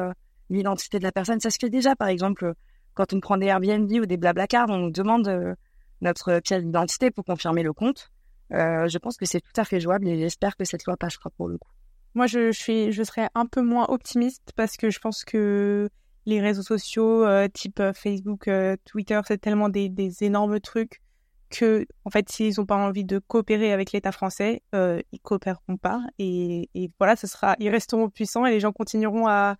[0.48, 1.40] l'identité de la personne.
[1.40, 2.54] Ça se fait déjà, par exemple
[2.98, 5.54] quand on prend des Airbnb ou des Blablacar, on nous demande euh,
[6.00, 8.10] notre pièce d'identité pour confirmer le compte.
[8.52, 11.30] Euh, je pense que c'est tout à fait jouable et j'espère que cette loi passera
[11.36, 11.70] pour le coup.
[12.14, 15.88] Moi, je, je, suis, je serais un peu moins optimiste parce que je pense que
[16.26, 21.00] les réseaux sociaux euh, type euh, Facebook, euh, Twitter, c'est tellement des, énormes trucs
[21.50, 25.76] que, en fait, s'ils n'ont pas envie de coopérer avec l'État français, euh, ils coopéreront
[25.76, 26.02] pas.
[26.18, 26.68] Et,
[26.98, 29.56] voilà, ce sera, ils resteront puissants et les gens continueront à,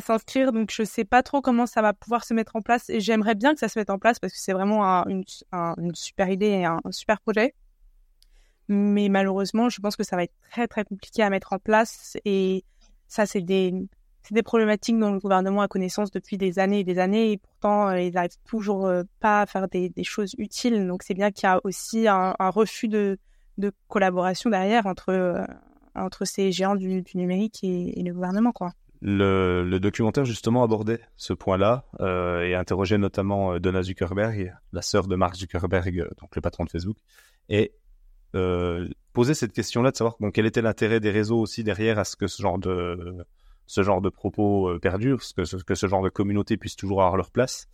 [0.00, 0.52] s'inscrire.
[0.52, 2.90] Donc, je sais pas trop comment ça va pouvoir se mettre en place.
[2.90, 5.24] Et j'aimerais bien que ça se mette en place parce que c'est vraiment un, une,
[5.52, 7.54] un, une, super idée et un, un, super projet.
[8.68, 12.16] Mais malheureusement, je pense que ça va être très, très compliqué à mettre en place.
[12.24, 12.64] Et
[13.08, 13.72] ça, c'est des,
[14.26, 17.32] c'est des problématiques dont le gouvernement a connaissance depuis des années et des années.
[17.32, 20.86] Et pourtant, euh, ils n'arrivent toujours euh, pas à faire des, choses utiles.
[20.86, 23.18] Donc, c'est bien qu'il y a aussi un, refus de,
[23.88, 25.44] collaboration derrière entre, euh,
[25.94, 28.72] entre ces géants du, numérique et, le gouvernement, quoi.
[29.02, 35.34] Le, documentaire justement abordait ce point-là et interrogeait notamment Donna Zuckerberg, la sœur de Mark
[35.34, 36.96] Zuckerberg, donc le patron de Facebook,
[37.50, 37.74] et
[39.12, 42.16] posait cette question-là de savoir bon, quel était l'intérêt des réseaux aussi derrière à ce
[42.16, 43.26] que ce genre de
[43.66, 47.30] ce genre de propos euh, perdure, que ce, genre de communauté puisse toujours avoir leur
[47.30, 47.68] place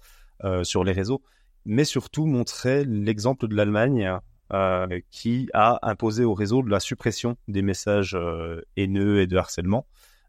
[0.44, 1.22] euh, sur les réseaux,
[1.64, 4.18] mais surtout montrer l'exemple de l'Allemagne
[5.12, 8.18] qui a imposé au réseau la suppression des messages
[8.76, 9.86] haineux et de harcèlement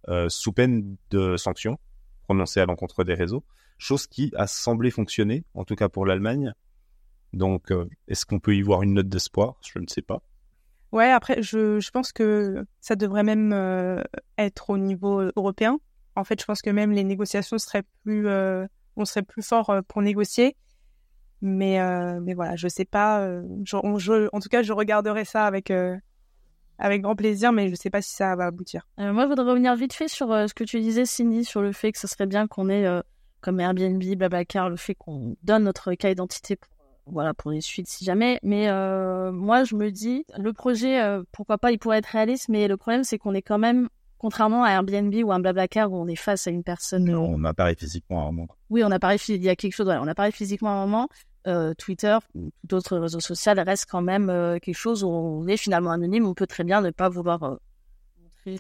[0.10, 1.78] euh, sous peine de sanctions
[2.24, 3.44] prononcées à l'encontre des réseaux,
[3.78, 6.54] chose qui a semblé fonctionner, en tout cas pour l'Allemagne.
[7.34, 9.56] Donc, euh, est-ce qu'on peut y voir une note d'espoir?
[9.62, 10.24] Je ne sais pas.
[10.92, 14.02] Ouais, après, je, je pense que ça devrait même euh,
[14.38, 15.80] être au niveau européen.
[16.16, 18.66] En fait, je pense que même les négociations seraient plus, euh,
[18.98, 20.58] on serait plus fort euh, pour négocier.
[21.44, 21.80] Mais,
[22.22, 23.28] mais voilà, je sais pas.
[23.28, 25.74] En tout cas, je regarderai ça avec
[26.78, 28.88] avec grand plaisir, mais je sais pas si ça va aboutir.
[29.00, 31.94] Moi, je voudrais revenir vite fait sur ce que tu disais, Cindy, sur le fait
[31.94, 32.86] que ce serait bien qu'on ait,
[33.40, 36.70] comme Airbnb, Blablacar, le fait qu'on donne notre cas d'identité pour,
[37.12, 38.40] voilà, pour les suites si jamais.
[38.44, 42.50] Mais euh, moi, je me dis, le projet, euh, pourquoi pas, il pourrait être réaliste,
[42.50, 45.92] mais le problème, c'est qu'on est quand même, contrairement à Airbnb ou à un Blablacar
[45.92, 47.06] où on est face à une personne.
[47.06, 48.56] Non, on apparaît physiquement à un moment.
[48.70, 51.10] Oui, on apparaît, il y a quelque chose, ouais, on apparaît physiquement à un moment
[51.48, 52.18] euh, Twitter
[52.64, 56.28] d'autres réseaux sociaux reste quand même euh, quelque chose où on est finalement anonyme.
[56.28, 57.56] On peut très bien ne pas vouloir euh,
[58.22, 58.60] montrer.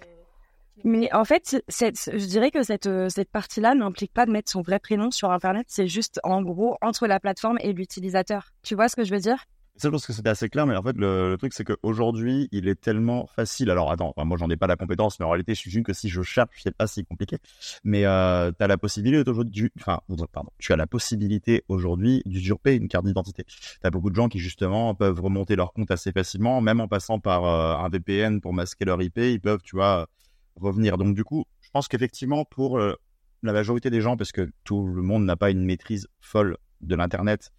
[0.83, 4.61] Mais en fait, je dirais que cette, euh, cette partie-là n'implique pas de mettre son
[4.61, 5.65] vrai prénom sur Internet.
[5.69, 8.51] C'est juste, en gros, entre la plateforme et l'utilisateur.
[8.63, 9.45] Tu vois ce que je veux dire?
[9.77, 12.67] Ça, je pense que c'était assez clair, mais en fait, le, truc, c'est qu'aujourd'hui, il
[12.67, 13.71] est tellement facile.
[13.71, 15.93] Alors, attends, enfin, moi, j'en ai pas la compétence, mais en réalité, je suis que
[15.93, 17.37] si je cherche, c'est pas si compliqué.
[17.83, 22.89] Mais euh, tu as la possibilité aujourd'hui, pardon, tu as la possibilité aujourd'hui d'usurper une
[22.89, 23.45] carte d'identité.
[23.47, 26.87] Tu as beaucoup de gens qui, justement, peuvent remonter leur compte assez facilement, même en
[26.87, 30.07] passant par euh, un VPN pour masquer leur IP, ils peuvent, tu vois,
[30.56, 30.98] revenir.
[30.98, 32.95] Donc, du coup, je pense qu'effectivement, pour euh,
[33.44, 36.95] la majorité des gens, parce que tout le monde n'a pas une maîtrise folle de
[36.95, 37.52] l'Internet,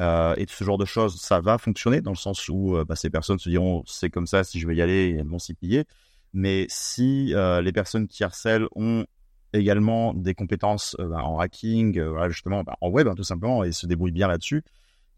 [0.00, 2.96] euh, et ce genre de choses, ça va fonctionner dans le sens où euh, bah,
[2.96, 5.54] ces personnes se diront c'est comme ça, si je veux y aller, elles vont s'y
[5.54, 5.84] plier.
[6.32, 9.06] Mais si les personnes qui harcèlent ont
[9.52, 13.86] également des compétences bah, en hacking, justement bah, en web hein, tout simplement, et se
[13.86, 14.64] débrouillent bien là-dessus,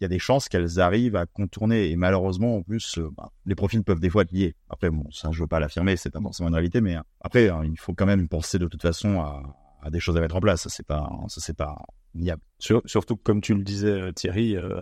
[0.00, 1.90] il y a des chances qu'elles arrivent à contourner.
[1.90, 4.54] Et malheureusement, en plus, euh, bah, les profils peuvent des fois être liés.
[4.68, 7.62] Après, bon, ça, je veux pas l'affirmer, c'est pas forcément une réalité, mais après, hein,
[7.64, 10.62] il faut quand même penser de toute façon à, des choses à mettre en place.
[10.62, 11.76] Ça, c'est pas, ça, c'est pas
[12.14, 12.42] niable.
[12.58, 14.80] surtout, comme tu le disais, Thierry, euh,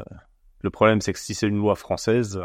[0.60, 2.40] le problème, c'est que si c'est une loi française,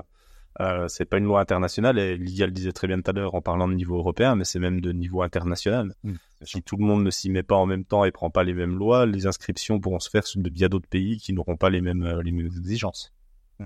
[0.61, 1.97] euh, c'est pas une loi internationale.
[1.99, 4.43] Et Lydia le disait très bien tout à l'heure en parlant de niveau européen, mais
[4.43, 5.95] c'est même de niveau international.
[6.03, 6.13] Mm.
[6.41, 8.53] Si tout le monde ne s'y met pas en même temps et prend pas les
[8.53, 11.69] mêmes lois, les inscriptions pourront se faire sur de bien d'autres pays qui n'auront pas
[11.69, 13.13] les mêmes, euh, les mêmes exigences.
[13.59, 13.65] Mm.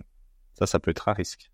[0.54, 1.52] Ça, ça peut être à risque.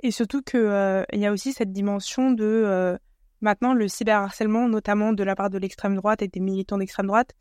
[0.00, 2.96] Et surtout que euh, il y a aussi cette dimension de euh,
[3.40, 7.32] maintenant le cyberharcèlement, notamment de la part de l'extrême droite et des militants d'extrême droite,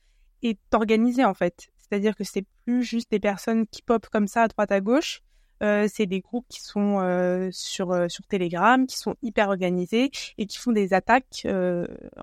[0.44, 1.68] est organisé en fait.
[1.78, 5.22] C'est-à-dire que c'est plus juste des personnes qui popent comme ça à droite à gauche,
[5.64, 10.12] euh, c'est des groupes qui sont euh, sur euh, sur Telegram, qui sont hyper organisés
[10.38, 11.48] et qui font des attaques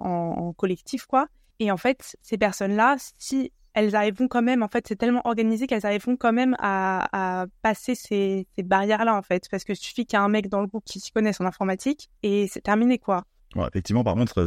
[0.00, 1.28] en, collectif quoi.
[1.58, 5.66] Et en fait, ces personnes-là, si elles arriveront quand même, en fait, c'est tellement organisé
[5.66, 9.46] qu'elles arriveront quand même à, passer ces, barrières-là, en fait.
[9.50, 11.44] Parce que suffit qu'il y ait un mec dans le groupe qui s'y connaisse en
[11.44, 13.24] informatique et c'est terminé, quoi.
[13.68, 14.46] effectivement, par contre,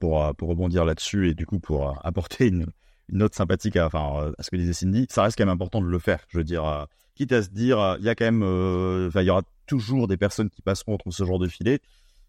[0.00, 2.66] pour, pour rebondir là-dessus et du coup pour apporter une,
[3.10, 5.86] note sympathique à, enfin, à ce que disait Cindy, ça reste quand même important de
[5.86, 6.20] le faire.
[6.28, 6.86] Je veux dire,
[7.18, 10.62] quitte à se dire, euh, il y euh, il y aura toujours des personnes qui
[10.62, 11.80] passeront entre ce genre de filet.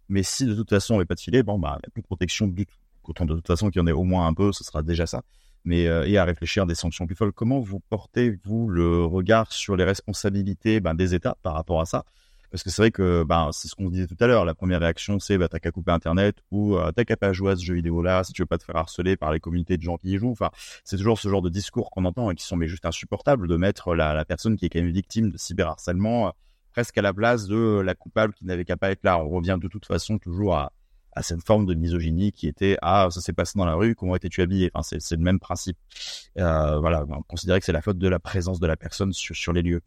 [0.09, 1.91] Mais si de toute façon on n'avait pas de filet, bon, bah, il n'y a
[1.93, 2.75] plus de protection du tout.
[3.03, 5.05] Autant de toute façon qu'il y en ait au moins un peu, ce sera déjà
[5.05, 5.21] ça.
[5.63, 7.31] Mais euh, et à réfléchir des sanctions plus folles.
[7.31, 11.85] Comment vous portez vous le regard sur les responsabilités ben, des États par rapport à
[11.85, 12.03] ça?
[12.51, 14.45] Parce que c'est vrai que ben, c'est ce qu'on disait tout à l'heure.
[14.45, 17.51] La première réaction, c'est bah, t'as qu'à couper Internet ou euh, t'as qu'à pas jouer
[17.51, 19.81] à ce jeu vidéo-là si tu veux pas te faire harceler par les communautés de
[19.81, 20.31] gens qui y jouent.
[20.31, 20.49] Enfin,
[20.83, 23.55] c'est toujours ce genre de discours qu'on entend et qui sont mais juste insupportables de
[23.55, 26.31] mettre la, personne qui est quand même victime de cyberharcèlement euh,
[26.71, 29.19] presque à la place de la coupable qui n'avait qu'à pas être là.
[29.19, 30.71] On revient de toute façon toujours à,
[31.19, 34.15] à cette forme de misogynie qui était ah ça s'est passé dans la rue comment
[34.15, 34.71] étais-tu habillé?
[34.73, 35.77] Enfin c'est le même principe.
[36.37, 39.35] Euh, voilà on considérait que c'est la faute de la présence de la personne sur,
[39.35, 39.81] sur les lieux.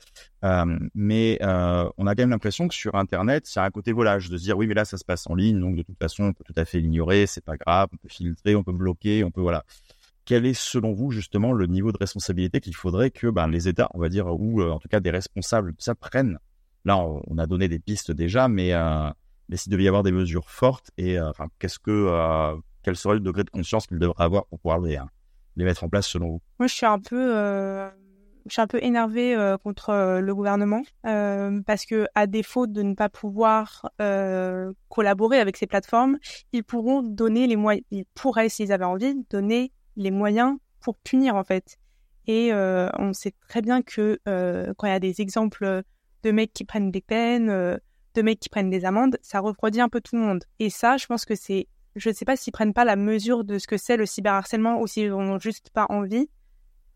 [0.45, 4.29] Euh, mais euh, on a quand même l'impression que sur internet a un côté volage
[4.29, 6.25] de se dire oui mais là ça se passe en ligne donc de toute façon
[6.25, 9.25] on peut tout à fait l'ignorer c'est pas grave on peut filtrer on peut bloquer
[9.25, 9.65] on peut voilà
[10.27, 13.89] quel est selon vous justement le niveau de responsabilité qu'il faudrait que ben, les États
[13.95, 16.39] on va dire ou euh, en tout cas des responsables ça prennent
[16.85, 18.73] là on, a donné des pistes déjà mais
[19.53, 23.16] mais s'il devait y avoir des mesures fortes, et euh, qu'est-ce que, euh, quel serait
[23.16, 25.11] le degré de conscience qu'il devrait avoir pour pouvoir les, hein,
[25.57, 26.41] les mettre en place selon vous?
[26.59, 27.91] Moi, je suis un peu, euh,
[28.47, 33.11] je suis un peu énervée contre le gouvernement parce que, à défaut de ne pas
[33.11, 33.91] pouvoir
[34.89, 36.16] collaborer avec ces plateformes,
[36.55, 41.37] ils pourront donner les moyens, ils pourraient, s'ils avaient envie, donner les moyens pour punir
[41.37, 41.77] en fait.
[42.27, 45.83] Et on sait très bien que quand il y a des exemples
[46.23, 47.79] de mecs qui prennent des peines
[48.15, 50.45] de mecs qui prennent des amendes, ça refroidit un peu tout le monde.
[50.59, 53.45] Et ça, je pense que c'est, je ne sais pas s'ils prennent pas la mesure
[53.45, 56.29] de ce que c'est le cyberharcèlement ou s'ils n'ont juste pas envie.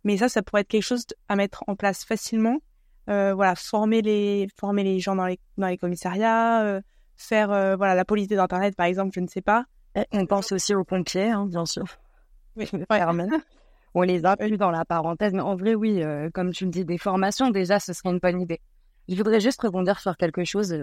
[0.05, 2.61] Mais ça, ça pourrait être quelque chose à mettre en place facilement.
[3.09, 6.81] Euh, voilà, former les, former les gens dans les, dans les commissariats, euh,
[7.17, 9.65] faire, euh, voilà, la police d'internet, par exemple, je ne sais pas.
[10.13, 11.85] on pense aussi aux pompiers, hein, bien sûr.
[12.57, 12.69] Oui,
[13.95, 16.03] On les a plus dans la parenthèse, mais en vrai, oui,
[16.35, 18.61] comme tu me dis, des formations, déjà, ce serait une bonne idée.
[19.09, 20.75] Je voudrais juste rebondir sur quelque chose.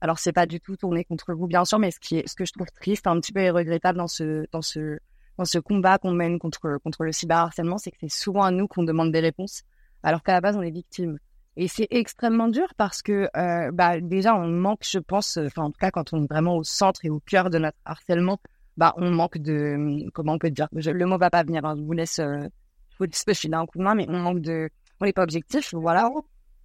[0.00, 2.34] Alors, c'est pas du tout tourné contre vous, bien sûr, mais ce, qui est, ce
[2.34, 4.98] que je trouve triste, un petit peu regrettable dans ce, dans ce,
[5.38, 8.68] dans ce combat qu'on mène contre, contre le cyberharcèlement, c'est que c'est souvent à nous
[8.68, 9.62] qu'on demande des réponses,
[10.02, 11.18] alors qu'à la base, on est victime.
[11.56, 15.70] Et c'est extrêmement dur parce que, euh, bah, déjà, on manque, je pense, enfin, en
[15.70, 18.38] tout cas, quand on est vraiment au centre et au cœur de notre harcèlement,
[18.76, 21.82] bah, on manque de, comment on peut dire, le mot va pas venir, hein, je
[21.82, 22.46] vous laisse, euh,
[22.90, 24.68] je vous laisse un coup de main, mais on manque de,
[25.00, 26.10] on n'est pas objectif, voilà.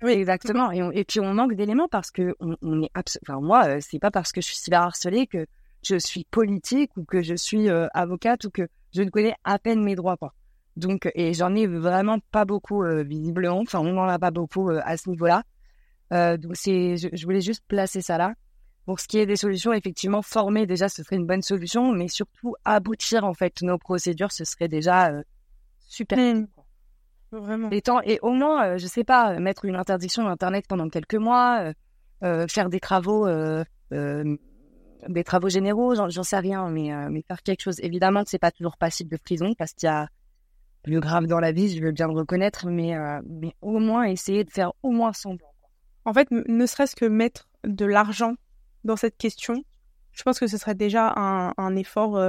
[0.01, 0.71] Oui, exactement.
[0.71, 3.99] Et, et puis on manque d'éléments parce que on, on est enfin moi, euh, c'est
[3.99, 5.45] pas parce que je suis cyberharcelée que
[5.83, 9.59] je suis politique ou que je suis euh, avocate ou que je ne connais à
[9.59, 10.33] peine mes droits quoi.
[10.75, 13.59] Donc et j'en ai vraiment pas beaucoup euh, visiblement.
[13.59, 15.43] Enfin on n'en a pas beaucoup à ce niveau-là.
[16.11, 18.33] donc c'est, je, voulais juste placer ça là.
[18.87, 22.07] Pour ce qui est des solutions, effectivement, former déjà ce serait une bonne solution, mais
[22.07, 25.11] surtout aboutir en fait nos procédures, ce serait déjà
[25.79, 26.17] super.
[26.17, 26.47] Mmh.
[27.31, 27.69] Vraiment.
[27.71, 31.61] Et, et au moins, euh, je sais pas, mettre une interdiction d'Internet pendant quelques mois,
[31.61, 31.73] euh,
[32.23, 33.27] euh, faire des travaux,
[33.91, 37.79] des travaux généraux, j'en sais rien, mais, mais faire quelque chose.
[37.81, 40.07] Évidemment que c'est pas toujours passible de prison parce qu'il y a
[40.83, 42.95] plus grave dans la vie, je veux bien le reconnaître, mais,
[43.25, 45.47] mais au moins essayer de faire au moins semblant.
[46.05, 48.35] En fait, ne serait-ce que mettre de l'argent
[48.83, 49.63] dans cette question,
[50.11, 52.19] je pense que ce serait déjà un, un effort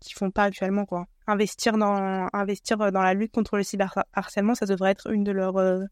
[0.00, 4.66] qu'ils font pas actuellement, quoi investir dans, investir dans la lutte contre le cyberharcèlement, ça
[4.66, 5.84] devrait être une de leurs euh,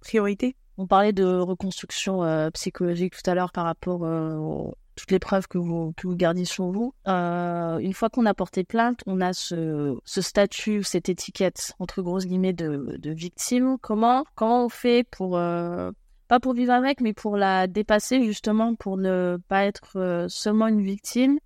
[0.00, 0.56] priorités.
[0.78, 5.46] On parlait de reconstruction euh, psychologique tout à l'heure par rapport euh, toutes les preuves
[5.48, 6.94] que vous, que vous gardez sur vous.
[7.08, 12.02] Euh, une fois qu'on a porté plainte, on a ce, ce statut, cette étiquette, entre
[12.02, 13.76] grosses guillemets, de, de victime.
[13.80, 15.90] Comment, comment on fait pour, euh,
[16.28, 20.66] pas pour vivre avec, mais pour la dépasser, justement, pour ne pas être euh, seulement
[20.66, 21.38] une victime?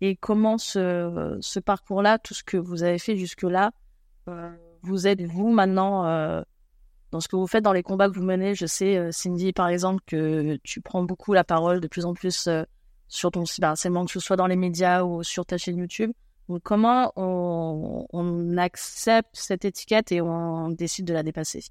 [0.00, 3.72] Et comment ce, ce parcours-là, tout ce que vous avez fait jusque-là,
[4.28, 4.50] euh,
[4.82, 6.42] vous êtes, vous, maintenant, euh,
[7.10, 8.54] dans ce que vous faites, dans les combats que vous menez?
[8.54, 12.14] Je sais, euh, Cindy, par exemple, que tu prends beaucoup la parole de plus en
[12.14, 12.48] plus
[13.08, 16.12] sur ton cyberharcèlement, que ce soit dans les médias ou sur ta chaîne YouTube.
[16.48, 21.64] Donc, comment on, on accepte cette étiquette et on décide de la dépasser?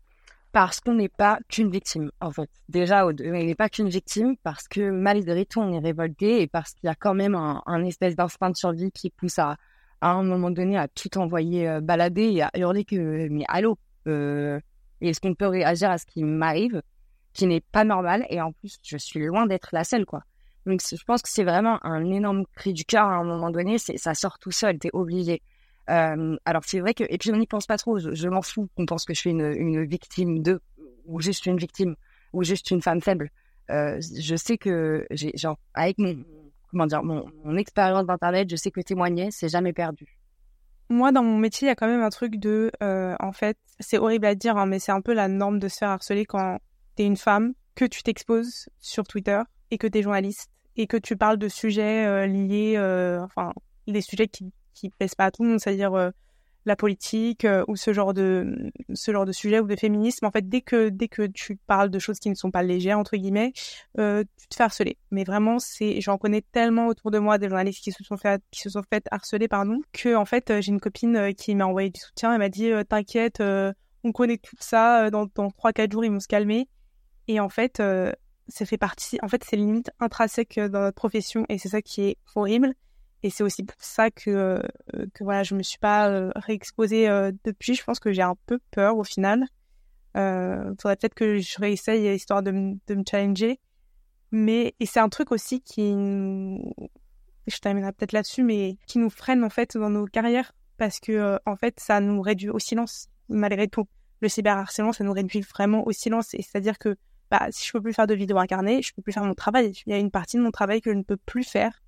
[0.54, 2.50] Parce qu'on n'est pas qu'une victime, en fait.
[2.70, 6.74] Déjà, on n'est pas qu'une victime parce que malgré tout, on est révolté et parce
[6.74, 9.58] qu'il y a quand même un, espèce d'instinct de survie qui pousse à,
[10.02, 13.78] un moment donné à tout envoyer euh, balader et à hurler que mais allô
[14.08, 14.60] euh,
[15.00, 16.82] est-ce qu'on peut réagir à ce qui m'arrive
[17.32, 20.24] qui n'est pas normal et en plus je suis loin d'être la seule quoi
[20.66, 23.78] donc je pense que c'est vraiment un énorme cri du cœur à un moment donné.
[23.78, 25.42] Ça sort tout seul, t'es obligé.
[25.90, 28.00] Euh, alors c'est vrai que et puis on n'y pense pas trop.
[28.00, 30.62] Je, m'en fous qu'on pense que je suis une, victime de
[31.06, 31.96] ou juste une victime
[32.32, 33.32] ou juste une femme faible.
[33.70, 35.34] Euh, je sais que j'ai
[35.74, 36.24] avec mon
[36.70, 40.20] comment dire mon, expérience d'internet, je sais que témoigner c'est jamais perdu.
[40.90, 43.58] Moi, dans mon métier, il y a quand même un truc de, euh, en fait,
[43.80, 46.26] c'est horrible à dire, hein, mais c'est un peu la norme de se faire harceler
[46.26, 46.60] quand
[46.96, 49.42] t'es une femme, que tu t'exposes sur Twitter
[49.72, 52.78] et que t'es journaliste et que tu parles de sujets liés,
[53.24, 53.54] enfin,
[53.88, 56.12] des sujets qui qui plaisent pas à tout le monde, c'est-à-dire euh,
[56.66, 60.26] la politique euh, ou ce genre de ce genre de sujet ou de féminisme.
[60.26, 63.00] En fait, dès que dès que tu parles de choses qui ne sont pas légères
[63.00, 63.54] entre guillemets,
[64.00, 64.98] euh, tu te fais harceler.
[65.12, 68.42] Mais vraiment, c'est j'en connais tellement autour de moi des journalistes qui se sont fait
[68.52, 71.90] qui se sont fait harceler pardon que en fait j'ai une copine qui m'a envoyé
[71.90, 72.34] du soutien.
[72.34, 75.10] Elle m'a dit t'inquiète, on connaît tout ça.
[75.12, 76.70] Dans dans trois quatre jours ils vont se calmer.
[77.28, 77.82] Et en fait
[78.48, 82.02] ça fait partie, en fait, c'est limite intrinsèque dans notre profession et c'est ça qui
[82.02, 82.74] est horrible.
[83.24, 84.62] Et c'est aussi pour ça que, euh,
[85.14, 87.74] que voilà, je me suis pas euh, réexposée euh, depuis.
[87.74, 89.46] Je pense que j'ai un peu peur au final.
[90.18, 93.60] Euh, faudrait peut-être que je réessaye histoire de, me challenger.
[94.32, 95.92] Mais, et c'est un truc aussi qui,
[97.48, 101.40] je terminerai peut-être là-dessus, mais qui nous freine en fait dans nos carrières parce que
[101.46, 103.88] en fait, ça nous réduit au silence malgré tout.
[104.22, 106.34] Le cyberharcèlement, ça nous réduit vraiment au silence.
[106.34, 106.98] Et c'est-à-dire que
[107.30, 109.72] bah, si je peux plus faire de vidéos incarnées, je peux plus faire mon travail.
[109.86, 111.83] Il y a une partie de mon travail que je ne peux plus faire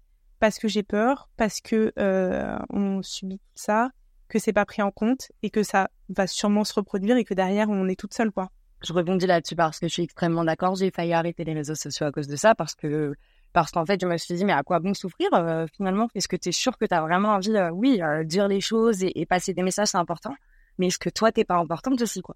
[0.46, 3.90] parce que j'ai peur, parce que euh, on subit tout ça,
[4.28, 7.34] que c'est pas pris en compte et que ça va sûrement se reproduire et que
[7.34, 8.52] derrière on est toute seule quoi.
[8.84, 10.76] Je rebondis là-dessus parce que je suis extrêmement d'accord.
[10.76, 13.16] J'ai failli arrêter les réseaux sociaux à cause de ça parce que
[13.54, 16.10] parce qu'en fait je me suis dit mais à quoi bon souffrir euh, finalement?
[16.14, 18.62] Est-ce que tu es sûr que tu as vraiment envie, euh, oui, euh, dire les
[18.62, 20.36] choses et, et, passer des messages c'est important,
[20.78, 22.36] mais est-ce que toi t'es pas importante aussi quoi?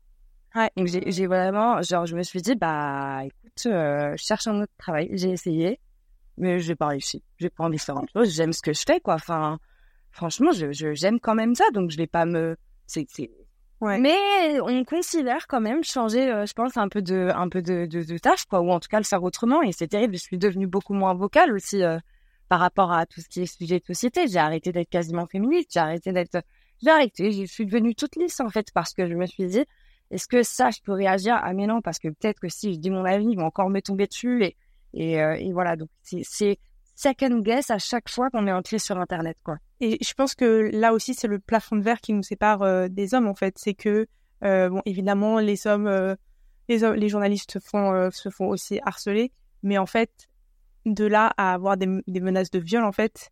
[0.55, 0.71] Ouais.
[0.75, 5.09] Donc j'ai vraiment genre je me suis dit bah écoute je cherche un autre travail.
[5.13, 5.79] J'ai essayé
[6.39, 7.23] mais j'ai pas réussi.
[7.37, 8.33] J'ai pas envie de faire autre chose.
[8.33, 9.15] J'aime ce que je fais, quoi.
[9.15, 9.59] Enfin,
[10.11, 12.55] franchement, je, je j'aime quand même ça, donc je vais pas me.
[13.81, 13.99] Ouais.
[13.99, 17.85] Mais on considère quand même changer, euh, je pense, un peu de, un peu de,
[17.85, 19.61] de, de tâche, quoi, ou en tout cas le faire autrement.
[19.61, 20.15] Et c'est terrible.
[20.15, 21.97] Je suis devenue beaucoup moins vocale aussi euh,
[22.49, 24.27] par rapport à tout ce qui est sujet de société.
[24.27, 25.69] J'ai arrêté d'être quasiment féministe.
[25.73, 26.43] J'ai arrêté d'être.
[26.81, 27.31] J'ai arrêté.
[27.31, 29.63] Je suis devenue toute lisse en fait parce que je me suis dit,
[30.11, 31.39] est-ce que ça, je peux réagir?
[31.41, 33.69] Ah mais non, parce que peut-être que si je dis mon avis, ils vont encore
[33.69, 34.57] me tomber dessus et
[34.93, 36.57] et, euh, et voilà, donc c'est
[36.99, 39.57] second guess à chaque fois qu'on est entré sur Internet, quoi.
[39.79, 42.87] Et je pense que là aussi, c'est le plafond de verre qui nous sépare euh,
[42.89, 43.57] des hommes, en fait.
[43.57, 44.07] C'est que,
[44.43, 46.15] euh, bon, évidemment, les hommes, euh,
[46.67, 49.31] les, journalistes se font, se font aussi harceler,
[49.63, 50.27] mais en fait,
[50.85, 53.29] de là à avoir des, menaces de viol, en fait,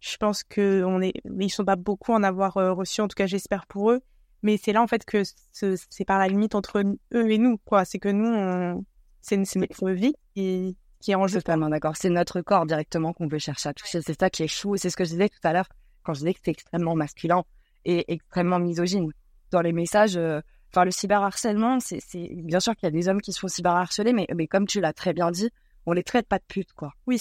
[0.00, 3.26] je pense que on est, ils sont pas beaucoup en avoir reçu, en tout cas,
[3.26, 4.02] j'espère pour eux.
[4.42, 5.22] Mais c'est là, en fait, que
[5.52, 6.82] c'est par la limite entre
[7.14, 7.84] eux et nous, quoi.
[7.86, 8.84] C'est que nous,
[9.22, 11.38] c'est notre vie et qui est en jeu.
[11.38, 11.96] Totalement d'accord.
[11.96, 14.00] C'est notre corps directement qu'on veut chercher à toucher.
[14.02, 14.76] C'est ça qui est chou.
[14.76, 15.68] C'est ce que je disais tout à l'heure
[16.02, 17.44] quand je disais que c'est extrêmement masculin
[17.84, 19.10] et extrêmement misogyne.
[19.50, 20.40] Dans les messages, euh,
[20.72, 23.48] enfin, le cyberharcèlement, c'est, c'est, bien sûr qu'il y a des hommes qui se font
[23.48, 25.50] cyberharceler, mais, mais comme tu l'as très bien dit,
[25.86, 26.92] on les traite pas de putes, quoi.
[27.06, 27.20] Oui.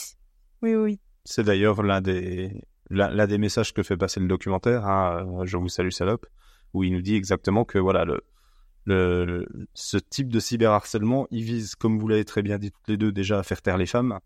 [0.62, 1.00] Oui, oui.
[1.24, 2.52] C'est d'ailleurs l'un des,
[2.90, 6.26] l'un des messages que fait passer le documentaire, hein, Je vous salue salope,
[6.74, 8.24] où il nous dit exactement que, voilà, le,
[8.86, 12.98] le, ce type de cyberharcèlement, il vise, comme vous l'avez très bien dit toutes les
[12.98, 14.20] deux, déjà à faire taire les femmes,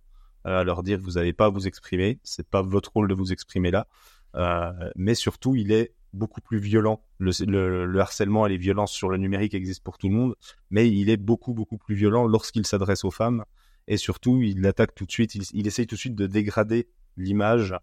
[0.46, 3.32] euh, à leur dire vous n'avez pas vous exprimer, c'est pas votre rôle de vous
[3.32, 3.88] exprimer là,
[4.36, 7.04] euh, mais surtout il est beaucoup plus violent.
[7.20, 10.36] Le, le, le, harcèlement et les violences sur le numérique existent pour tout le monde,
[10.72, 13.46] mais il est beaucoup beaucoup plus violent lorsqu'il s'adresse aux femmes
[13.88, 16.88] et surtout il attaque tout de suite, il, il essaye tout de suite de dégrader
[17.18, 17.76] l'image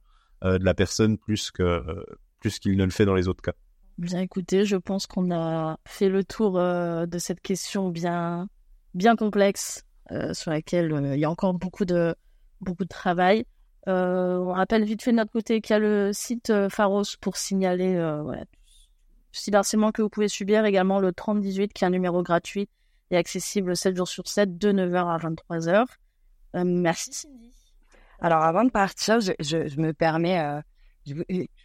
[0.45, 2.05] euh, de la personne plus que euh,
[2.41, 3.55] plus qu'il ne le fait dans les autres cas.
[3.99, 8.49] Bien écoutez, je pense qu'on a fait le tour euh, de cette question bien,
[8.93, 12.15] bien complexe euh, sur laquelle euh, il y a encore beaucoup de,
[12.61, 13.47] beaucoup de travail.
[13.89, 17.95] On rappelle vite fait de notre côté qu'il y a le site Pharos pour signaler
[18.25, 18.45] voilà,
[19.31, 20.65] cyberharcèlement que vous pouvez subir.
[20.65, 22.69] Également le 3018 qui est un numéro gratuit
[23.11, 25.85] et accessible 7 jours sur 7, de 9h à 23h.
[26.57, 27.53] Euh, merci Cindy.
[28.19, 30.43] Alors avant de partir, je, me permets,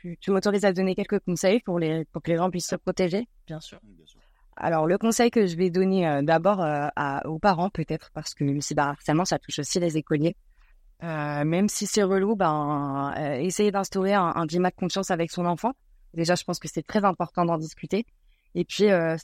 [0.01, 2.75] tu, tu m'autorises à donner quelques conseils pour, les, pour que les gens puissent se
[2.75, 3.27] protéger?
[3.47, 3.79] Bien sûr.
[4.57, 6.87] Alors le conseil que je vais donner euh, d'abord euh,
[7.25, 10.35] aux parents peut-être parce que le cyberharcèlement ça touche aussi les écoliers.
[11.03, 15.31] Euh, même si c'est relou, ben euh, essayer d'instaurer un, un climat de confiance avec
[15.31, 15.71] son enfant.
[16.13, 18.05] Déjà, je pense que c'est très important d'en discuter.
[18.53, 19.15] Et puis, euh,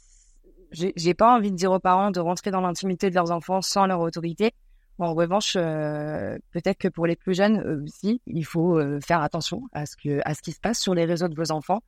[0.71, 3.61] j'ai j'ai pas envie de dire aux parents de rentrer dans l'intimité de leurs enfants
[3.61, 4.53] sans leur autorité.
[4.99, 9.21] En revanche, euh, peut-être que pour les plus jeunes euh, aussi, il faut euh, faire
[9.21, 11.81] attention à ce que à ce qui se passe sur les réseaux de vos enfants.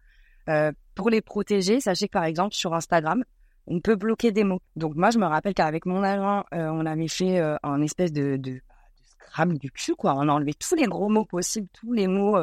[0.48, 3.24] Euh, pour les protéger, sachez que par exemple sur Instagram,
[3.66, 4.62] on peut bloquer des mots.
[4.76, 8.12] Donc moi, je me rappelle qu'avec mon agent, euh, on avait fait euh, un espèce
[8.14, 8.62] de, de, de
[9.26, 10.14] scram du cul, quoi.
[10.16, 12.38] On a enlevé tous les gros mots possibles, tous les mots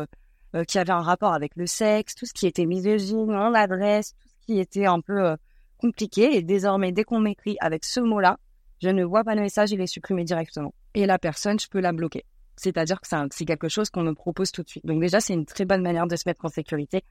[0.69, 4.47] qui avaient un rapport avec le sexe, tout ce qui était misogyne, l'adresse, tout ce
[4.47, 5.37] qui était un peu
[5.77, 6.35] compliqué.
[6.37, 8.39] Et désormais, dès qu'on m'écrit avec ce mot-là,
[8.83, 10.75] je ne vois pas le message, il est supprimé directement.
[10.95, 12.25] Et la personne, je peux la bloquer.
[12.57, 14.87] C'est-à-dire que c'est quelque chose qu'on me propose tout de suite.
[14.87, 17.05] Donc déjà, c'est une très bonne manière de se mettre en sécurité.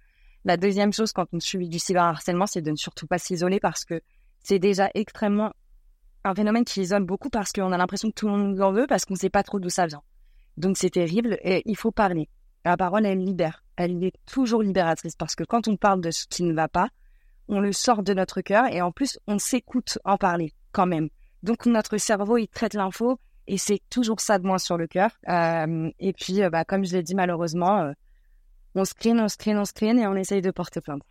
[0.43, 3.85] La deuxième chose quand on subit du cyberharcèlement, c'est de ne surtout pas s'isoler parce
[3.85, 4.01] que
[4.43, 5.53] c'est déjà extrêmement
[6.23, 8.71] un phénomène qui isole beaucoup parce qu'on a l'impression que tout le monde nous en
[8.71, 10.01] veut parce qu'on ne sait pas trop d'où ça vient.
[10.57, 12.29] Donc c'est terrible et il faut parler.
[12.63, 13.63] La parole, elle libère.
[13.75, 16.89] Elle est toujours libératrice parce que quand on parle de ce qui ne va pas,
[17.47, 21.09] on le sort de notre cœur et en plus, on s'écoute en parler quand même.
[21.45, 25.11] Donc notre cerveau, il traite l'info et c'est toujours ça de moins sur le cœur.
[25.29, 27.91] Euh, et puis, euh, bah, comme je l'ai dit, malheureusement, euh,
[28.73, 31.03] on screen, on screen, on screen et on essaye de porter plainte.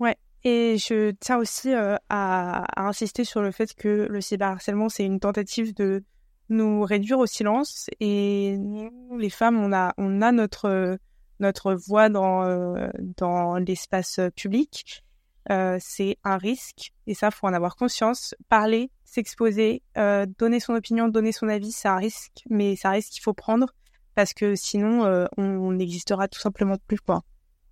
[0.00, 0.16] Ouais.
[0.42, 5.20] Et je tiens aussi à, à insister sur le fait que le cyberharcèlement, c'est une
[5.20, 6.02] tentative de
[6.48, 7.86] nous réduire au silence.
[8.00, 10.98] Et nous, les femmes, on a, on a notre,
[11.38, 15.04] notre voix dans, dans l'espace public.
[15.48, 18.34] C'est un risque et ça, faut en avoir conscience.
[18.48, 22.92] Parler, s'exposer, euh, donner son opinion, donner son avis, c'est un risque, mais c'est un
[22.92, 23.72] risque qu'il faut prendre
[24.16, 27.22] parce que sinon, euh, on n'existera tout simplement plus, quoi.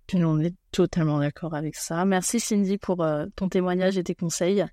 [0.07, 2.05] Puis on est totalement d'accord avec ça.
[2.05, 4.63] Merci Cindy pour euh, ton témoignage et tes conseils.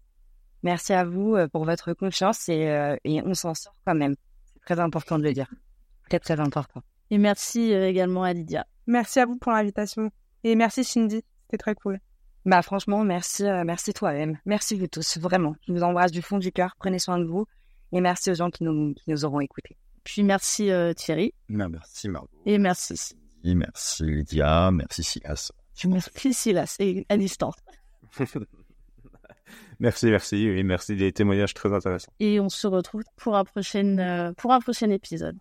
[0.63, 4.15] Merci à vous pour votre confiance et, euh, et on s'en sort quand même.
[4.53, 5.49] C'est très important de le dire.
[6.11, 6.83] Très, très important.
[7.11, 8.67] Et merci également à Lydia.
[8.87, 10.11] Merci à vous pour l'invitation.
[10.45, 11.99] Et merci Cindy, c'était très cool.
[12.45, 14.39] Bah franchement, merci, euh, merci toi-même.
[14.47, 15.55] Merci vous tous, vraiment.
[15.67, 16.75] Je vous embrasse du fond du cœur.
[16.79, 17.47] Prenez soin de vous.
[17.93, 19.77] Et merci aux gens qui nous, qui nous auront écoutés.
[20.03, 21.35] Puis merci euh, Thierry.
[21.49, 22.29] Non, merci Margot.
[22.47, 23.15] Et merci.
[23.45, 24.71] Merci Lydia.
[24.73, 25.53] Merci Silas.
[25.85, 26.77] Merci Silas.
[26.81, 27.55] Et à distance.
[29.81, 32.13] Merci, merci, et merci des témoignages très intéressants.
[32.21, 35.37] Et on se retrouve pour un prochain, euh, pour un prochain épisode.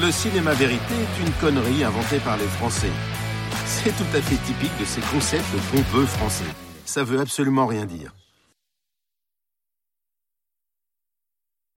[0.00, 2.90] Le cinéma vérité est une connerie inventée par les Français.
[3.64, 6.44] C'est tout à fait typique de ces concepts pompeux français.
[6.84, 8.12] Ça veut absolument rien dire.